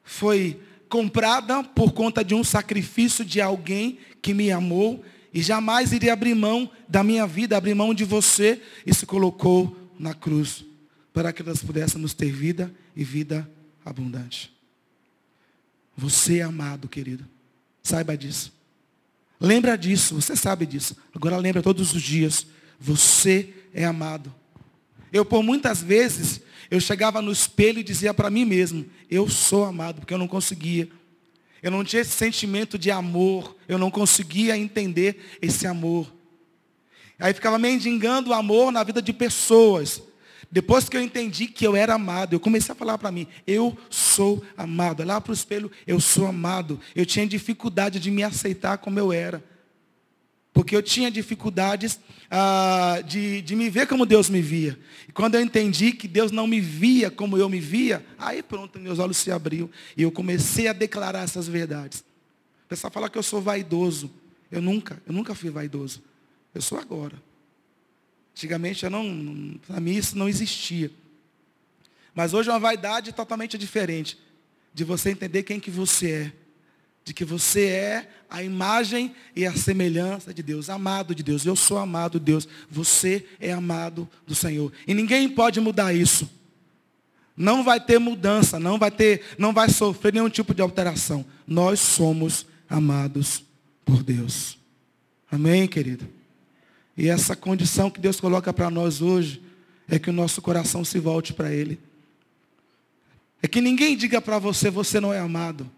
foi 0.10 0.60
comprada 0.90 1.64
por 1.64 1.92
conta 1.94 2.24
de 2.24 2.34
um 2.34 2.44
sacrifício 2.44 3.24
de 3.24 3.40
alguém 3.40 4.00
que 4.24 4.34
me 4.34 4.52
amou 4.52 5.06
e 5.32 5.40
jamais 5.40 5.94
iria 5.94 6.14
abrir 6.14 6.34
mão 6.34 6.68
da 6.88 7.04
minha 7.04 7.28
vida, 7.28 7.56
abrir 7.56 7.76
mão 7.76 7.94
de 7.94 8.04
você 8.04 8.60
e 8.88 8.92
se 8.92 9.06
colocou 9.06 9.78
na 10.00 10.16
cruz 10.16 10.66
para 11.14 11.32
que 11.32 11.44
nós 11.44 11.62
pudéssemos 11.62 12.16
ter 12.16 12.32
vida 12.32 12.74
e 12.96 13.04
vida 13.04 13.48
abundante. 13.86 14.52
Você 15.96 16.40
é 16.40 16.42
amado, 16.42 16.90
querido. 16.90 17.24
Saiba 17.84 18.18
disso. 18.18 18.52
Lembra 19.40 19.78
disso, 19.78 20.16
você 20.16 20.36
sabe 20.36 20.66
disso. 20.66 20.98
Agora 21.14 21.38
lembra 21.38 21.62
todos 21.62 21.94
os 21.94 22.02
dias. 22.02 22.48
Você 22.80 23.54
é 23.76 23.86
amado. 23.86 24.34
Eu, 25.14 25.24
por 25.24 25.44
muitas 25.44 25.84
vezes, 25.84 26.42
eu 26.70 26.80
chegava 26.80 27.22
no 27.22 27.32
espelho 27.32 27.80
e 27.80 27.84
dizia 27.84 28.14
para 28.14 28.30
mim 28.30 28.46
mesmo, 28.46 28.86
eu 29.10 29.28
sou 29.28 29.66
amado, 29.66 30.02
porque 30.02 30.14
eu 30.14 30.18
não 30.18 30.28
conseguia. 30.28 30.90
Eu 31.62 31.72
não 31.72 31.84
tinha 31.84 32.02
esse 32.02 32.12
sentimento 32.12 32.78
de 32.78 32.92
amor, 32.92 33.56
eu 33.68 33.78
não 33.78 33.92
conseguia 33.92 34.58
entender 34.58 35.38
esse 35.42 35.68
amor. 35.68 36.12
Aí 37.20 37.34
ficava 37.34 37.60
mendigando 37.60 38.30
o 38.30 38.34
amor 38.34 38.72
na 38.72 38.84
vida 38.84 39.02
de 39.02 39.12
pessoas. 39.12 40.02
Depois 40.52 40.88
que 40.88 40.96
eu 40.96 41.02
entendi 41.02 41.48
que 41.48 41.68
eu 41.68 41.76
era 41.76 41.96
amado, 41.96 42.34
eu 42.34 42.40
comecei 42.40 42.72
a 42.72 42.76
falar 42.76 42.98
para 42.98 43.12
mim, 43.12 43.28
eu 43.46 43.78
sou 43.90 44.44
amado. 44.58 45.04
Lá 45.04 45.20
para 45.20 45.32
o 45.32 45.34
espelho, 45.34 45.72
eu 45.86 46.00
sou 46.00 46.26
amado. 46.26 46.80
Eu 46.96 47.06
tinha 47.06 47.28
dificuldade 47.28 48.00
de 48.00 48.10
me 48.10 48.24
aceitar 48.24 48.78
como 48.78 48.98
eu 48.98 49.12
era. 49.12 49.44
Porque 50.60 50.76
eu 50.76 50.84
tinha 50.84 51.10
dificuldades 51.10 52.02
ah, 52.30 53.02
de, 53.08 53.42
de 53.42 53.56
me 53.56 53.70
ver 53.70 53.88
como 53.88 54.06
Deus 54.06 54.30
me 54.30 54.42
via. 54.42 54.78
E 55.08 55.12
quando 55.14 55.36
eu 55.36 55.42
entendi 55.42 55.94
que 55.94 56.06
Deus 56.06 56.34
não 56.34 56.46
me 56.46 56.60
via 56.60 57.10
como 57.10 57.38
eu 57.38 57.48
me 57.48 57.62
via, 57.62 58.06
aí 58.18 58.44
pronto, 58.44 58.78
meus 58.78 59.00
olhos 59.00 59.16
se 59.16 59.32
abriram. 59.32 59.70
E 59.96 60.04
eu 60.04 60.12
comecei 60.12 60.68
a 60.68 60.74
declarar 60.74 61.24
essas 61.24 61.48
verdades. 61.48 62.02
O 62.66 62.68
pessoal 62.68 62.92
fala 62.92 63.10
que 63.10 63.18
eu 63.18 63.24
sou 63.24 63.42
vaidoso. 63.42 64.12
Eu 64.52 64.62
nunca, 64.62 65.02
eu 65.08 65.14
nunca 65.14 65.34
fui 65.34 65.50
vaidoso. 65.50 66.04
Eu 66.54 66.62
sou 66.62 66.78
agora. 66.78 67.16
Antigamente 68.34 68.84
eu 68.84 68.90
não, 68.90 69.58
para 69.66 69.80
mim 69.80 69.96
isso 69.96 70.18
não 70.18 70.28
existia. 70.28 70.92
Mas 72.14 72.34
hoje 72.34 72.50
é 72.50 72.52
uma 72.52 72.60
vaidade 72.60 73.14
totalmente 73.14 73.58
diferente. 73.58 74.20
De 74.74 74.84
você 74.84 75.12
entender 75.12 75.44
quem 75.44 75.58
que 75.58 75.72
você 75.72 76.12
é 76.12 76.34
de 77.04 77.14
que 77.14 77.26
você 77.26 77.66
é 77.66 78.10
a 78.30 78.44
imagem 78.44 79.14
e 79.36 79.46
a 79.46 79.54
semelhança 79.54 80.34
de 80.34 80.44
Deus, 80.44 80.70
amado 80.70 81.16
de 81.16 81.24
Deus. 81.24 81.46
Eu 81.46 81.56
sou 81.56 81.78
amado 81.78 82.20
de 82.20 82.26
Deus, 82.26 82.48
você 82.70 83.26
é 83.40 83.52
amado 83.52 84.08
do 84.28 84.36
Senhor. 84.36 84.72
E 84.88 84.94
ninguém 84.94 85.28
pode 85.28 85.60
mudar 85.60 85.94
isso. 85.94 86.30
Não 87.36 87.64
vai 87.64 87.80
ter 87.80 88.00
mudança, 88.00 88.60
não 88.60 88.78
vai 88.78 88.92
ter, 88.92 89.24
não 89.38 89.54
vai 89.54 89.70
sofrer 89.70 90.14
nenhum 90.14 90.30
tipo 90.30 90.54
de 90.54 90.62
alteração. 90.62 91.26
Nós 91.48 91.80
somos 91.80 92.46
amados 92.70 93.44
por 93.86 94.04
Deus. 94.04 94.58
Amém, 95.32 95.68
querido. 95.68 96.08
E 96.98 97.08
essa 97.08 97.36
condição 97.36 97.90
que 97.90 98.00
Deus 98.00 98.20
coloca 98.20 98.52
para 98.52 98.70
nós 98.70 99.02
hoje 99.02 99.42
é 99.88 99.98
que 99.98 100.10
o 100.10 100.14
nosso 100.14 100.42
coração 100.42 100.84
se 100.84 101.00
volte 101.00 101.34
para 101.34 101.52
ele. 101.52 101.80
É 103.42 103.48
que 103.48 103.62
ninguém 103.62 103.96
diga 103.96 104.22
para 104.22 104.38
você, 104.38 104.70
você 104.70 105.00
não 105.00 105.14
é 105.14 105.20
amado. 105.20 105.70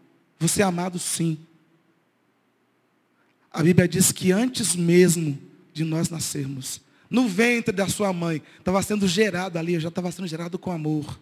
Você 0.41 0.63
é 0.63 0.65
amado 0.65 0.97
sim. 0.97 1.37
A 3.53 3.61
Bíblia 3.61 3.87
diz 3.87 4.11
que 4.11 4.31
antes 4.31 4.75
mesmo 4.75 5.37
de 5.71 5.83
nós 5.83 6.09
nascermos, 6.09 6.81
no 7.07 7.27
ventre 7.27 7.71
da 7.71 7.87
sua 7.87 8.11
mãe, 8.11 8.41
estava 8.57 8.81
sendo 8.81 9.07
gerado 9.07 9.59
ali, 9.59 9.79
já 9.79 9.89
estava 9.89 10.11
sendo 10.11 10.27
gerado 10.27 10.57
com 10.57 10.71
amor. 10.71 11.19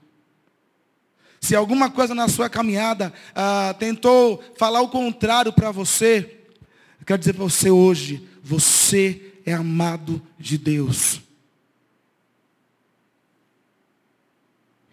Se 1.42 1.54
alguma 1.54 1.92
coisa 1.92 2.16
na 2.16 2.30
sua 2.30 2.50
caminhada 2.50 3.12
ah, 3.36 3.76
tentou 3.78 4.42
falar 4.58 4.80
o 4.80 4.88
contrário 4.88 5.52
para 5.52 5.70
você, 5.70 6.40
eu 6.98 7.06
quero 7.06 7.20
dizer 7.20 7.34
para 7.34 7.44
você 7.44 7.70
hoje, 7.70 8.26
você 8.42 9.34
é 9.46 9.52
amado 9.52 10.22
de 10.38 10.58
Deus. 10.58 11.20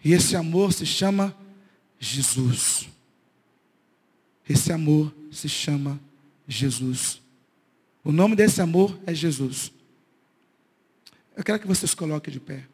E 0.03 0.11
esse 0.11 0.35
amor 0.35 0.73
se 0.73 0.85
chama 0.85 1.33
Jesus. 1.97 2.96
Esse 4.49 4.71
amor 4.71 5.13
se 5.31 5.49
chama 5.49 5.99
Jesus. 6.47 7.21
O 8.03 8.11
nome 8.11 8.35
desse 8.35 8.61
amor 8.61 8.97
é 9.05 9.13
Jesus. 9.13 9.71
Eu 11.35 11.43
quero 11.43 11.59
que 11.59 11.67
vocês 11.67 11.93
coloquem 11.93 12.33
de 12.33 12.39
pé. 12.39 12.65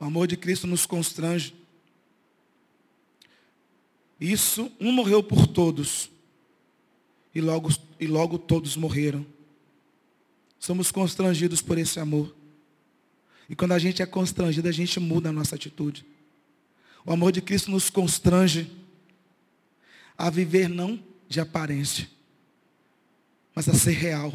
O 0.00 0.04
amor 0.06 0.26
de 0.26 0.36
Cristo 0.36 0.66
nos 0.66 0.86
constrange. 0.86 1.54
Isso, 4.20 4.72
um 4.80 4.92
morreu 4.92 5.22
por 5.22 5.46
todos. 5.46 6.10
E 7.34 7.40
logo, 7.40 7.68
e 7.98 8.06
logo 8.06 8.38
todos 8.38 8.76
morreram. 8.76 9.26
Somos 10.58 10.90
constrangidos 10.90 11.60
por 11.60 11.76
esse 11.76 11.98
amor. 11.98 12.34
E 13.48 13.56
quando 13.56 13.72
a 13.72 13.78
gente 13.78 14.02
é 14.02 14.06
constrangido, 14.06 14.68
a 14.68 14.72
gente 14.72 14.98
muda 14.98 15.28
a 15.28 15.32
nossa 15.32 15.54
atitude. 15.54 16.06
O 17.04 17.12
amor 17.12 17.32
de 17.32 17.42
Cristo 17.42 17.70
nos 17.70 17.90
constrange 17.90 18.70
a 20.16 20.30
viver 20.30 20.68
não 20.68 21.02
de 21.28 21.40
aparência, 21.40 22.08
mas 23.54 23.68
a 23.68 23.74
ser 23.74 23.92
real. 23.92 24.32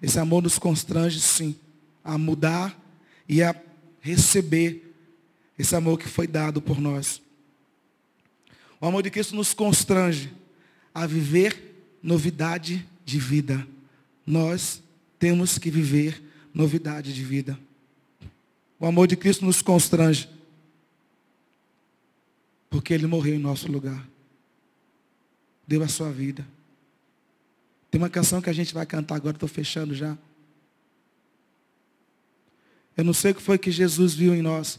Esse 0.00 0.18
amor 0.18 0.42
nos 0.42 0.58
constrange, 0.58 1.18
sim, 1.18 1.56
a 2.04 2.16
mudar 2.18 2.78
e 3.28 3.42
a 3.42 3.58
receber 4.00 4.94
esse 5.58 5.74
amor 5.74 5.98
que 5.98 6.06
foi 6.06 6.26
dado 6.26 6.60
por 6.60 6.78
nós. 6.80 7.22
O 8.80 8.86
amor 8.86 9.02
de 9.02 9.10
Cristo 9.10 9.34
nos 9.34 9.54
constrange 9.54 10.30
a 10.94 11.06
viver 11.06 11.74
novidade 12.00 12.86
de 13.04 13.18
vida. 13.18 13.66
Nós 14.24 14.80
temos 15.18 15.58
que 15.58 15.70
viver 15.70 16.22
novidade 16.54 17.12
de 17.12 17.24
vida. 17.24 17.58
O 18.78 18.86
amor 18.86 19.08
de 19.08 19.16
Cristo 19.16 19.44
nos 19.44 19.60
constrange. 19.60 20.28
Porque 22.70 22.94
Ele 22.94 23.06
morreu 23.06 23.34
em 23.34 23.38
nosso 23.38 23.70
lugar. 23.70 24.08
Deu 25.66 25.82
a 25.82 25.88
sua 25.88 26.12
vida. 26.12 26.46
Tem 27.90 28.00
uma 28.00 28.10
canção 28.10 28.40
que 28.40 28.50
a 28.50 28.52
gente 28.52 28.74
vai 28.74 28.84
cantar 28.86 29.16
agora, 29.16 29.36
estou 29.36 29.48
fechando 29.48 29.94
já. 29.94 30.16
Eu 32.96 33.04
não 33.04 33.12
sei 33.12 33.32
o 33.32 33.34
que 33.34 33.42
foi 33.42 33.58
que 33.58 33.70
Jesus 33.70 34.14
viu 34.14 34.34
em 34.34 34.42
nós. 34.42 34.78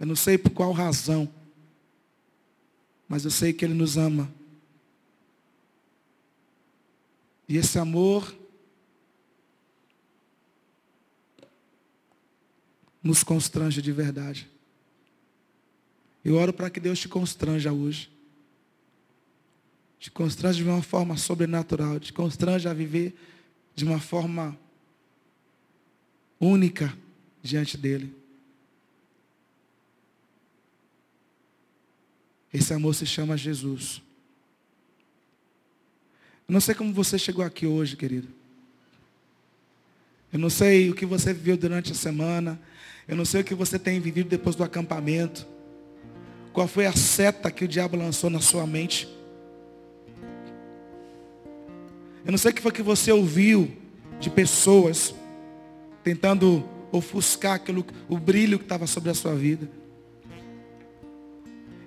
Eu 0.00 0.06
não 0.06 0.16
sei 0.16 0.36
por 0.36 0.50
qual 0.50 0.72
razão. 0.72 1.28
Mas 3.12 3.26
eu 3.26 3.30
sei 3.30 3.52
que 3.52 3.62
Ele 3.62 3.74
nos 3.74 3.98
ama. 3.98 4.32
E 7.46 7.58
esse 7.58 7.78
amor 7.78 8.34
nos 13.02 13.22
constrange 13.22 13.82
de 13.82 13.92
verdade. 13.92 14.48
Eu 16.24 16.36
oro 16.36 16.54
para 16.54 16.70
que 16.70 16.80
Deus 16.80 17.00
te 17.00 17.06
constranja 17.06 17.70
hoje. 17.70 18.10
Te 19.98 20.10
constrange 20.10 20.62
de 20.64 20.70
uma 20.70 20.80
forma 20.80 21.18
sobrenatural. 21.18 22.00
Te 22.00 22.14
constrange 22.14 22.66
a 22.66 22.72
viver 22.72 23.14
de 23.74 23.84
uma 23.84 24.00
forma 24.00 24.58
única 26.40 26.96
diante 27.42 27.76
dEle. 27.76 28.21
Esse 32.52 32.74
amor 32.74 32.94
se 32.94 33.06
chama 33.06 33.36
Jesus. 33.36 34.02
Eu 36.48 36.52
não 36.52 36.60
sei 36.60 36.74
como 36.74 36.92
você 36.92 37.18
chegou 37.18 37.44
aqui 37.44 37.66
hoje, 37.66 37.96
querido. 37.96 38.28
Eu 40.32 40.38
não 40.38 40.50
sei 40.50 40.90
o 40.90 40.94
que 40.94 41.06
você 41.06 41.32
viveu 41.32 41.56
durante 41.56 41.92
a 41.92 41.94
semana. 41.94 42.60
Eu 43.08 43.16
não 43.16 43.24
sei 43.24 43.40
o 43.40 43.44
que 43.44 43.54
você 43.54 43.78
tem 43.78 44.00
vivido 44.00 44.28
depois 44.28 44.54
do 44.54 44.64
acampamento. 44.64 45.46
Qual 46.52 46.68
foi 46.68 46.86
a 46.86 46.92
seta 46.92 47.50
que 47.50 47.64
o 47.64 47.68
diabo 47.68 47.96
lançou 47.96 48.28
na 48.28 48.40
sua 48.40 48.66
mente? 48.66 49.08
Eu 52.24 52.30
não 52.30 52.38
sei 52.38 52.50
o 52.50 52.54
que 52.54 52.62
foi 52.62 52.72
que 52.72 52.82
você 52.82 53.10
ouviu 53.10 53.70
de 54.20 54.30
pessoas 54.30 55.14
tentando 56.04 56.68
ofuscar 56.92 57.54
aquilo, 57.54 57.84
o 58.08 58.18
brilho 58.18 58.58
que 58.58 58.64
estava 58.64 58.86
sobre 58.86 59.10
a 59.10 59.14
sua 59.14 59.34
vida. 59.34 59.68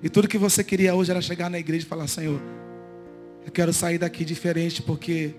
E 0.04 0.10
tudo 0.10 0.28
que 0.28 0.38
você 0.38 0.64
queria 0.64 0.94
hoje 0.94 1.12
era 1.12 1.22
chegar 1.22 1.50
na 1.50 1.58
igreja 1.58 1.86
e 1.86 1.90
falar, 1.90 2.08
Senhor, 2.08 2.42
eu 3.46 3.52
quero 3.52 3.72
sair 3.72 3.98
daqui 3.98 4.26
diferente 4.26 4.82
porque 4.82 5.36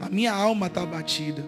a 0.00 0.08
minha 0.08 0.32
alma 0.32 0.66
está 0.66 0.82
abatida. 0.82 1.44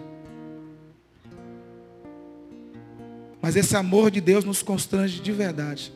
Mas 3.41 3.55
esse 3.55 3.75
amor 3.75 4.09
de 4.09 4.21
Deus 4.21 4.45
nos 4.45 4.61
constrange 4.61 5.19
de 5.19 5.31
verdade. 5.31 5.91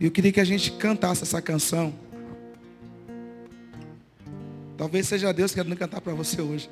E 0.00 0.04
eu 0.04 0.10
queria 0.10 0.32
que 0.32 0.40
a 0.40 0.44
gente 0.44 0.72
cantasse 0.72 1.22
essa 1.22 1.42
canção. 1.42 1.92
Talvez 4.76 5.06
seja 5.06 5.32
Deus 5.32 5.54
querendo 5.54 5.76
cantar 5.76 6.00
para 6.00 6.14
você 6.14 6.40
hoje. 6.40 6.70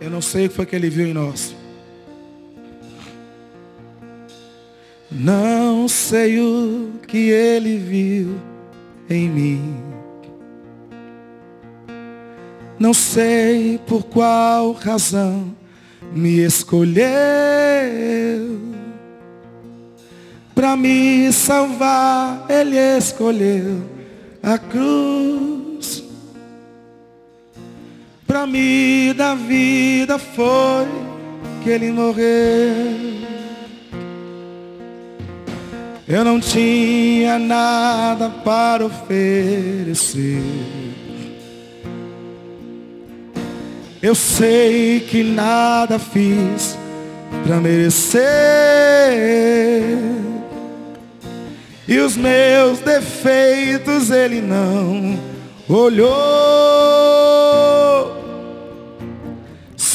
Eu 0.00 0.10
não 0.10 0.20
sei 0.20 0.46
o 0.46 0.48
que 0.48 0.54
foi 0.54 0.66
que 0.66 0.76
ele 0.76 0.88
viu 0.88 1.06
em 1.06 1.12
nós. 1.12 1.54
Não 5.10 5.88
sei 5.88 6.38
o 6.40 6.92
que 7.06 7.30
ele 7.30 7.78
viu 7.78 8.38
em 9.10 9.28
mim. 9.28 9.76
Não 12.78 12.94
sei 12.94 13.80
por 13.86 14.04
qual 14.04 14.72
razão 14.72 15.52
me 16.12 16.38
escolheu 16.44 17.04
para 20.54 20.76
me 20.76 21.32
salvar. 21.32 22.46
Ele 22.48 22.76
escolheu 22.76 23.82
a 24.42 24.56
cruz 24.58 25.57
para 28.28 28.46
me 28.46 29.12
dar 29.14 29.34
vida. 29.34 30.18
Foi 30.18 30.86
que 31.64 31.70
ele 31.70 31.90
morreu. 31.90 33.18
Eu 36.06 36.24
não 36.24 36.38
tinha 36.38 37.38
nada 37.38 38.28
para 38.28 38.86
oferecer. 38.86 40.42
Eu 44.00 44.14
sei 44.14 45.00
que 45.00 45.24
nada 45.24 45.98
fiz 45.98 46.78
para 47.44 47.56
merecer. 47.56 48.22
E 51.86 51.98
os 51.98 52.16
meus 52.16 52.78
defeitos 52.80 54.10
ele 54.10 54.40
não 54.40 55.18
olhou. 55.68 57.87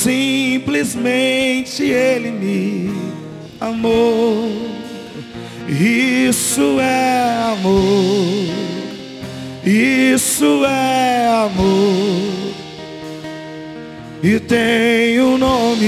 Simplesmente 0.04 1.82
ele 1.84 2.30
me 2.30 2.92
amou. 3.62 4.52
Isso 5.66 6.78
é 6.78 7.54
amor. 7.54 8.54
Isso 9.66 10.66
é 10.66 11.46
amor 11.46 12.54
e 14.22 14.42
tem 14.42 15.22
um 15.22 15.38
nome. 15.38 15.88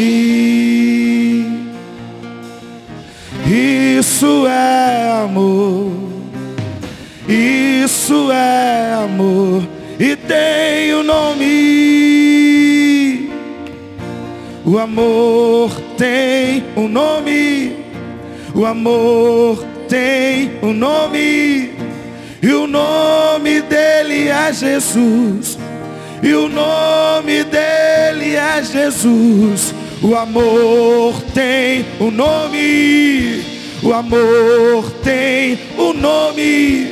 Isso 3.45 4.47
é 4.47 5.24
amor. 5.26 5.91
Isso 7.28 8.32
é 8.32 8.93
amor 8.93 9.61
e 9.99 10.16
tem 10.16 10.95
um 10.95 11.03
nome. 11.03 11.84
O 14.66 14.80
amor 14.80 15.70
tem 15.95 16.63
um 16.76 16.88
nome. 16.88 17.86
O 18.55 18.66
amor 18.66 19.63
tem 19.88 20.53
um 20.63 20.74
nome. 20.74 21.72
E 22.41 22.51
o 22.51 22.66
nome 22.66 23.61
dele 23.61 24.28
é 24.30 24.51
Jesus. 24.51 25.59
E 26.24 26.34
o 26.34 26.49
nome 26.49 27.43
dele 27.43 28.36
é 28.36 28.63
Jesus. 28.63 29.72
O 30.01 30.16
amor 30.16 31.13
tem 31.32 31.86
um 31.99 32.09
nome. 32.09 33.43
O 33.84 33.93
amor 33.93 34.91
tem 35.03 35.59
um 35.78 35.93
nome. 35.93 36.89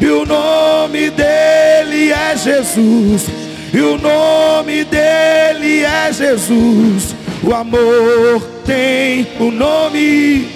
E 0.00 0.06
o 0.06 0.24
nome 0.24 1.10
dele 1.10 2.12
é 2.12 2.36
Jesus. 2.36 3.49
E 3.72 3.80
o 3.80 3.96
nome 3.96 4.84
dele 4.84 5.84
é 5.84 6.12
Jesus. 6.12 7.14
O 7.42 7.54
amor 7.54 8.42
tem 8.66 9.28
o 9.38 9.44
um 9.44 9.50
nome. 9.50 10.48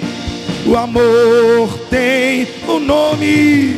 O 0.65 0.75
amor 0.75 1.79
tem 1.89 2.47
o 2.67 2.79
nome. 2.79 3.77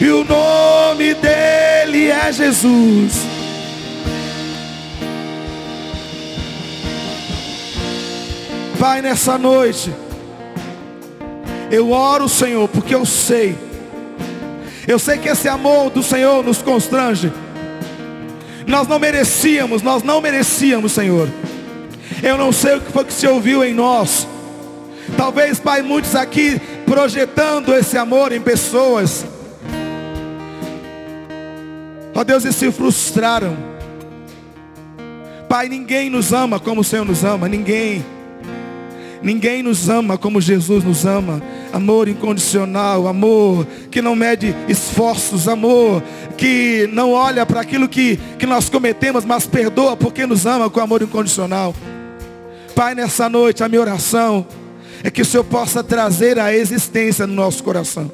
E 0.00 0.08
o 0.08 0.24
nome 0.24 1.14
dele 1.14 2.10
é 2.10 2.32
Jesus. 2.32 3.26
Pai, 8.78 9.02
nessa 9.02 9.36
noite, 9.36 9.92
eu 11.70 11.90
oro, 11.90 12.28
Senhor, 12.28 12.66
porque 12.66 12.94
eu 12.94 13.04
sei, 13.04 13.54
eu 14.88 14.98
sei 14.98 15.18
que 15.18 15.28
esse 15.28 15.48
amor 15.48 15.90
do 15.90 16.02
Senhor 16.02 16.42
nos 16.42 16.62
constrange. 16.62 17.30
Nós 18.70 18.86
não 18.86 19.00
merecíamos, 19.00 19.82
nós 19.82 20.04
não 20.04 20.20
merecíamos, 20.20 20.92
Senhor. 20.92 21.28
Eu 22.22 22.38
não 22.38 22.52
sei 22.52 22.76
o 22.76 22.80
que 22.80 22.92
foi 22.92 23.04
que 23.04 23.12
se 23.12 23.26
ouviu 23.26 23.64
em 23.64 23.74
nós. 23.74 24.28
Talvez, 25.16 25.58
Pai, 25.58 25.82
muitos 25.82 26.14
aqui 26.14 26.60
projetando 26.86 27.74
esse 27.74 27.98
amor 27.98 28.30
em 28.30 28.40
pessoas. 28.40 29.26
Ó 32.14 32.22
Deus, 32.22 32.44
e 32.44 32.52
se 32.52 32.70
frustraram. 32.70 33.56
Pai, 35.48 35.68
ninguém 35.68 36.08
nos 36.08 36.32
ama 36.32 36.60
como 36.60 36.82
o 36.82 36.84
Senhor 36.84 37.04
nos 37.04 37.24
ama, 37.24 37.48
ninguém. 37.48 38.06
Ninguém 39.22 39.62
nos 39.62 39.88
ama 39.88 40.16
como 40.16 40.40
Jesus 40.40 40.82
nos 40.82 41.04
ama. 41.04 41.42
Amor 41.72 42.08
incondicional, 42.08 43.06
amor 43.06 43.66
que 43.90 44.00
não 44.00 44.16
mede 44.16 44.54
esforços, 44.66 45.46
amor 45.46 46.02
que 46.36 46.88
não 46.92 47.12
olha 47.12 47.44
para 47.44 47.60
aquilo 47.60 47.86
que, 47.86 48.18
que 48.38 48.46
nós 48.46 48.70
cometemos, 48.70 49.24
mas 49.24 49.46
perdoa 49.46 49.96
porque 49.96 50.26
nos 50.26 50.46
ama 50.46 50.70
com 50.70 50.80
amor 50.80 51.02
incondicional. 51.02 51.74
Pai, 52.74 52.94
nessa 52.94 53.28
noite 53.28 53.62
a 53.62 53.68
minha 53.68 53.80
oração 53.80 54.46
é 55.04 55.10
que 55.10 55.20
o 55.20 55.24
Senhor 55.24 55.44
possa 55.44 55.84
trazer 55.84 56.38
a 56.38 56.54
existência 56.54 57.26
no 57.26 57.34
nosso 57.34 57.62
coração. 57.62 58.10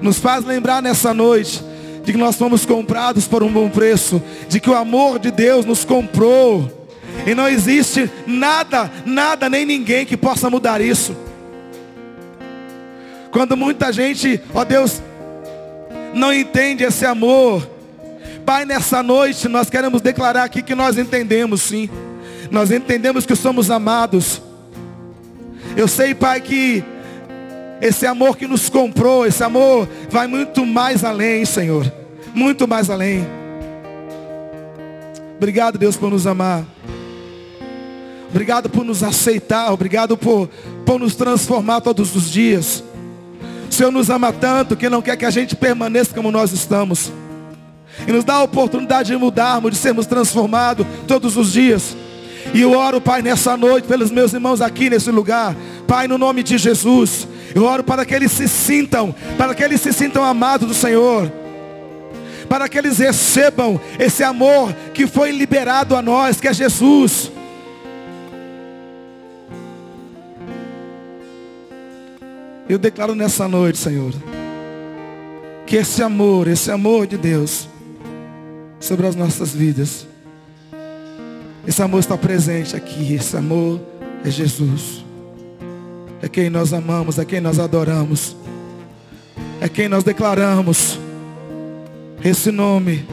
Nos 0.00 0.18
faz 0.18 0.44
lembrar 0.44 0.82
nessa 0.82 1.12
noite 1.12 1.62
de 2.02 2.12
que 2.12 2.18
nós 2.18 2.36
fomos 2.36 2.64
comprados 2.64 3.26
por 3.26 3.42
um 3.42 3.52
bom 3.52 3.68
preço, 3.68 4.22
de 4.48 4.60
que 4.60 4.70
o 4.70 4.74
amor 4.74 5.18
de 5.18 5.30
Deus 5.30 5.66
nos 5.66 5.84
comprou. 5.84 6.85
E 7.24 7.34
não 7.34 7.48
existe 7.48 8.10
nada, 8.26 8.90
nada, 9.04 9.48
nem 9.48 9.64
ninguém 9.64 10.04
que 10.04 10.16
possa 10.16 10.50
mudar 10.50 10.80
isso. 10.80 11.16
Quando 13.30 13.56
muita 13.56 13.92
gente, 13.92 14.40
ó 14.54 14.64
Deus, 14.64 15.02
não 16.14 16.32
entende 16.32 16.84
esse 16.84 17.04
amor. 17.04 17.68
Pai, 18.44 18.64
nessa 18.64 19.02
noite 19.02 19.48
nós 19.48 19.68
queremos 19.68 20.00
declarar 20.00 20.44
aqui 20.44 20.62
que 20.62 20.74
nós 20.74 20.96
entendemos 20.96 21.62
sim. 21.62 21.90
Nós 22.50 22.70
entendemos 22.70 23.26
que 23.26 23.34
somos 23.34 23.70
amados. 23.70 24.40
Eu 25.76 25.86
sei, 25.86 26.14
Pai, 26.14 26.40
que 26.40 26.82
esse 27.80 28.06
amor 28.06 28.36
que 28.36 28.46
nos 28.46 28.70
comprou, 28.70 29.26
esse 29.26 29.42
amor 29.44 29.88
vai 30.08 30.26
muito 30.26 30.64
mais 30.64 31.04
além, 31.04 31.44
Senhor. 31.44 31.92
Muito 32.34 32.66
mais 32.66 32.88
além. 32.88 33.26
Obrigado, 35.36 35.76
Deus, 35.76 35.96
por 35.96 36.10
nos 36.10 36.26
amar. 36.26 36.64
Obrigado 38.36 38.68
por 38.68 38.84
nos 38.84 39.02
aceitar. 39.02 39.72
Obrigado 39.72 40.14
por, 40.14 40.46
por 40.84 41.00
nos 41.00 41.14
transformar 41.14 41.80
todos 41.80 42.14
os 42.14 42.30
dias. 42.30 42.84
O 43.70 43.72
Senhor 43.72 43.90
nos 43.90 44.10
ama 44.10 44.30
tanto 44.30 44.76
que 44.76 44.90
não 44.90 45.00
quer 45.00 45.16
que 45.16 45.24
a 45.24 45.30
gente 45.30 45.56
permaneça 45.56 46.14
como 46.14 46.30
nós 46.30 46.52
estamos. 46.52 47.10
E 48.06 48.12
nos 48.12 48.24
dá 48.24 48.34
a 48.34 48.42
oportunidade 48.42 49.10
de 49.10 49.16
mudarmos, 49.16 49.70
de 49.70 49.78
sermos 49.78 50.04
transformados 50.04 50.86
todos 51.08 51.34
os 51.34 51.50
dias. 51.50 51.96
E 52.52 52.60
eu 52.60 52.72
oro, 52.72 53.00
Pai, 53.00 53.22
nessa 53.22 53.56
noite, 53.56 53.88
pelos 53.88 54.10
meus 54.10 54.34
irmãos 54.34 54.60
aqui 54.60 54.90
nesse 54.90 55.10
lugar. 55.10 55.56
Pai, 55.88 56.06
no 56.06 56.18
nome 56.18 56.42
de 56.42 56.58
Jesus. 56.58 57.26
Eu 57.54 57.64
oro 57.64 57.82
para 57.82 58.04
que 58.04 58.14
eles 58.14 58.32
se 58.32 58.46
sintam, 58.46 59.14
para 59.38 59.54
que 59.54 59.64
eles 59.64 59.80
se 59.80 59.94
sintam 59.94 60.22
amados 60.22 60.68
do 60.68 60.74
Senhor. 60.74 61.32
Para 62.50 62.68
que 62.68 62.76
eles 62.76 62.98
recebam 62.98 63.80
esse 63.98 64.22
amor 64.22 64.74
que 64.92 65.06
foi 65.06 65.30
liberado 65.32 65.96
a 65.96 66.02
nós, 66.02 66.38
que 66.38 66.48
é 66.48 66.52
Jesus. 66.52 67.34
Eu 72.68 72.78
declaro 72.78 73.14
nessa 73.14 73.46
noite, 73.46 73.78
Senhor, 73.78 74.12
que 75.66 75.76
esse 75.76 76.02
amor, 76.02 76.48
esse 76.48 76.70
amor 76.70 77.06
de 77.06 77.16
Deus 77.16 77.68
sobre 78.80 79.06
as 79.06 79.14
nossas 79.14 79.54
vidas, 79.54 80.06
esse 81.66 81.82
amor 81.82 82.00
está 82.00 82.16
presente 82.16 82.74
aqui, 82.74 83.14
esse 83.14 83.36
amor 83.36 83.80
é 84.24 84.30
Jesus. 84.30 85.04
É 86.20 86.28
quem 86.28 86.50
nós 86.50 86.72
amamos, 86.72 87.18
é 87.18 87.24
quem 87.24 87.40
nós 87.40 87.58
adoramos. 87.58 88.36
É 89.60 89.68
quem 89.68 89.88
nós 89.88 90.02
declaramos. 90.04 90.98
Esse 92.24 92.50
nome, 92.50 93.06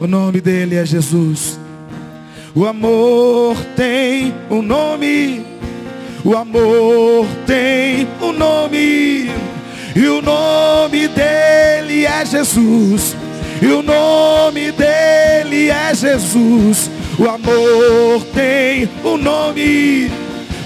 o 0.00 0.06
nome 0.06 0.40
dele 0.40 0.76
é 0.76 0.84
Jesus. 0.84 1.58
O 2.54 2.66
amor 2.66 3.56
tem 3.76 4.34
um 4.50 4.62
nome. 4.62 5.57
O 6.24 6.36
amor 6.36 7.26
tem 7.46 8.08
um 8.20 8.32
nome. 8.32 9.30
E 9.94 10.06
o 10.06 10.20
nome 10.20 11.08
dele 11.08 12.06
é 12.06 12.24
Jesus. 12.24 13.16
E 13.62 13.66
o 13.66 13.82
nome 13.82 14.72
dele 14.72 15.70
é 15.70 15.94
Jesus. 15.94 16.90
O 17.18 17.28
amor 17.28 18.24
tem 18.34 18.88
um 19.04 19.16
nome. 19.16 20.10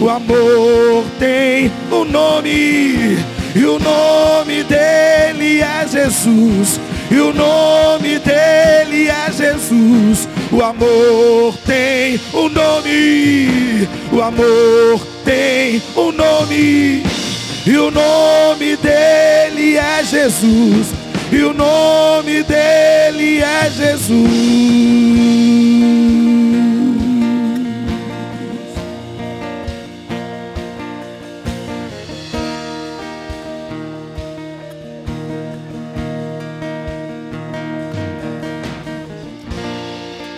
O 0.00 0.08
amor 0.08 1.04
tem 1.18 1.70
um 1.90 2.04
nome. 2.04 3.18
E 3.54 3.64
o 3.64 3.78
nome 3.78 4.64
dele 4.64 5.60
é 5.60 5.86
Jesus. 5.86 6.80
E 7.10 7.16
o 7.16 7.32
nome 7.32 8.18
dele 8.18 9.08
é 9.08 9.30
Jesus. 9.30 10.28
O 10.50 10.62
amor 10.62 11.54
tem 11.66 12.18
um 12.32 12.48
nome. 12.48 13.88
O 14.10 14.22
amor 14.22 15.11
tem 15.24 15.82
um 15.96 16.12
nome. 16.12 17.02
E 17.64 17.76
o 17.76 17.90
nome 17.90 18.76
dele 18.76 19.76
é 19.76 20.02
Jesus. 20.04 20.88
E 21.30 21.42
o 21.42 21.54
nome 21.54 22.42
dele 22.42 23.40
é 23.40 23.70
Jesus. 23.70 25.02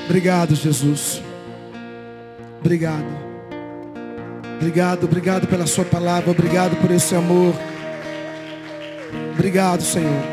Obrigado, 0.06 0.54
Jesus. 0.54 1.20
Obrigado. 2.60 3.23
Obrigado, 4.64 5.04
obrigado 5.04 5.46
pela 5.46 5.66
sua 5.66 5.84
palavra, 5.84 6.30
obrigado 6.30 6.74
por 6.76 6.90
esse 6.90 7.14
amor. 7.14 7.54
Obrigado, 9.34 9.82
Senhor. 9.82 10.24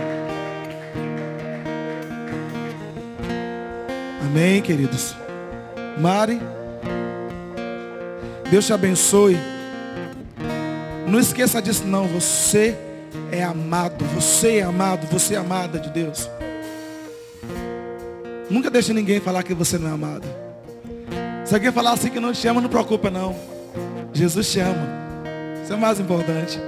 Amém, 4.25 4.61
queridos. 4.61 5.13
Mari, 5.99 6.39
Deus 8.49 8.65
te 8.65 8.71
abençoe. 8.71 9.37
Não 11.05 11.19
esqueça 11.19 11.61
disso 11.61 11.83
não, 11.85 12.07
você 12.07 12.73
é 13.33 13.43
amado, 13.43 14.05
você 14.15 14.59
é 14.59 14.61
amado, 14.61 15.07
você 15.07 15.35
é 15.35 15.39
amada 15.39 15.77
de 15.77 15.89
Deus. 15.89 16.29
Nunca 18.49 18.69
deixe 18.69 18.93
ninguém 18.93 19.19
falar 19.19 19.43
que 19.43 19.53
você 19.53 19.77
não 19.77 19.89
é 19.89 19.91
amado. 19.91 20.25
Se 21.43 21.53
alguém 21.53 21.71
falar 21.73 21.91
assim 21.91 22.09
que 22.09 22.19
não 22.21 22.31
te 22.31 22.47
ama, 22.47 22.61
não 22.61 22.69
preocupa 22.69 23.11
não. 23.11 23.50
Jesus 24.13 24.51
te 24.51 24.59
ama. 24.59 24.87
Isso 25.63 25.73
é 25.73 25.75
o 25.75 25.79
mais 25.79 25.99
importante. 25.99 26.59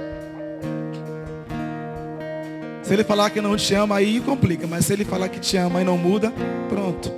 Se 2.82 2.92
ele 2.92 3.04
falar 3.04 3.30
que 3.30 3.40
não 3.40 3.56
te 3.56 3.74
ama, 3.74 3.96
aí 3.96 4.20
complica. 4.20 4.66
Mas 4.66 4.86
se 4.86 4.92
ele 4.92 5.04
falar 5.04 5.28
que 5.28 5.40
te 5.40 5.56
ama 5.56 5.80
e 5.80 5.84
não 5.84 5.96
muda, 5.96 6.32
pronto. 6.68 7.12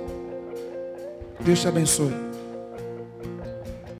Deus 1.39 1.59
te 1.59 1.67
abençoe. 1.67 2.26